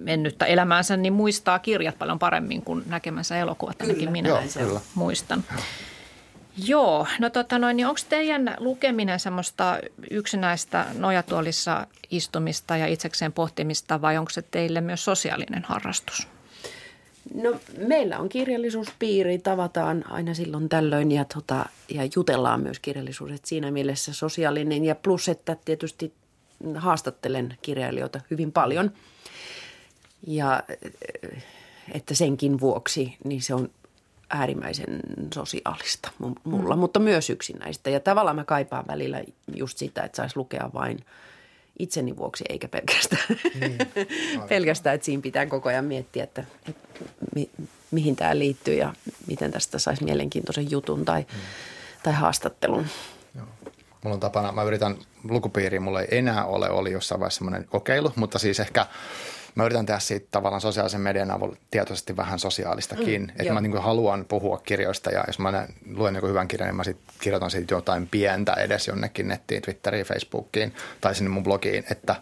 mennyttä 0.00 0.46
elämäänsä, 0.46 0.96
niin 0.96 1.12
muistaa 1.12 1.58
kirjat 1.58 1.98
paljon 1.98 2.18
paremmin 2.18 2.62
kuin 2.62 2.82
näkemänsä 2.86 3.36
elokuvat. 3.36 3.82
Ainakin 3.82 4.12
minä 4.12 4.28
Joo, 4.28 4.42
kyllä. 4.58 4.80
muistan. 4.94 5.44
Joo, 5.52 5.60
no 7.18 7.30
tota 7.30 7.58
noin, 7.58 7.76
niin 7.76 7.86
onko 7.86 8.00
teidän 8.08 8.56
lukeminen 8.58 9.20
semmoista 9.20 9.78
yksinäistä 10.10 10.86
nojatuolissa 10.94 11.86
istumista 12.10 12.76
ja 12.76 12.86
itsekseen 12.86 13.32
pohtimista 13.32 14.02
vai 14.02 14.18
onko 14.18 14.30
se 14.30 14.42
teille 14.42 14.80
myös 14.80 15.04
sosiaalinen 15.04 15.64
harrastus? 15.64 16.28
No 17.34 17.60
meillä 17.86 18.18
on 18.18 18.28
kirjallisuuspiiri, 18.28 19.38
tavataan 19.38 20.04
aina 20.10 20.34
silloin 20.34 20.68
tällöin 20.68 21.12
ja, 21.12 21.24
tota, 21.24 21.66
ja 21.88 22.02
jutellaan 22.16 22.60
myös 22.60 22.78
kirjallisuudet 22.80 23.44
siinä 23.44 23.70
mielessä 23.70 24.12
sosiaalinen 24.12 24.84
ja 24.84 24.94
plus, 24.94 25.28
että 25.28 25.56
tietysti 25.64 26.12
haastattelen 26.74 27.58
kirjailijoita 27.62 28.20
hyvin 28.30 28.52
paljon. 28.52 28.92
Ja 30.26 30.62
että 31.92 32.14
senkin 32.14 32.60
vuoksi 32.60 33.16
niin 33.24 33.42
se 33.42 33.54
on 33.54 33.70
äärimmäisen 34.30 35.00
sosiaalista 35.34 36.10
mulla, 36.44 36.76
mm. 36.76 36.80
mutta 36.80 37.00
myös 37.00 37.30
yksinäistä. 37.30 37.90
Ja 37.90 38.00
tavallaan 38.00 38.36
mä 38.36 38.44
kaipaan 38.44 38.84
välillä 38.88 39.22
just 39.56 39.78
sitä, 39.78 40.02
että 40.02 40.16
saisi 40.16 40.36
lukea 40.36 40.70
vain 40.74 41.04
itseni 41.78 42.16
vuoksi 42.16 42.44
eikä 42.48 42.68
pelkästään, 42.68 43.22
niin. 43.60 43.78
pelkästään 44.48 44.94
että 44.94 45.04
siinä 45.04 45.22
pitää 45.22 45.46
koko 45.46 45.68
ajan 45.68 45.84
miettiä, 45.84 46.24
että, 46.24 46.44
että 46.68 47.00
mi, 47.34 47.50
mihin 47.90 48.16
tämä 48.16 48.38
liittyy 48.38 48.74
ja 48.74 48.94
miten 49.26 49.50
tästä 49.50 49.78
saisi 49.78 50.04
mielenkiintoisen 50.04 50.70
jutun 50.70 51.04
tai, 51.04 51.20
mm. 51.20 51.38
tai 52.02 52.12
haastattelun. 52.12 52.86
Joo. 53.36 53.46
Mulla 54.02 54.14
on 54.14 54.20
tapana, 54.20 54.52
mä 54.52 54.62
yritän 54.62 54.96
lukupiiriin, 55.24 55.82
mulla 55.82 56.00
ei 56.00 56.18
enää 56.18 56.44
ole, 56.44 56.70
oli 56.70 56.92
jossain 56.92 57.20
vaiheessa 57.20 57.38
semmoinen 57.38 57.68
kokeilu, 57.68 58.12
mutta 58.16 58.38
siis 58.38 58.60
ehkä 58.60 58.86
mä 59.58 59.64
yritän 59.64 59.86
tehdä 59.86 60.00
siitä 60.00 60.28
tavallaan 60.30 60.60
sosiaalisen 60.60 61.00
median 61.00 61.30
avulla 61.30 61.56
tietoisesti 61.70 62.16
vähän 62.16 62.38
sosiaalistakin. 62.38 63.22
Mm, 63.22 63.28
että 63.38 63.52
mä 63.52 63.60
niin 63.60 63.82
haluan 63.82 64.24
puhua 64.24 64.58
kirjoista 64.58 65.10
ja 65.10 65.24
jos 65.26 65.38
mä 65.38 65.50
näen, 65.50 65.74
luen 65.94 66.14
joku 66.14 66.26
hyvän 66.26 66.48
kirjan, 66.48 66.68
niin 66.68 66.76
mä 66.76 66.84
sit 66.84 66.96
kirjoitan 67.20 67.50
siitä 67.50 67.74
jotain 67.74 68.08
pientä 68.08 68.52
edes 68.52 68.88
jonnekin 68.88 69.28
nettiin, 69.28 69.62
Twitteriin, 69.62 70.06
Facebookiin 70.06 70.74
tai 71.00 71.14
sinne 71.14 71.30
mun 71.30 71.42
blogiin, 71.42 71.84
että 71.90 72.16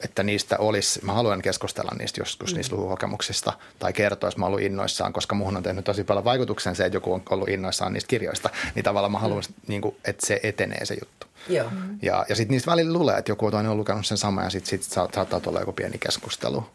että 0.00 0.22
niistä 0.22 0.56
olisi, 0.58 1.04
mä 1.04 1.12
haluan 1.12 1.42
keskustella 1.42 1.92
niistä 1.98 2.20
joskus, 2.20 2.52
mm. 2.52 2.56
niistä 2.56 2.76
lukukokemuksista 2.76 3.52
tai 3.78 3.92
kertoa, 3.92 4.28
jos 4.28 4.36
mä 4.36 4.46
ollut 4.46 4.60
innoissaan, 4.60 5.12
koska 5.12 5.34
muuhun 5.34 5.56
on 5.56 5.62
tehnyt 5.62 5.84
tosi 5.84 6.04
paljon 6.04 6.24
vaikutuksen 6.24 6.76
se, 6.76 6.84
että 6.84 6.96
joku 6.96 7.12
on 7.12 7.22
ollut 7.30 7.48
innoissaan 7.48 7.92
niistä 7.92 8.08
kirjoista, 8.08 8.50
niin 8.74 8.84
tavallaan 8.84 9.12
mä 9.12 9.18
haluan, 9.18 9.42
mm. 9.48 9.54
niin 9.66 9.82
kuin, 9.82 9.96
että 10.04 10.26
se 10.26 10.40
etenee 10.42 10.84
se 10.84 10.94
juttu. 10.94 11.26
Joo. 11.48 11.70
Mm. 11.70 11.98
Ja, 12.02 12.26
ja 12.28 12.36
sitten 12.36 12.54
niistä 12.54 12.70
välillä 12.70 12.92
luulee, 12.92 13.18
että 13.18 13.30
joku 13.30 13.50
toinen 13.50 13.70
on 13.70 13.78
lukenut 13.78 14.06
sen 14.06 14.18
saman 14.18 14.44
ja 14.44 14.50
sitten 14.50 14.70
sit 14.70 14.82
saattaa 14.82 15.40
tulla 15.40 15.60
joku 15.60 15.72
pieni 15.72 15.98
keskustelu. 15.98 16.66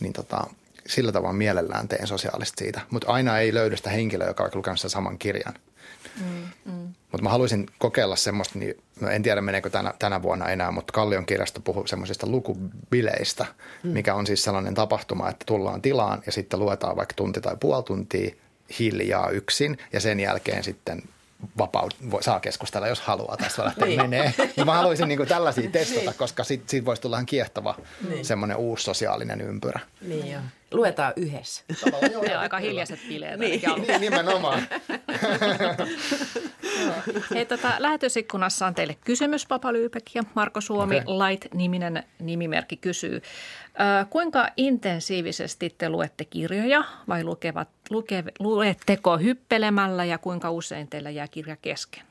Niin 0.00 0.12
tota, 0.12 0.44
sillä 0.86 1.12
tavalla 1.12 1.32
mielellään 1.32 1.88
teen 1.88 2.06
sosiaalista 2.06 2.58
siitä, 2.58 2.80
mutta 2.90 3.12
aina 3.12 3.38
ei 3.38 3.54
löydy 3.54 3.76
sitä 3.76 3.90
henkilöä, 3.90 4.26
joka 4.26 4.44
on 4.44 4.50
lukenut 4.54 4.80
sen 4.80 4.90
saman 4.90 5.18
kirjan. 5.18 5.54
Mm, 6.20 6.48
mm. 6.64 6.94
Mutta 7.12 7.22
mä 7.22 7.28
haluaisin 7.28 7.66
kokeilla 7.78 8.16
semmoista, 8.16 8.58
niin 8.58 8.82
en 9.10 9.22
tiedä 9.22 9.40
meneekö 9.40 9.70
tänä, 9.70 9.94
tänä 9.98 10.22
vuonna 10.22 10.48
enää, 10.48 10.70
mutta 10.70 10.92
Kallion 10.92 11.26
kirjasto 11.26 11.60
puhuu 11.60 11.86
semmoisista 11.86 12.26
lukubileistä, 12.26 13.46
mm. 13.82 13.90
mikä 13.90 14.14
on 14.14 14.26
siis 14.26 14.44
sellainen 14.44 14.74
tapahtuma, 14.74 15.28
että 15.28 15.44
tullaan 15.46 15.82
tilaan 15.82 16.22
ja 16.26 16.32
sitten 16.32 16.60
luetaan 16.60 16.96
vaikka 16.96 17.14
tunti 17.14 17.40
tai 17.40 17.56
puoli 17.60 17.82
tuntia 17.82 18.30
hiljaa 18.78 19.30
yksin 19.30 19.78
ja 19.92 20.00
sen 20.00 20.20
jälkeen 20.20 20.64
sitten 20.64 21.02
vapaut, 21.58 21.96
voi, 22.10 22.22
saa 22.22 22.40
keskustella, 22.40 22.88
jos 22.88 23.00
haluaa. 23.00 23.36
Tässä 23.36 23.64
lähteä 23.64 23.86
niin. 23.86 24.00
menee. 24.02 24.34
Ja 24.56 24.64
mä 24.64 24.74
haluaisin 24.74 25.08
niin 25.08 25.18
kuin 25.18 25.28
tällaisia 25.28 25.70
testata, 25.72 26.00
niin. 26.00 26.18
koska 26.18 26.44
siitä, 26.44 26.64
siitä 26.66 26.84
voisi 26.84 27.02
tulla 27.02 27.16
ihan 27.16 27.26
kiehtova 27.26 27.74
niin. 28.08 28.24
semmoinen 28.24 28.56
uusi 28.56 28.84
sosiaalinen 28.84 29.40
ympyrä. 29.40 29.80
Niin 30.00 30.30
joo. 30.30 30.42
Luetaan 30.72 31.12
yhdessä. 31.16 31.64
Joo, 32.12 32.24
joo, 32.24 32.38
aika 32.38 32.58
hiljaiset 32.58 33.00
bileet. 33.08 33.40
Niin, 33.40 33.60
niin 33.86 34.00
nimenomaan. 34.00 34.62
Hei, 37.34 37.46
tota, 37.46 37.72
lähetysikkunassa 37.78 38.66
on 38.66 38.74
teille 38.74 38.96
kysymys, 39.04 39.46
Papa 39.46 39.72
Lyypek 39.72 40.04
ja 40.14 40.22
Marko 40.34 40.60
Suomi. 40.60 40.96
Okay. 40.96 41.14
Light-niminen 41.14 42.02
nimimerkki 42.18 42.76
kysyy. 42.76 43.22
Äh, 43.80 44.10
kuinka 44.10 44.48
intensiivisesti 44.56 45.74
te 45.78 45.88
luette 45.88 46.24
kirjoja 46.24 46.84
vai 47.08 47.24
lukevat, 47.24 47.68
luke, 47.90 48.24
luetteko 48.38 49.18
hyppelemällä 49.18 50.04
ja 50.04 50.18
kuinka 50.18 50.50
usein 50.50 50.88
teillä 50.88 51.10
jää 51.10 51.28
kirja 51.28 51.56
kesken? 51.56 52.02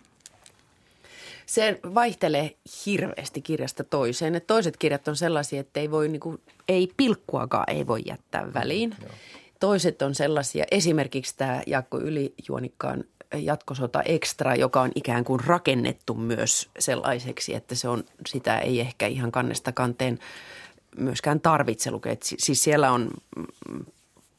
Se 1.48 1.80
vaihtelee 1.94 2.56
hirveästi 2.86 3.42
kirjasta 3.42 3.84
toiseen. 3.84 4.36
Et 4.36 4.48
toiset 4.48 4.78
kirjat 4.78 5.08
on 5.08 5.16
sellaisia, 5.16 5.60
että 5.60 5.80
ei, 5.80 5.92
voi, 5.92 6.08
niin 6.08 6.20
kuin, 6.20 6.42
ei 6.68 6.92
pilkkuakaan 6.98 7.70
ei 7.70 7.88
voi 7.88 8.02
jättää 8.06 8.54
väliin. 8.54 8.96
Mm, 9.02 9.08
Toiset 9.60 10.02
on 10.02 10.16
sellaisia, 10.16 10.66
esimerkiksi 10.72 11.38
tämä 11.38 11.62
Jaakko 11.68 12.00
Ylijuonikkaan 12.00 13.04
jatkosota 13.36 14.02
extra, 14.02 14.56
joka 14.56 14.82
on 14.82 14.92
ikään 14.96 15.24
kuin 15.24 15.40
rakennettu 15.40 16.14
myös 16.14 16.70
sellaiseksi, 16.80 17.56
että 17.56 17.76
se 17.76 17.90
on, 17.90 18.04
sitä 18.28 18.60
ei 18.60 18.80
ehkä 18.80 19.08
ihan 19.08 19.32
kannesta 19.32 19.72
kanteen 19.72 20.20
myöskään 20.98 21.40
tarvitse 21.40 21.92
lukea. 21.92 22.16
Siis 22.22 22.64
siellä 22.64 22.92
on 22.92 23.12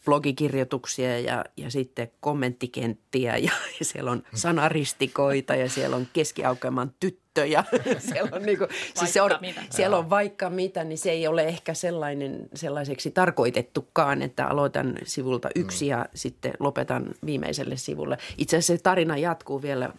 blogikirjoituksia 0.09 1.18
ja, 1.18 1.44
ja 1.56 1.70
sitten 1.70 2.11
kommenttikenttiä 2.20 3.36
ja, 3.36 3.52
ja 3.78 3.84
siellä 3.84 4.11
on 4.11 4.22
sanaristikoita 4.34 5.54
ja 5.54 5.68
siellä 5.68 5.96
on 5.96 6.06
keskiaukeaman 6.12 6.92
tyttöjä. 7.00 7.64
siellä 8.09 8.30
on, 8.32 8.42
niinku, 8.42 8.66
siis 8.94 9.12
se 9.12 9.22
on, 9.22 9.30
siellä 9.70 9.98
on 9.98 10.11
vaikka 10.11 10.50
mitä, 10.50 10.84
niin 10.84 10.98
se 10.98 11.11
ei 11.11 11.26
ole 11.26 11.44
ehkä 11.44 11.74
sellainen, 11.74 12.48
sellaiseksi 12.54 13.11
tarkoitettukaan, 13.11 14.22
että 14.22 14.46
aloitan 14.46 14.98
sivulta 15.04 15.48
yksi 15.54 15.84
mm. 15.84 15.90
ja 15.90 16.06
sitten 16.14 16.52
lopetan 16.59 17.14
viimeiselle 17.26 17.76
sivulle. 17.76 18.18
Itse 18.38 18.56
asiassa 18.56 18.76
se 18.76 18.82
tarina 18.82 19.16
jatkuu 19.16 19.62
vielä 19.62 19.90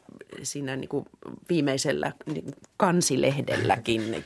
siinä 0.43 0.75
niinku 0.75 1.05
viimeisellä 1.49 2.11
niinku 2.25 2.51
kansilehdelläkin. 2.77 4.23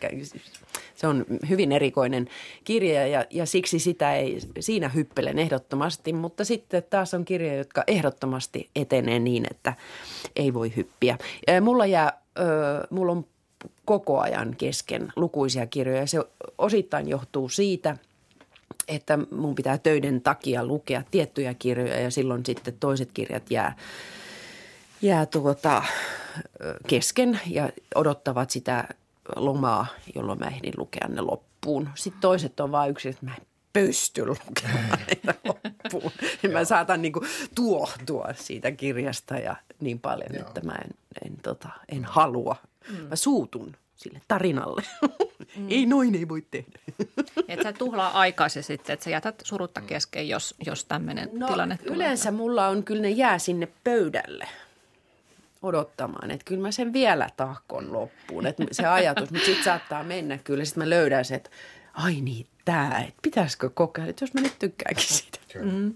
Se 0.96 1.08
on 1.08 1.26
hyvin 1.50 1.72
erikoinen 1.72 2.30
kirja 2.64 3.08
ja, 3.08 3.26
ja 3.30 3.46
siksi 3.46 3.80
sitä 3.80 4.16
ei, 4.16 4.40
siinä 4.60 4.90
hyppelen 4.90 5.40
ehdottomasti, 5.40 6.14
mutta 6.14 6.46
sitten 6.46 6.84
taas 6.90 7.14
on 7.14 7.26
kirjoja, 7.26 7.56
jotka 7.56 7.84
ehdottomasti 7.88 8.70
etenee 8.76 9.20
niin, 9.20 9.46
että 9.52 9.74
ei 10.36 10.54
voi 10.54 10.74
hyppiä. 10.76 11.18
Mulla, 11.62 11.86
jää, 11.86 12.22
mulla 12.90 13.12
on 13.12 13.26
koko 13.86 14.20
ajan 14.20 14.56
kesken 14.58 15.14
lukuisia 15.16 15.68
kirjoja. 15.68 16.08
Se 16.08 16.20
osittain 16.58 17.08
johtuu 17.08 17.50
siitä, 17.50 17.98
että 18.88 19.20
mun 19.32 19.56
pitää 19.56 19.78
töiden 19.78 20.22
takia 20.22 20.66
lukea 20.66 21.04
tiettyjä 21.12 21.54
kirjoja 21.54 22.00
ja 22.00 22.12
silloin 22.12 22.46
sitten 22.46 22.78
toiset 22.80 23.10
kirjat 23.14 23.52
jää, 23.52 23.76
jää 25.04 25.26
tuota, 25.26 25.84
kesken 26.88 27.40
ja 27.48 27.70
odottavat 27.96 28.50
sitä 28.50 28.88
lomaa, 29.36 29.88
jolloin 30.16 30.40
mä 30.40 30.46
ehdin 30.48 30.74
lukea 30.78 31.08
ne 31.08 31.22
loppuun. 31.22 31.90
Sitten 31.96 32.22
toiset 32.22 32.60
on 32.60 32.72
vain 32.72 32.92
yksi, 32.92 33.10
että 33.10 33.26
mä 33.26 33.36
en 33.36 33.48
pysty 33.74 34.26
lukemaan 34.26 35.00
niitä 35.08 35.36
loppuun. 35.44 36.12
mä 36.54 36.66
saatan 36.66 37.02
niin 37.02 37.14
kuin 37.14 37.26
tuohtua 37.56 38.28
siitä 38.36 38.72
kirjasta 38.72 39.38
ja 39.38 39.56
niin 39.80 40.00
paljon, 40.00 40.30
Joo. 40.34 40.48
että 40.48 40.62
mä 40.62 40.74
en, 40.74 40.90
en, 41.26 41.38
tota, 41.38 41.70
en 41.90 42.06
halua. 42.06 42.56
Mm. 42.90 43.08
Mä 43.08 43.16
suutun 43.16 43.76
sille 43.96 44.22
tarinalle. 44.28 44.84
Mm. 45.58 45.68
ei 45.70 45.86
noin 45.86 46.16
ei 46.16 46.30
voi 46.30 46.46
tehdä. 46.52 46.80
Että 47.48 47.64
sä 47.64 47.74
tuhlaa 47.74 48.12
aikaa 48.20 48.50
se 48.50 48.62
sitten, 48.62 48.94
että 48.94 49.04
sä 49.04 49.10
jätät 49.10 49.42
surutta 49.44 49.82
kesken, 49.82 50.30
jos, 50.30 50.56
jos 50.66 50.86
tämmöinen 50.86 51.30
no, 51.34 51.48
tilanne 51.48 51.78
tulee. 51.78 51.96
Yleensä 51.96 52.32
mulla 52.32 52.68
on 52.68 52.84
kyllä 52.84 53.02
ne 53.02 53.10
jää 53.10 53.40
sinne 53.40 53.68
pöydälle 53.84 54.48
odottamaan, 55.64 56.32
että 56.32 56.46
kyllä 56.46 56.62
mä 56.62 56.72
sen 56.72 56.94
vielä 56.94 57.30
tahkon 57.38 57.94
loppuun, 57.94 58.46
että 58.48 58.64
se 58.72 58.88
ajatus, 58.88 59.32
mutta 59.32 59.46
sitten 59.46 59.64
saattaa 59.64 60.04
mennä 60.04 60.38
kyllä, 60.38 60.66
sitten 60.66 60.84
mä 60.84 60.90
löydän 60.90 61.26
se, 61.26 61.36
että 61.36 61.50
ai 61.94 62.22
niin, 62.22 62.48
tämä, 62.66 63.00
että 63.00 63.20
pitäisikö 63.22 63.70
kokeilla, 63.70 64.10
että 64.10 64.24
jos 64.24 64.34
mä 64.34 64.42
nyt 64.42 64.60
tykkääkin 64.60 65.08
siitä. 65.08 65.40
Mm, 65.62 65.94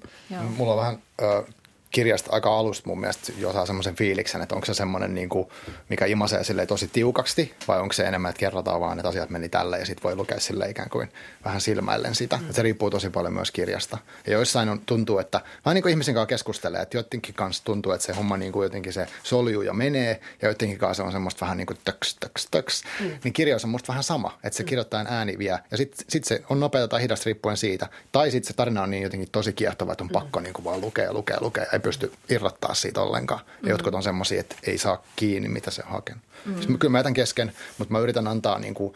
Mulla 0.58 0.74
on 0.74 0.80
vähän 0.80 0.98
äh, 1.22 1.54
kirjasta 1.98 2.32
aika 2.32 2.58
alusta 2.58 2.90
mun 2.90 3.00
mielestä 3.00 3.34
jo 3.38 3.54
saa 3.54 3.66
semmoisen 3.66 3.96
fiiliksen, 3.96 4.42
että 4.42 4.56
onko 4.56 4.66
se 4.66 4.74
semmoinen, 4.74 5.16
niin 5.16 5.30
kuin, 5.30 5.48
mikä 5.90 6.06
imasee 6.06 6.44
sille 6.44 6.66
tosi 6.66 6.88
tiukaksi 6.88 7.54
vai 7.68 7.80
onko 7.80 7.94
se 7.94 8.04
enemmän, 8.04 8.30
että 8.30 8.40
kerrotaan 8.40 8.82
vaan, 8.82 9.00
että 9.00 9.10
asiat 9.10 9.30
meni 9.30 9.50
tälle 9.50 9.80
ja 9.80 9.86
sitten 9.86 10.04
voi 10.04 10.16
lukea 10.16 10.40
sille 10.40 10.70
ikään 10.70 10.90
kuin 10.90 11.12
vähän 11.46 11.62
silmäillen 11.62 12.16
sitä. 12.16 12.38
Mm. 12.38 12.54
Se 12.54 12.62
riippuu 12.62 12.90
tosi 12.90 13.10
paljon 13.10 13.34
myös 13.34 13.52
kirjasta. 13.52 13.98
Ja 14.28 14.34
joissain 14.34 14.70
on, 14.70 14.80
tuntuu, 14.86 15.20
että 15.20 15.42
vähän 15.66 15.76
niin 15.76 15.82
kuin 15.82 15.90
ihmisen 15.90 16.14
kanssa 16.14 16.28
keskustelee, 16.28 16.82
että 16.82 16.98
jotenkin 16.98 17.36
kanssa 17.36 17.64
tuntuu, 17.64 17.92
että 17.92 18.06
se 18.06 18.14
homma 18.14 18.38
niin 18.38 18.52
kuin 18.52 18.64
jotenkin 18.64 18.94
se 18.94 19.08
soljuu 19.24 19.62
ja 19.62 19.74
menee 19.74 20.22
ja 20.42 20.48
jotenkin 20.48 20.78
kanssa 20.78 21.04
on 21.04 21.12
semmoista 21.12 21.42
vähän 21.42 21.58
niin 21.58 21.68
kuin 21.68 21.78
töks, 21.86 22.16
töks, 22.20 22.48
töks. 22.52 22.84
Mm. 23.00 23.12
Niin 23.24 23.34
kirjaus 23.34 23.64
on 23.64 23.70
musta 23.70 23.88
vähän 23.88 24.04
sama, 24.04 24.40
että 24.44 24.58
se 24.58 24.64
mm. 24.64 24.68
kirjoittaa 24.68 25.06
ääni 25.08 25.38
vie 25.38 25.60
ja 25.72 25.78
sitten 25.78 26.06
sit 26.10 26.24
se 26.24 26.44
on 26.50 26.60
nopeata 26.60 26.88
tai 26.88 27.02
hidasta 27.02 27.26
riippuen 27.26 27.58
siitä. 27.58 27.88
Tai 28.12 28.32
sitten 28.32 28.48
se 28.48 28.54
tarina 28.54 28.84
on 28.84 28.92
niin 28.92 29.04
jotenkin 29.04 29.30
tosi 29.32 29.54
kiehtova, 29.54 29.92
että 29.92 30.04
on 30.04 30.10
pakko 30.10 30.40
mm. 30.40 30.44
niin 30.44 30.54
kuin 30.54 30.66
vaan 30.66 30.82
lukea 30.82 31.14
lukea, 31.14 31.38
lukea 31.42 31.66
ei 31.74 31.80
pysty 31.88 32.12
irrottaa 32.30 32.74
siitä 32.74 33.02
ollenkaan. 33.02 33.42
Ja 33.46 33.62
mm. 33.62 33.70
jotkut 33.70 33.96
on 33.96 34.04
semmoisia, 34.04 34.40
että 34.40 34.56
ei 34.64 34.78
saa 34.78 35.04
kiinni, 35.16 35.50
mitä 35.50 35.72
se 35.72 35.84
on 35.86 35.92
hakenut. 35.92 36.24
Mm. 36.46 36.56
Siis 36.56 36.68
kyllä 36.80 36.92
mä 36.92 37.00
jätän 37.00 37.14
kesken, 37.14 37.52
mutta 37.78 37.92
mä 37.92 38.00
yritän 38.00 38.28
antaa 38.28 38.60
niin 38.60 38.74
kuin, 38.74 38.94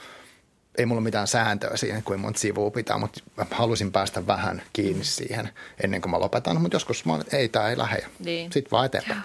ei 0.78 0.86
mulla 0.86 1.02
mitään 1.02 1.28
sääntöä 1.28 1.78
siihen, 1.78 2.04
kuin 2.04 2.20
monta 2.20 2.40
sivua 2.40 2.72
pitää, 2.72 2.98
mutta 2.98 3.22
mä 3.38 3.46
halusin 3.52 3.92
päästä 3.92 4.28
vähän 4.28 4.62
kiinni 4.74 5.04
mm. 5.04 5.04
siihen 5.04 5.50
ennen 5.84 6.02
kuin 6.02 6.12
mä 6.12 6.20
lopetan. 6.20 6.62
Mutta 6.62 6.76
joskus 6.76 7.06
mä 7.06 7.14
olen, 7.14 7.22
että 7.22 7.38
ei, 7.38 7.50
tämä 7.50 7.70
ei 7.70 7.78
lähde. 7.78 8.06
Niin. 8.20 8.52
Sitten 8.52 8.72
vaan 8.72 8.86
eteenpäin. 8.86 9.22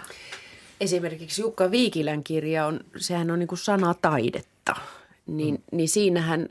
Esimerkiksi 0.80 1.42
Jukka 1.42 1.70
Viikilän 1.70 2.24
kirja 2.24 2.66
on, 2.66 2.80
sehän 2.96 3.30
on 3.30 3.38
niin 3.38 3.48
kuin 3.48 3.58
sanataidetta. 3.58 4.74
Niin, 5.26 5.54
mm. 5.54 5.76
niin 5.76 5.88
siinähän, 5.88 6.48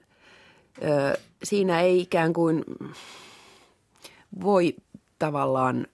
ö, 0.84 1.18
siinä 1.44 1.82
ei 1.82 2.00
ikään 2.00 2.34
kuin 2.34 2.64
voi 4.42 4.76
tavallaan 5.20 5.88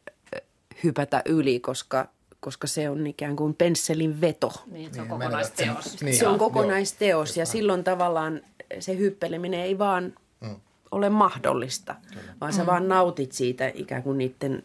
hypätä 0.83 1.21
yli, 1.25 1.59
koska, 1.59 2.09
koska 2.39 2.67
se 2.67 2.89
on 2.89 3.07
ikään 3.07 3.35
kuin 3.35 3.53
pensselin 3.53 4.21
veto. 4.21 4.51
Niin, 4.71 4.93
se 4.93 5.01
on 5.01 5.07
niin, 5.07 5.19
kokonaisteos. 5.19 6.01
Niin. 6.01 6.17
Se 6.17 6.27
on 6.27 6.39
kokonaisteos 6.39 7.37
ja 7.37 7.45
silloin 7.45 7.83
tavallaan 7.83 8.41
se 8.79 8.97
hyppeleminen 8.97 9.59
ei 9.59 9.77
vaan 9.77 10.13
mm. 10.41 10.55
ole 10.91 11.09
mahdollista, 11.09 11.95
Kyllä. 12.09 12.33
vaan 12.41 12.53
sä 12.53 12.61
mm. 12.61 12.67
vaan 12.67 12.87
nautit 12.87 13.31
siitä 13.31 13.71
ikään 13.75 14.03
kuin 14.03 14.17
niiden 14.17 14.63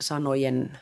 sanojen 0.00 0.78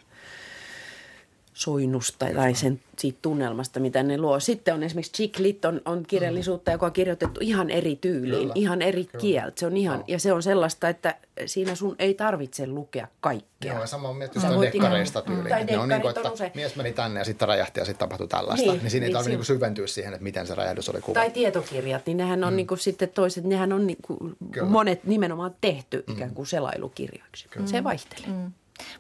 soinnusta 1.55 2.27
tai 2.35 2.55
sen 2.55 2.81
siitä 2.99 3.19
tunnelmasta, 3.23 3.81
mitä 3.81 4.03
ne 4.03 4.19
luo. 4.19 4.41
Sitten 4.41 4.75
on 4.75 4.83
esimerkiksi 4.83 5.13
Chick 5.13 5.39
Lit 5.39 5.65
on, 5.65 5.81
on 5.85 6.05
kirjallisuutta, 6.07 6.71
joka 6.71 6.87
on 6.87 6.93
kirjoitettu 6.93 7.41
ihan 7.43 7.71
eri 7.71 7.97
tyyliin, 7.97 8.41
Kyllä. 8.41 8.53
ihan 8.55 8.83
eri 8.83 9.05
Kyllä. 9.05 9.21
kieltä. 9.21 9.61
Se 9.61 9.67
on 9.67 9.77
ihan, 9.77 9.99
no. 9.99 10.05
Ja 10.09 10.19
se 10.19 10.33
on 10.33 10.43
sellaista, 10.43 10.89
että 10.89 11.17
siinä 11.47 11.75
sun 11.75 11.97
ei 11.99 12.15
tarvitse 12.15 12.67
lukea 12.67 13.09
kaikkea. 13.21 13.75
Joo, 13.75 13.87
sama 13.87 14.09
on 14.09 14.17
miettinyt 14.17 14.49
sitä 14.49 14.61
dekkareista 14.61 15.23
tyyliin. 15.23 15.49
Tai 15.49 15.65
ne 15.65 15.79
on 15.79 15.89
niin 15.89 16.01
kuin, 16.01 16.17
että 16.17 16.31
usein... 16.31 16.53
mies 16.55 16.77
meni 16.77 16.93
tänne 16.93 17.21
ja 17.21 17.25
sitten 17.25 17.49
räjähti 17.49 17.81
ja 17.81 17.85
sitten 17.85 17.99
tapahtui 17.99 18.29
tällaista. 18.29 18.71
Niin, 18.71 18.81
niin 18.81 18.91
siinä 18.91 19.05
ei 19.05 19.09
niin, 19.09 19.17
tarvitse 19.17 19.37
niin 19.37 19.45
syventyä 19.45 19.87
siihen, 19.87 20.13
että 20.13 20.25
miten 20.25 20.47
se 20.47 20.55
räjähdys 20.55 20.89
oli 20.89 21.01
kuvattu. 21.01 21.21
Tai 21.21 21.31
tietokirjat, 21.31 22.07
niin 22.07 22.17
nehän 22.17 22.45
on 22.45 22.53
mm. 22.53 22.57
niin 22.57 22.67
kuin 22.67 22.79
sitten 22.79 23.09
toiset, 23.09 23.45
nehän 23.45 23.73
on 23.73 23.87
niin 23.87 23.99
kuin 24.03 24.37
monet 24.67 25.05
nimenomaan 25.05 25.55
tehty 25.61 26.05
mm. 26.07 26.15
ikään 26.15 26.35
kuin 26.35 26.47
selailukirjoiksi. 26.47 27.49
Kyllä. 27.51 27.67
Se 27.67 27.85
vaihtelee. 27.85 28.29
Mm. 28.29 28.53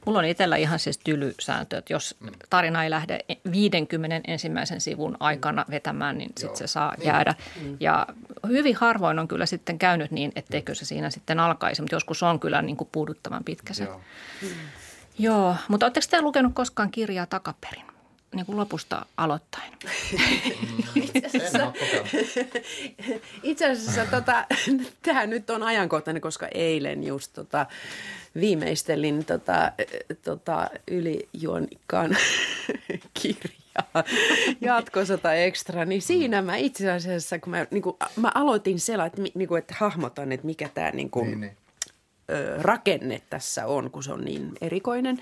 Mulla 0.07 0.18
on 0.18 0.25
itsellä 0.25 0.57
ihan 0.57 0.79
siis 0.79 0.99
tylysääntö, 0.99 1.79
että 1.79 1.93
jos 1.93 2.16
tarina 2.51 2.85
ei 2.85 2.91
lähde 2.91 3.18
50 3.51 4.20
ensimmäisen 4.27 4.81
sivun 4.81 5.16
aikana 5.20 5.64
vetämään, 5.70 6.18
niin 6.18 6.33
sitten 6.39 6.59
se 6.59 6.66
saa 6.66 6.95
niin. 6.97 7.07
jäädä. 7.07 7.35
Mm. 7.62 7.77
Ja 7.81 8.07
hyvin 8.49 8.77
harvoin 8.77 9.18
on 9.18 9.29
kyllä 9.29 9.47
sitten 9.47 9.79
käynyt 9.79 10.11
niin, 10.11 10.33
etteikö 10.37 10.75
se 10.75 10.85
siinä 10.85 11.11
sitten 11.11 11.41
alkaisi, 11.41 11.83
mutta 11.83 11.97
joskus 11.97 12.22
on 12.22 12.41
kyllä 12.41 12.62
niin 12.62 12.77
kuin 12.77 12.89
puuduttavan 12.93 13.45
pitkä 13.45 13.75
se. 13.75 13.85
Joo. 13.85 14.01
Mm. 14.43 14.49
Joo, 15.18 15.57
mutta 15.68 15.87
oletteko 15.87 16.07
te 16.11 16.22
lukenut 16.22 16.55
koskaan 16.55 16.91
kirjaa 16.91 17.27
takaperin? 17.27 17.94
Niin 18.35 18.47
kuin 18.47 18.57
lopusta 18.57 19.07
aloittain? 19.16 19.72
Itse 23.43 23.70
asiassa 23.70 24.07
tota, 24.11 24.45
tämä 25.03 25.26
nyt 25.26 25.51
on 25.51 25.62
ajankohtainen, 25.62 26.20
koska 26.20 26.49
eilen 26.55 27.05
just 27.05 27.32
tota, 27.32 27.66
viimeistelin 28.41 29.24
tota, 29.24 29.72
tota, 30.24 30.70
ylijuonikkaan 30.91 32.16
kirjaa 33.22 34.05
jatkosota 34.61 35.35
ekstra, 35.35 35.85
niin 35.85 36.03
siinä 36.03 36.43
mä 36.43 36.57
itse 36.57 36.91
asiassa, 36.93 37.39
kun 37.39 37.51
mä, 37.51 37.66
niin 37.70 37.82
kuin, 37.82 37.97
mä 38.16 38.32
aloitin 38.35 38.80
sella, 38.80 39.07
että, 39.07 39.22
niin 39.35 39.49
kuin, 39.49 39.59
että 39.59 39.74
hahmotan, 39.78 40.32
että 40.32 40.47
mikä 40.47 40.68
tämä 40.74 40.91
niin 40.91 41.11
kuin, 41.11 41.26
niin, 41.26 41.41
niin. 41.41 41.57
rakenne 42.59 43.22
tässä 43.30 43.66
on, 43.66 43.91
kun 43.91 44.03
se 44.03 44.12
on 44.12 44.24
niin 44.24 44.53
erikoinen, 44.61 45.18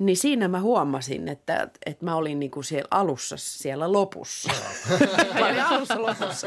niin 0.00 0.16
siinä 0.16 0.48
mä 0.48 0.60
huomasin, 0.60 1.28
että, 1.28 1.68
että 1.86 2.04
mä 2.04 2.14
olin 2.14 2.40
niin 2.40 2.50
kuin 2.50 2.64
siellä 2.64 2.88
alussa, 2.90 3.36
siellä 3.38 3.92
lopussa. 3.92 4.52
mä 5.40 5.46
olin 5.46 5.64
alussa 5.64 6.02
lopussa. 6.02 6.46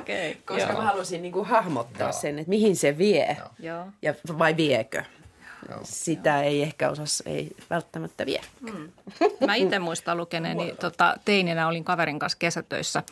okay, 0.00 0.34
Koska 0.44 0.72
joo. 0.72 0.72
mä 0.72 0.82
halusin 0.82 1.22
niin 1.22 1.32
kuin 1.32 1.46
hahmottaa 1.46 2.08
joo. 2.08 2.20
sen, 2.20 2.38
että 2.38 2.50
mihin 2.50 2.76
se 2.76 2.98
vie 2.98 3.36
joo. 3.58 3.86
ja 4.02 4.14
vai 4.38 4.56
viekö. 4.56 5.02
Joo. 5.68 5.80
Sitä 5.82 6.42
ei 6.42 6.62
ehkä 6.62 6.90
osas, 6.90 7.22
ei 7.26 7.50
välttämättä 7.70 8.26
vie. 8.26 8.40
Mm. 8.60 8.88
Mä 9.46 9.54
itse 9.54 9.78
muistan 9.78 10.16
lukeneeni, 10.16 10.74
tota, 10.80 11.16
teininä 11.24 11.68
olin 11.68 11.84
kaverin 11.84 12.18
kanssa 12.18 12.38
kesätöissä 12.38 13.02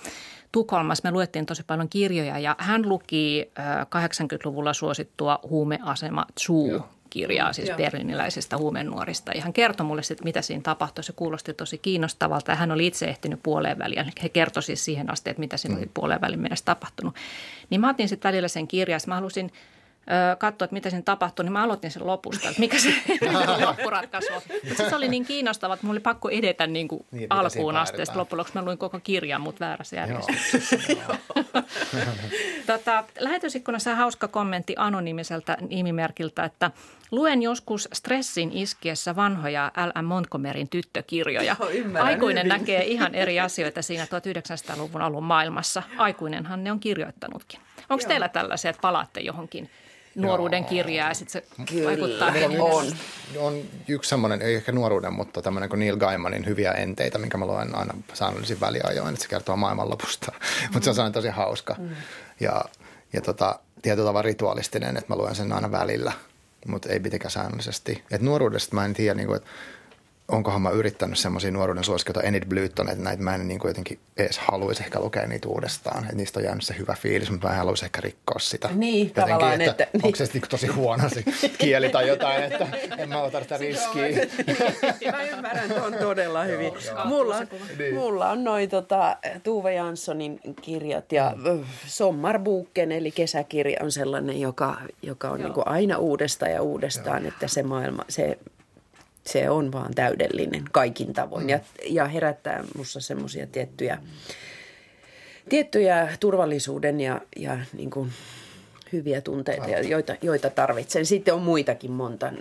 Tukholmassa. 0.52 1.08
Me 1.08 1.12
luettiin 1.12 1.46
tosi 1.46 1.62
paljon 1.62 1.88
kirjoja 1.88 2.38
ja 2.38 2.56
hän 2.58 2.88
luki 2.88 3.50
äh, 3.58 3.80
80-luvulla 3.80 4.72
suosittua 4.72 5.38
huumeasema 5.42 6.26
Zoo 6.40 6.88
kirjaa 7.14 7.52
siis 7.52 7.68
Joo. 7.68 7.76
berliniläisistä 7.76 8.56
huumenuorista. 8.58 9.32
Ja 9.32 9.42
hän 9.42 9.52
kertoi 9.52 9.86
mulle 9.86 10.02
sitten, 10.02 10.24
mitä 10.24 10.42
siinä 10.42 10.62
tapahtui. 10.62 11.04
Se 11.04 11.12
kuulosti 11.12 11.54
tosi 11.54 11.78
kiinnostavalta 11.78 12.52
ja 12.52 12.56
hän 12.56 12.72
oli 12.72 12.86
itse 12.86 13.06
ehtinyt 13.06 13.40
puoleen 13.42 13.78
väliin. 13.78 14.12
He 14.22 14.28
kertoi 14.28 14.62
siis 14.62 14.84
siihen 14.84 15.10
asti, 15.10 15.30
että 15.30 15.40
mitä 15.40 15.56
siinä 15.56 15.74
mm. 15.74 15.78
oli 15.78 15.90
puoleen 15.94 16.20
välin 16.20 16.40
mennessä 16.40 16.64
tapahtunut. 16.64 17.14
Niin 17.70 17.80
mä 17.80 17.90
otin 17.90 18.08
sitten 18.08 18.28
välillä 18.28 18.48
sen 18.48 18.68
kirjan. 18.68 19.00
Mä 19.06 19.14
halusin 19.14 19.52
katsoa, 20.38 20.64
että 20.64 20.74
mitä 20.74 20.90
siinä 20.90 21.02
tapahtui, 21.02 21.44
niin 21.44 21.52
mä 21.52 21.62
aloitin 21.62 21.90
sen 21.90 22.07
lopusta, 22.07 22.48
että 22.48 22.61
mikä 22.61 22.78
se 22.78 22.94
loppuratkaisu 23.66 24.32
on. 24.32 24.42
Mutta 24.68 24.88
se 24.88 24.96
oli 24.96 25.09
niin 25.09 25.24
kiinnostava, 25.24 25.74
että 25.74 25.86
mulla 25.86 25.94
oli 25.94 26.00
pakko 26.00 26.28
edetä 26.28 26.66
niin 26.66 26.88
kuin 26.88 27.07
niin, 27.11 27.26
alkuun 27.30 27.76
asti. 27.76 28.00
Ja 28.00 28.05
loppujen 28.14 28.38
lopuksi 28.38 28.59
mä 28.59 28.64
luin 28.64 28.78
koko 28.78 29.00
kirjan, 29.05 29.40
mutta 29.40 29.64
väärässä 29.64 29.96
järjestyksessä. 29.96 30.96
tota, 32.66 33.05
lähetysikkunassa 33.18 33.94
hauska 33.94 34.28
kommentti 34.28 34.74
anonymiselta 34.78 35.57
nimimerkiltä, 35.68 36.44
että 36.44 36.70
luen 37.11 37.42
joskus 37.42 37.88
stressin 37.92 38.50
iskiessä 38.52 39.16
vanhoja 39.16 39.72
L.M. 39.76 40.05
Montgomeryn 40.05 40.68
tyttökirjoja. 40.68 41.57
Joo, 41.61 41.70
Aikuinen 42.02 42.46
hyvin. 42.46 42.59
näkee 42.59 42.84
ihan 42.84 43.14
eri 43.14 43.40
asioita 43.40 43.82
siinä 43.82 44.05
1900-luvun 44.05 45.02
alun 45.02 45.24
maailmassa. 45.24 45.82
Aikuinenhan 45.96 46.64
ne 46.64 46.72
on 46.72 46.80
kirjoittanutkin. 46.80 47.61
Onko 47.88 48.05
teillä 48.09 48.28
tällaisia, 48.28 48.70
että 48.70 48.80
palaatte 48.80 49.20
johonkin 49.20 49.70
nuoruuden 50.14 50.62
Joo. 50.62 50.68
kirjaa 50.68 51.08
ja 51.08 51.14
sitten 51.14 51.42
se 51.42 51.64
Kyllä, 51.66 51.88
vaikuttaa 51.88 52.32
on. 52.60 52.86
on 53.36 53.62
yksi 53.88 54.08
semmoinen, 54.08 54.42
ei 54.42 54.54
ehkä 54.54 54.72
nuoruuden, 54.72 55.12
mutta 55.12 55.42
tämmöinen 55.42 55.68
kuin 55.68 55.80
Neil 55.80 55.96
Gaimanin 55.96 56.46
hyviä 56.46 56.72
enteitä, 56.72 57.18
minkä 57.18 57.38
mä 57.38 57.46
luen 57.46 57.76
aina 57.76 57.94
säännöllisin 58.14 58.60
väliajoin, 58.60 59.14
että 59.14 59.22
se 59.22 59.28
kertoo 59.28 59.56
maailmanlopusta. 59.56 60.32
Mm. 60.34 60.68
mutta 60.72 60.84
se 60.84 60.90
on 60.90 60.94
sellainen 60.94 61.12
tosi 61.12 61.28
hauska 61.28 61.76
mm. 61.78 61.88
ja, 62.40 62.64
ja 63.12 63.20
tota, 63.20 63.58
tietyllä 63.82 64.06
tavalla 64.06 64.22
rituaalistinen, 64.22 64.96
että 64.96 65.14
mä 65.14 65.16
luen 65.16 65.34
sen 65.34 65.52
aina 65.52 65.72
välillä, 65.72 66.12
mutta 66.66 66.88
ei 66.88 66.98
mitenkään 66.98 67.30
säännöllisesti. 67.30 68.04
Et 68.10 68.22
nuoruudesta 68.22 68.74
mä 68.74 68.84
en 68.84 68.94
tiedä, 68.94 69.14
niin 69.14 69.26
kuin, 69.26 69.36
että 69.36 69.48
onkohan 70.28 70.62
mä 70.62 70.70
yrittänyt 70.70 71.18
semmoisia 71.18 71.50
nuoruuden 71.50 71.84
suosikkeita 71.84 72.22
Enid 72.22 72.44
Blyton, 72.48 72.88
että 72.88 73.04
näitä 73.04 73.22
mä 73.22 73.34
en 73.34 73.48
niin 73.48 73.60
kuin 73.60 73.70
jotenkin 73.70 73.98
edes 74.16 74.38
haluaisi 74.38 74.82
ehkä 74.82 75.00
lukea 75.00 75.26
niitä 75.26 75.48
uudestaan. 75.48 76.04
Että 76.04 76.16
niistä 76.16 76.40
on 76.40 76.44
jäänyt 76.44 76.64
se 76.64 76.74
hyvä 76.78 76.96
fiilis, 77.00 77.30
mutta 77.30 77.46
mä 77.46 77.52
en 77.52 77.58
haluaisi 77.58 77.84
ehkä 77.84 78.00
rikkoa 78.00 78.38
sitä. 78.38 78.68
Niin, 78.74 79.08
jotenkin, 79.08 79.34
tavallaan. 79.34 79.60
Että, 79.60 79.84
että, 79.84 79.98
onko 80.02 80.16
se 80.16 80.28
niin 80.34 80.42
tosi 80.50 80.66
huono 80.66 81.08
se 81.08 81.24
kieli 81.58 81.88
tai 81.88 82.08
jotain, 82.08 82.42
että 82.42 82.66
en 82.98 83.08
mä 83.08 83.22
ota 83.22 83.40
sitä 83.40 83.56
riskiä. 83.56 84.02
mä 85.12 85.22
ymmärrän 85.22 85.70
tuon 85.70 85.94
todella 85.94 86.44
hyvin. 86.44 86.72
mulla, 87.04 87.36
niin. 87.78 87.94
mulla 87.94 88.30
on 88.30 88.44
noin 88.44 88.70
tota, 88.70 89.16
Tuve 89.42 89.74
Janssonin 89.74 90.40
kirjat 90.62 91.12
ja 91.12 91.32
mm. 91.36 91.64
Sommarbuken 91.86 92.92
eli 92.92 93.10
kesäkirja 93.10 93.78
on 93.82 93.92
sellainen, 93.92 94.40
joka, 94.40 94.76
joka 95.02 95.30
on 95.30 95.40
niin 95.40 95.52
kuin 95.52 95.68
aina 95.68 95.98
uudestaan 95.98 96.52
ja 96.52 96.62
uudestaan, 96.62 97.22
Joo. 97.22 97.28
että 97.28 97.48
se 97.48 97.62
maailma, 97.62 98.04
se 98.08 98.38
se 99.26 99.50
on 99.50 99.72
vaan 99.72 99.94
täydellinen 99.94 100.64
kaikin 100.72 101.12
tavoin 101.12 101.42
mm. 101.42 101.48
ja, 101.48 101.60
ja 101.88 102.04
herättää 102.04 102.64
minussa 102.74 103.00
semmoisia 103.00 103.46
tiettyjä, 103.46 103.98
tiettyjä 105.48 106.08
turvallisuuden 106.20 107.00
ja, 107.00 107.20
ja 107.36 107.58
niin 107.72 107.90
kuin 107.90 108.12
hyviä 108.92 109.20
tunteita, 109.20 109.70
joita, 109.70 110.16
joita 110.22 110.50
tarvitsen. 110.50 111.06
Sitten 111.06 111.34
on 111.34 111.42
muitakin 111.42 111.92
monta. 111.92 112.32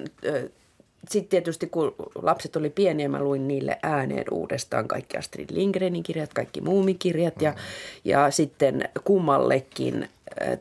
Sitten 1.10 1.30
tietysti 1.30 1.68
kun 1.68 1.96
lapset 2.16 2.56
oli 2.56 2.70
pieniä, 2.70 3.10
mä 3.10 3.24
luin 3.24 3.48
niille 3.48 3.80
ääneen 3.84 4.26
uudestaan 4.32 4.88
kaikki 4.88 5.18
Astrid 5.18 5.50
Lindgrenin 5.52 6.04
kirjat, 6.04 6.34
kaikki 6.34 6.62
muumikirjat 6.62 7.42
ja, 7.42 7.52
mm. 7.52 7.58
ja 8.06 8.32
sitten 8.32 8.90
kummallekin 9.04 10.10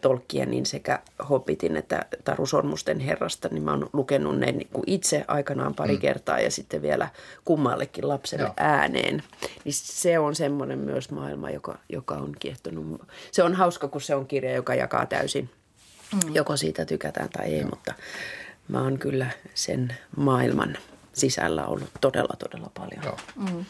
Tolkienin 0.01 0.67
sekä 0.67 0.99
Hobbitin 1.29 1.77
että 1.77 2.07
Taru 2.25 2.47
Sormusten 2.47 3.01
herrasta, 3.01 3.49
niin 3.49 3.63
mä 3.63 3.71
oon 3.71 3.91
lukenut 3.93 4.39
ne 4.39 4.53
niin 4.53 4.69
kuin 4.73 4.85
itse 4.87 5.25
aikanaan 5.29 5.75
pari 5.75 5.95
mm. 5.95 6.01
kertaa 6.01 6.41
ja 6.41 6.51
sitten 6.51 6.83
vielä 6.83 7.09
kummallekin 7.45 8.09
lapselle 8.09 8.45
Joo. 8.45 8.55
ääneen. 8.57 9.23
Niin 9.65 9.73
se 9.73 10.19
on 10.19 10.35
semmoinen 10.35 10.79
myös 10.79 11.11
maailma, 11.11 11.51
joka, 11.51 11.79
joka 11.89 12.15
on 12.15 12.33
kiehtonut. 12.39 13.03
Se 13.33 13.43
on 13.43 13.55
hauska, 13.55 13.89
kun 13.89 14.01
se 14.01 14.15
on 14.15 14.27
kirja, 14.27 14.53
joka 14.53 14.75
jakaa 14.75 15.07
täysin. 15.07 15.51
Mm. 16.13 16.35
Joko 16.35 16.57
siitä 16.57 16.85
tykätään 16.85 17.29
tai 17.29 17.47
ei, 17.47 17.61
Joo. 17.61 17.71
mutta 17.71 17.95
mä 18.73 18.83
oon 18.83 18.99
kyllä 18.99 19.31
sen 19.55 19.97
maailman 20.17 20.77
sisällä 21.13 21.67
ollut 21.67 21.91
todella, 22.01 22.37
todella 22.39 22.71
paljon. 22.75 23.05
Joo. 23.05 23.17
Mm. 23.37 23.65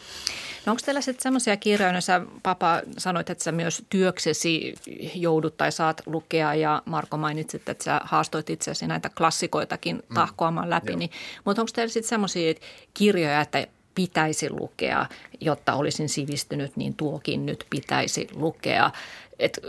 No 0.65 0.71
onko 0.71 0.81
teillä 0.85 1.01
sitten 1.01 1.23
semmoisia 1.23 1.57
kirjoja, 1.57 1.93
joissa 1.93 2.21
Papa 2.43 2.81
sanoit, 2.97 3.29
että 3.29 3.43
sä 3.43 3.51
myös 3.51 3.83
työksesi 3.89 4.73
joudut 5.15 5.57
tai 5.57 5.71
saat 5.71 6.01
lukea 6.05 6.53
ja 6.53 6.81
Marko 6.85 7.17
mainitsit, 7.17 7.69
että 7.69 7.83
sä 7.83 8.01
haastoit 8.03 8.49
itseäsi 8.49 8.87
näitä 8.87 9.09
klassikoitakin 9.17 9.95
mm. 9.95 10.13
tahkoamaan 10.13 10.69
läpi. 10.69 10.95
Niin, 10.95 11.11
mutta 11.45 11.61
onko 11.61 11.71
teillä 11.75 11.91
sitten 11.91 12.09
semmoisia 12.09 12.53
kirjoja, 12.93 13.41
että 13.41 13.67
pitäisi 13.95 14.49
lukea, 14.49 15.05
jotta 15.41 15.73
olisin 15.73 16.09
sivistynyt, 16.09 16.77
niin 16.77 16.93
tuokin 16.95 17.45
nyt 17.45 17.65
pitäisi 17.69 18.27
lukea. 18.35 18.91
Et 19.39 19.59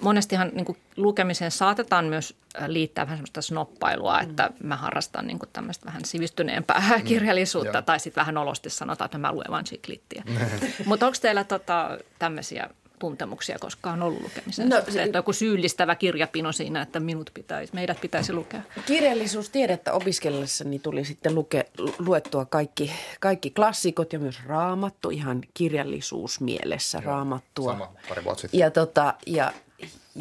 monestihan 0.00 0.50
niin 0.54 0.64
kuin 0.64 0.78
lukemiseen 0.96 1.50
saatetaan 1.50 2.04
myös 2.04 2.36
liittää 2.66 3.04
vähän 3.04 3.18
sellaista 3.18 3.42
snoppailua, 3.42 4.18
mm. 4.18 4.30
että 4.30 4.50
mä 4.62 4.76
harrastan 4.76 5.26
niin 5.26 5.38
kuin 5.38 5.48
tämmöistä 5.52 5.86
vähän 5.86 6.04
sivistyneempää 6.04 6.82
mm. 6.98 7.04
kirjallisuutta 7.04 7.82
tai 7.82 8.00
sitten 8.00 8.20
vähän 8.20 8.38
olosti 8.38 8.70
sanotaan, 8.70 9.06
että 9.06 9.18
mä 9.18 9.32
luen 9.32 9.50
vain 9.50 9.66
siklittiä. 9.66 10.22
Mutta 10.86 11.06
onko 11.06 11.18
teillä 11.20 11.44
tota, 11.44 11.98
tämmöisiä 12.18 12.70
tuntemuksia 13.04 13.58
koskaan 13.58 14.02
ollut 14.02 14.22
lukemisen 14.22 14.68
no, 14.68 14.76
se, 14.88 15.02
että 15.02 15.18
joku 15.18 15.32
syyllistävä 15.32 15.94
kirjapino 15.94 16.52
siinä, 16.52 16.82
että 16.82 17.00
minut 17.00 17.30
pitäisi, 17.34 17.74
meidät 17.74 18.00
pitäisi 18.00 18.32
lukea? 18.32 18.62
Kirjallisuustiedettä 18.86 19.92
opiskellessani 19.92 20.78
tuli 20.78 21.04
sitten 21.04 21.34
luke, 21.34 21.66
luettua 21.98 22.44
kaikki, 22.44 22.92
kaikki 23.20 23.50
klassikot 23.50 24.12
ja 24.12 24.18
myös 24.18 24.38
raamattu 24.46 25.10
ihan 25.10 25.42
kirjallisuusmielessä 25.54 26.98
Joo, 26.98 27.12
raamattua. 27.12 27.72
Sama, 27.72 27.92
pari 28.08 28.24
vuotta 28.24 28.40
sitten. 28.40 28.60
Ja, 28.60 28.70
tota, 28.70 29.14
ja, 29.26 29.52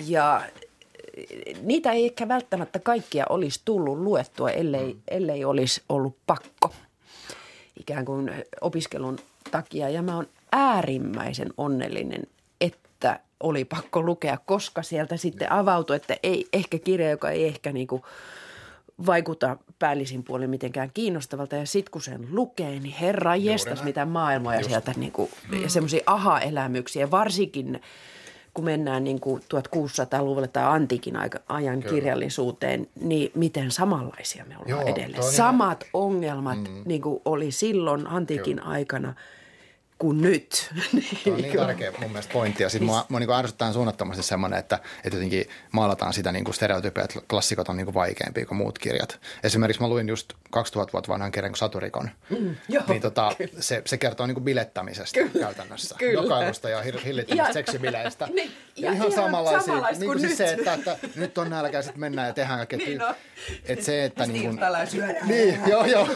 ja 0.05 0.41
niitä 1.61 1.91
ei 1.91 2.05
ehkä 2.05 2.27
välttämättä 2.27 2.79
kaikkia 2.79 3.25
olisi 3.29 3.61
tullut 3.65 3.97
luettua, 3.97 4.51
ellei, 4.51 4.93
mm. 4.93 4.99
ellei 5.07 5.45
olisi 5.45 5.81
ollut 5.89 6.17
pakko. 6.27 6.73
ikään 7.79 8.05
kuin 8.05 8.31
opiskelun 8.61 9.19
takia. 9.51 9.89
Ja 9.89 10.01
mä 10.01 10.15
oon 10.15 10.27
äärimmäisen 10.53 11.49
onnellinen, 11.57 12.23
oli 13.43 13.65
pakko 13.65 14.01
lukea, 14.01 14.37
koska 14.45 14.83
sieltä 14.83 15.17
sitten 15.17 15.51
avautui, 15.51 15.95
että 15.95 16.17
ei 16.23 16.47
ehkä 16.53 16.79
kirja, 16.79 17.09
joka 17.09 17.29
ei 17.29 17.45
ehkä 17.45 17.71
niin 17.71 17.87
kuin 17.87 18.01
vaikuta 19.05 19.57
päällisin 19.79 20.23
puolin 20.23 20.49
mitenkään 20.49 20.91
kiinnostavalta. 20.93 21.55
Ja 21.55 21.65
sitten 21.65 21.91
kun 21.91 22.01
sen 22.01 22.27
lukee, 22.31 22.79
niin 22.79 22.95
herra 22.95 23.35
jestas, 23.35 23.83
mitä 23.83 24.05
maailmoja 24.05 24.57
Just. 24.57 24.69
sieltä 24.69 24.93
niin 24.95 25.11
kuin, 25.11 25.31
ja 25.61 25.69
semmoisia 25.69 26.03
aha-elämyksiä. 26.05 27.11
Varsinkin 27.11 27.81
kun 28.53 28.65
mennään 28.65 29.03
niin 29.03 29.19
kuin 29.19 29.41
1600-luvulle 29.41 30.47
tai 30.47 30.63
antiikin 30.63 31.15
ajan 31.47 31.79
Kyllä. 31.79 31.95
kirjallisuuteen, 31.95 32.87
niin 33.01 33.31
miten 33.35 33.71
samanlaisia 33.71 34.45
me 34.45 34.55
ollaan 34.57 34.69
Joo, 34.69 34.95
edelleen. 34.95 35.23
Samat 35.23 35.81
ihan... 35.81 35.89
ongelmat 35.93 36.57
mm. 36.57 36.81
niin 36.85 37.01
kuin 37.01 37.21
oli 37.25 37.51
silloin 37.51 38.07
antiikin 38.07 38.57
Kyllä. 38.57 38.69
aikana– 38.69 39.13
kuin 39.99 40.21
nyt. 40.21 40.69
Tämä 41.23 41.35
on 41.35 41.41
niin 41.41 41.57
tärkeä 41.57 41.91
mun 41.91 42.11
mielestä 42.11 42.33
pointti. 42.33 42.63
Ja 42.63 42.69
sitten 42.69 42.85
mua, 42.85 43.05
mua 43.09 43.19
niin 43.19 43.31
ärsyttää 43.31 43.73
suunnattomasti 43.73 44.23
semmoinen, 44.23 44.59
että, 44.59 44.79
että 45.03 45.17
jotenkin 45.17 45.45
maalataan 45.71 46.13
sitä 46.13 46.31
niin 46.31 46.53
stereotypia, 46.53 47.03
että 47.03 47.19
klassikot 47.29 47.69
on 47.69 47.77
niin 47.77 47.85
kuin 47.85 47.93
vaikeampia 47.93 48.45
kuin 48.45 48.57
muut 48.57 48.79
kirjat. 48.79 49.19
Esimerkiksi 49.43 49.81
mä 49.81 49.87
luin 49.87 50.09
just 50.09 50.33
2000 50.51 50.93
vuotta 50.93 51.11
vanhan 51.11 51.31
kirjan 51.31 51.51
kuin 51.51 51.57
Saturikon. 51.57 52.09
Mm, 52.29 52.55
joo, 52.69 52.83
niin 52.87 53.01
tota, 53.01 53.35
se, 53.59 53.81
se 53.85 53.97
kertoo 53.97 54.27
niin 54.27 54.35
kuin 54.35 54.43
bilettämisestä 54.43 55.19
kyllä, 55.19 55.45
käytännössä. 55.45 55.95
Kyllä. 55.99 56.23
Jokailusta 56.23 56.69
ja 56.69 56.81
hillittömistä 56.81 57.53
seksibileistä. 57.53 58.27
niin, 58.33 58.51
ja, 58.75 58.89
ja 58.89 58.93
ihan, 58.93 59.07
ihan 59.07 59.25
samanlaisia. 59.25 59.73
Niin 59.73 60.05
kuin 60.05 60.19
siis 60.19 60.37
se, 60.37 60.53
että, 60.53 60.73
että, 60.73 60.97
nyt 61.15 61.37
on 61.37 61.49
nälkä 61.49 61.77
ja 61.77 61.81
sitten 61.81 61.99
mennään 61.99 62.27
ja 62.27 62.33
tehdään 62.33 62.57
kaikkea. 62.57 62.73
Niin, 62.83 62.97
no. 62.97 63.15
että 63.65 63.85
se, 63.85 64.03
että 64.03 64.25
niin 64.25 64.43
kuin, 64.43 64.59
niin, 65.27 65.59
joo, 65.67 65.85
joo. 65.85 66.07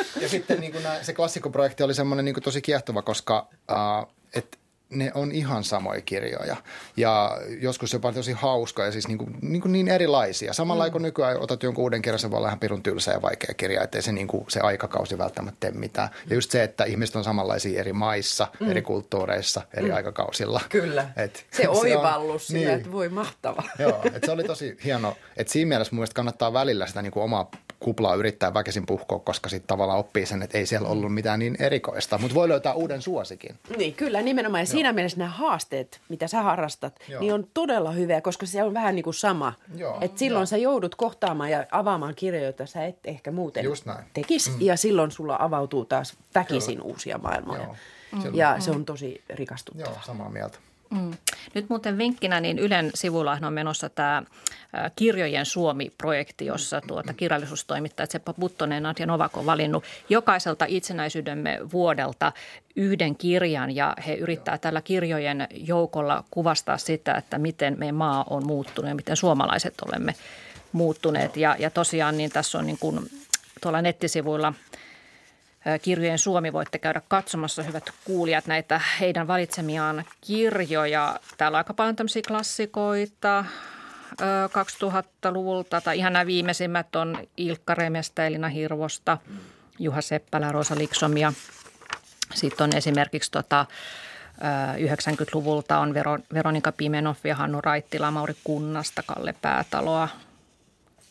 Et, 0.00 0.22
ja 0.22 0.28
sitten 0.28 0.60
niin 0.60 0.72
kuin 0.72 0.84
nää, 0.84 1.02
se 1.02 1.12
klassikkoprojekti 1.12 1.82
oli 1.82 1.94
semmoinen 1.94 2.24
niin 2.24 2.34
kuin 2.34 2.44
tosi 2.44 2.62
kiehtova, 2.62 3.02
koska 3.02 3.48
uh, 3.70 4.12
et 4.34 4.58
ne 4.92 5.12
on 5.14 5.32
ihan 5.32 5.64
samoja 5.64 6.00
kirjoja 6.00 6.56
ja 6.96 7.38
joskus 7.60 7.92
jopa 7.92 8.12
tosi 8.12 8.32
hauska 8.32 8.84
ja 8.84 8.92
siis 8.92 9.08
niin, 9.08 9.18
kuin, 9.18 9.36
niin, 9.42 9.62
kuin 9.62 9.72
niin 9.72 9.88
erilaisia. 9.88 10.52
Samalla 10.52 10.86
mm. 10.86 10.92
kun 10.92 11.02
nykyään 11.02 11.40
otat 11.40 11.62
jonkun 11.62 11.82
uuden 11.82 12.02
kirjan, 12.02 12.18
se 12.18 12.30
voi 12.30 12.36
olla 12.36 12.48
ihan 12.48 12.58
pirun 12.58 12.82
tylsä 12.82 13.12
ja 13.12 13.22
vaikea 13.22 13.54
kirja, 13.54 13.82
ettei 13.82 14.02
se, 14.02 14.12
niin 14.12 14.26
kuin, 14.26 14.44
se 14.48 14.60
aikakausi 14.60 15.18
välttämättä 15.18 15.56
tee 15.60 15.70
mitään. 15.70 16.08
Ja 16.30 16.34
just 16.34 16.50
se, 16.50 16.62
että 16.62 16.84
ihmiset 16.84 17.16
on 17.16 17.24
samanlaisia 17.24 17.80
eri 17.80 17.92
maissa, 17.92 18.48
mm. 18.60 18.70
eri 18.70 18.82
kulttuureissa, 18.82 19.62
eri 19.74 19.88
mm. 19.88 19.96
aikakausilla. 19.96 20.60
Kyllä, 20.68 21.08
et, 21.16 21.46
se 21.50 21.68
oivallus 21.82 22.50
niin. 22.50 22.70
että 22.70 22.92
voi 22.92 23.08
mahtava. 23.08 23.62
Joo, 23.78 24.00
että 24.04 24.26
se 24.26 24.32
oli 24.32 24.44
tosi 24.44 24.76
hieno. 24.84 25.16
Että 25.36 25.52
siinä 25.52 25.68
mielessä 25.68 25.94
mun 25.94 26.06
kannattaa 26.14 26.52
välillä 26.52 26.86
sitä 26.86 27.02
niin 27.02 27.12
kuin 27.12 27.22
omaa 27.22 27.50
kuplaa 27.82 28.14
yrittää 28.14 28.54
väkisin 28.54 28.86
puhkoa, 28.86 29.18
koska 29.18 29.48
sitten 29.48 29.66
tavallaan 29.66 29.98
oppii 29.98 30.26
sen, 30.26 30.42
että 30.42 30.58
ei 30.58 30.66
siellä 30.66 30.88
ollut 30.88 31.14
mitään 31.14 31.38
niin 31.38 31.56
erikoista, 31.58 32.18
mutta 32.18 32.34
voi 32.34 32.48
löytää 32.48 32.74
uuden 32.74 33.02
suosikin. 33.02 33.58
Niin, 33.76 33.94
kyllä 33.94 34.22
nimenomaan. 34.22 34.60
Ja 34.60 34.64
Joo. 34.64 34.72
siinä 34.72 34.92
mielessä 34.92 35.18
nämä 35.18 35.30
haasteet, 35.30 36.00
mitä 36.08 36.28
sä 36.28 36.42
harrastat, 36.42 37.00
Joo. 37.08 37.20
niin 37.20 37.34
on 37.34 37.46
todella 37.54 37.90
hyviä, 37.90 38.20
koska 38.20 38.46
se 38.46 38.62
on 38.62 38.74
vähän 38.74 38.94
niin 38.94 39.04
kuin 39.04 39.14
sama. 39.14 39.52
Joo. 39.76 39.98
Et 40.00 40.18
silloin 40.18 40.40
Joo. 40.40 40.46
sä 40.46 40.56
joudut 40.56 40.94
kohtaamaan 40.94 41.50
ja 41.50 41.66
avaamaan 41.70 42.14
kirjoja, 42.14 42.44
joita 42.44 42.66
sä 42.66 42.84
et 42.84 42.98
ehkä 43.04 43.30
muuten 43.30 43.64
tekisi. 44.14 44.50
Mm. 44.50 44.56
Ja 44.60 44.76
silloin 44.76 45.10
sulla 45.10 45.36
avautuu 45.40 45.84
taas 45.84 46.16
väkisin 46.34 46.76
kyllä. 46.76 46.88
uusia 46.92 47.18
maailmoja. 47.18 47.62
Joo. 47.62 47.76
Mm. 48.12 48.34
Ja 48.34 48.60
se 48.60 48.70
on 48.70 48.84
tosi 48.84 49.22
rikastuttavaa. 49.30 49.92
Joo, 49.92 50.02
samaa 50.06 50.28
mieltä. 50.28 50.58
Mm. 50.92 51.10
Nyt 51.54 51.68
muuten 51.68 51.98
vinkkinä, 51.98 52.40
niin 52.40 52.58
Ylen 52.58 52.90
sivulla 52.94 53.38
on 53.42 53.52
menossa 53.52 53.88
tämä 53.88 54.22
Kirjojen 54.96 55.46
Suomi-projekti, 55.46 56.46
jossa 56.46 56.80
tuota 56.86 57.12
kirjallisuustoimittajat 57.12 58.10
Seppo 58.10 58.32
Puttonen 58.32 58.84
ja 58.98 59.06
Novak 59.06 59.36
on 59.36 59.46
valinnut 59.46 59.84
jokaiselta 60.08 60.64
itsenäisyytemme 60.68 61.58
vuodelta 61.72 62.32
yhden 62.76 63.16
kirjan 63.16 63.76
ja 63.76 63.94
he 64.06 64.14
yrittää 64.14 64.58
tällä 64.58 64.80
kirjojen 64.82 65.48
joukolla 65.50 66.24
kuvastaa 66.30 66.78
sitä, 66.78 67.14
että 67.14 67.38
miten 67.38 67.74
meidän 67.78 67.94
maa 67.94 68.24
on 68.30 68.46
muuttunut 68.46 68.88
ja 68.88 68.94
miten 68.94 69.16
suomalaiset 69.16 69.74
olemme 69.86 70.14
muuttuneet. 70.72 71.36
Ja, 71.36 71.56
ja 71.58 71.70
tosiaan 71.70 72.16
niin 72.16 72.30
tässä 72.30 72.58
on 72.58 72.66
niin 72.66 72.78
kuin 72.78 73.10
tuolla 73.60 73.82
nettisivuilla– 73.82 74.54
Kirjojen 75.82 76.18
Suomi 76.18 76.52
voitte 76.52 76.78
käydä 76.78 77.02
katsomassa, 77.08 77.62
hyvät 77.62 77.90
kuulijat, 78.04 78.46
näitä 78.46 78.80
heidän 79.00 79.26
valitsemiaan 79.26 80.04
kirjoja. 80.20 81.20
Täällä 81.38 81.56
on 81.56 81.58
aika 81.58 81.74
paljon 81.74 81.96
tämmöisiä 81.96 82.22
klassikoita 82.28 83.44
2000-luvulta, 84.12 85.80
tai 85.80 85.98
ihan 85.98 86.12
nämä 86.12 86.26
viimeisimmät 86.26 86.96
on 86.96 87.18
Ilkka 87.36 87.74
Remestä, 87.74 88.26
Elina 88.26 88.48
Hirvosta, 88.48 89.18
Juha 89.78 90.00
Seppälä, 90.00 90.52
Rosa 90.52 90.78
Liksom 90.78 91.16
ja 91.16 91.32
sitten 92.34 92.64
on 92.64 92.76
esimerkiksi 92.76 93.30
tota, 93.30 93.66
90-luvulta 94.78 95.78
on 95.78 95.94
Veronika 96.34 96.72
Pimenoff 96.72 97.26
ja 97.26 97.34
Hannu 97.36 97.60
Raittila, 97.60 98.10
Mauri 98.10 98.34
Kunnasta, 98.44 99.02
Kalle 99.02 99.34
Päätaloa, 99.42 100.08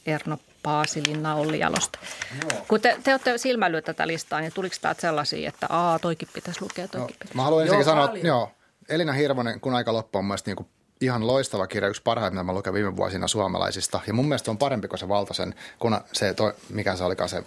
Erno 0.06 0.38
Paasilinna 0.64 1.36
Olli 1.36 1.59
Jalosta. 1.59 1.99
Joo. 2.41 2.62
Kun 2.68 2.82
te, 2.82 2.97
te 3.03 3.12
olette 3.12 3.38
silmäillyt 3.38 3.86
tätä 3.86 4.07
listaa, 4.07 4.39
niin 4.39 4.53
tuliko 4.53 4.76
täältä 4.82 5.01
sellaisia, 5.01 5.49
että 5.49 5.68
aa, 5.70 5.99
toikin 5.99 6.28
pitäisi 6.34 6.62
lukea, 6.62 6.88
toikin 6.88 7.01
no, 7.01 7.07
pitäisi 7.07 7.36
Mä 7.36 7.43
haluan 7.43 7.62
ensinnäkin 7.62 7.86
sanoa, 7.86 8.05
että 8.05 8.28
joo, 8.28 8.51
Elina 8.89 9.14
Hirvonen, 9.14 9.62
kun 9.62 9.74
aika 9.74 9.93
loppu 9.93 10.18
on 10.18 10.26
mielestäni 10.26 10.55
niin 10.55 10.70
ihan 11.01 11.28
loistava 11.28 11.68
kirja, 11.68 11.89
yksi 11.89 12.01
parhaita, 12.01 12.34
mitä 12.34 12.43
mä 12.43 12.53
luken 12.53 12.74
viime 12.74 12.95
vuosina 12.95 13.28
suomalaisista. 13.28 13.99
Ja 14.07 14.14
mun 14.14 14.28
mielestä 14.28 14.51
on 14.51 14.57
parempi 14.57 14.88
kuin 14.88 14.99
se 14.99 15.07
Valtasen, 15.07 15.55
kun 15.80 16.01
se, 16.14 16.34
toi, 16.34 16.53
mikä 16.70 16.95
se 16.95 17.03
olikaan 17.03 17.30
se 17.30 17.43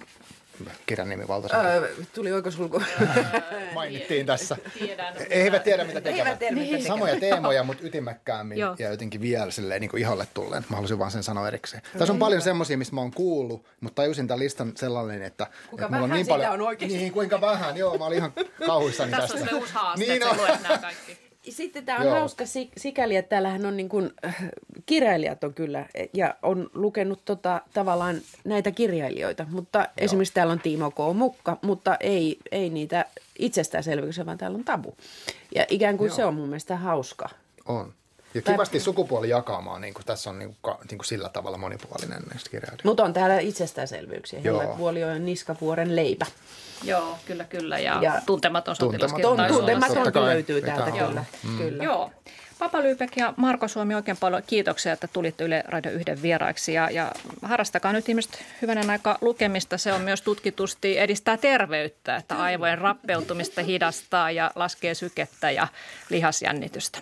kirjan 0.87 1.09
nimi 1.09 1.29
Valtasen? 1.29 1.67
Öö, 1.67 1.93
tuli 2.15 2.33
oikosulku. 2.33 2.83
Mainittiin 3.75 4.27
tässä. 4.27 4.57
Tiedän, 4.79 5.15
Eivät 5.31 5.65
tiedä, 5.65 5.85
mitä 5.85 6.01
tekevät. 6.01 6.27
Eivät 6.27 6.39
tiedä, 6.39 6.55
mitä 6.55 6.71
tekevät. 6.71 6.87
Samoja 6.87 7.21
teemoja, 7.21 7.63
mutta 7.63 7.87
ytimekkäämmin 7.87 8.59
ja 8.59 8.91
jotenkin 8.91 9.21
vielä 9.21 9.51
silleen, 9.51 9.81
niin 9.81 9.91
kuin 9.91 10.01
iholle 10.01 10.27
tulleen. 10.35 10.65
Mä 10.69 10.77
halusin 10.77 10.99
vaan 10.99 11.11
sen 11.11 11.23
sanoa 11.23 11.49
erikseen. 11.49 11.83
Tässä 11.99 12.13
on 12.13 12.19
paljon 12.19 12.43
semmoisia, 12.43 12.79
mistä 12.79 12.95
mä 12.95 13.01
oon 13.01 13.11
kuullut, 13.11 13.67
mutta 13.81 14.03
tajusin 14.03 14.29
tämän 14.29 14.39
listan 14.39 14.73
sellainen, 14.77 15.23
että, 15.23 15.47
kuinka 15.71 15.85
että 15.85 15.97
mulla 15.97 16.05
on 16.05 16.11
niin 16.11 16.27
paljon... 16.27 16.53
on 16.53 16.61
oikeasti. 16.61 16.99
Niin, 16.99 17.13
kuinka 17.13 17.41
vähän. 17.41 17.77
Joo, 17.77 17.99
mä 17.99 18.07
olin 18.07 18.19
ihan 18.19 18.33
kauhuissani 18.67 19.11
tästä. 19.11 19.27
Tässä 19.27 19.45
on 19.45 19.49
se 19.49 19.55
uusi 19.55 19.73
haaste, 19.73 20.07
niin 20.07 20.23
että 20.23 20.37
luet 20.37 20.63
nämä 20.63 20.79
kaikki. 20.79 21.24
Sitten 21.49 21.85
tämä 21.85 21.99
on 21.99 22.07
Joo. 22.07 22.15
hauska 22.15 22.45
sikäli, 22.77 23.17
että 23.17 23.29
täällähän 23.29 23.67
on 23.67 23.77
niin 23.77 23.89
kuin, 23.89 24.11
äh, 24.25 24.45
kirjailijat 24.87 25.45
on 25.45 25.55
kyllä, 25.55 25.87
ja 26.13 26.35
on 26.43 26.71
lukenut 26.75 27.25
tota, 27.25 27.61
tavallaan 27.73 28.21
näitä 28.45 28.71
kirjailijoita, 28.71 29.47
mutta 29.51 29.79
Joo. 29.79 29.87
esimerkiksi 29.99 30.35
täällä 30.35 30.53
on 30.53 30.61
Timo 30.61 30.91
K. 30.91 30.97
Mukka, 31.15 31.59
mutta 31.63 31.97
ei, 32.01 32.39
ei 32.53 32.71
niitä 32.71 33.05
itsestäänselvyyksiä, 33.39 34.27
vaan 34.27 34.39
täällä 34.39 34.59
on 34.59 34.65
tabu. 34.65 34.95
Ja 35.55 35.67
ikään 35.69 35.99
kuin 35.99 36.09
Joo. 36.09 36.17
se 36.17 36.25
on 36.25 36.35
mun 36.35 36.49
mielestä 36.49 36.77
hauska. 36.77 37.29
On. 37.67 37.93
Ja 38.35 38.43
kivasti 38.43 38.81
sukupuoli 38.81 39.29
jakamaan, 39.29 39.81
niin 39.81 39.95
kuin 39.95 40.05
tässä 40.05 40.31
on 40.31 40.39
niin 40.39 40.57
kuin, 40.63 40.77
niin 40.91 40.99
kuin 40.99 41.07
sillä 41.07 41.29
tavalla 41.29 41.59
monipuolinen 41.59 42.23
näistä 42.31 42.51
kirjailijoista. 42.51 42.89
Mutta 42.89 43.05
on 43.05 43.13
täällä 43.13 43.39
itsestäänselvyyksiä. 43.39 44.41
Vuoli 44.79 45.05
on 45.05 45.25
niskavuoren 45.25 45.97
leipä. 45.97 46.27
Joo, 46.85 47.19
kyllä, 47.27 47.45
kyllä. 47.45 47.79
Ja, 47.79 47.99
ja 48.03 48.13
tuntematon 48.27 48.77
sotilaskirjoitus. 48.77 49.57
Tuntematon 49.57 50.25
löytyy 50.25 50.63
täältä, 50.63 50.91
kyllä. 50.91 51.25
Mm. 51.43 51.59
kyllä. 51.59 51.85
Joo. 51.85 52.11
Papa 52.59 52.83
Lyypek 52.83 53.17
ja 53.17 53.35
Marko 53.37 53.69
Suomi, 53.69 53.95
oikein 53.95 54.17
paljon 54.17 54.43
kiitoksia, 54.47 54.93
että 54.93 55.09
tulitte 55.09 55.45
Yle 55.45 55.65
Radio 55.69 55.93
yhden 55.93 56.23
vieraiksi. 56.23 56.73
Ja, 56.73 56.91
ja 56.91 57.13
harrastakaa 57.43 57.93
nyt 57.93 58.09
ihmiset 58.09 58.45
hyvänen 58.63 58.91
aika 58.91 59.19
lukemista. 59.21 59.79
Se 59.79 59.93
on 59.93 60.01
myös 60.01 60.23
tutkitusti 60.23 60.99
edistää 60.99 61.37
terveyttä, 61.37 62.17
että 62.17 62.37
aivojen 62.37 62.79
rappeutumista 62.79 63.63
hidastaa 63.63 64.31
ja 64.31 64.51
laskee 64.55 64.95
sykettä 64.95 65.51
ja 65.51 65.69
lihasjännitystä. 66.11 66.99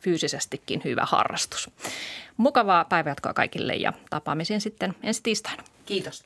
Fyysisestikin 0.00 0.80
hyvä 0.84 1.04
harrastus. 1.06 1.70
Mukavaa 2.36 2.84
päivänjatkoa 2.84 3.34
kaikille 3.34 3.74
ja 3.74 3.92
tapaamisiin 4.10 4.60
sitten 4.60 4.94
ensi 5.02 5.22
tiistaina. 5.22 5.62
Kiitos. 5.86 6.24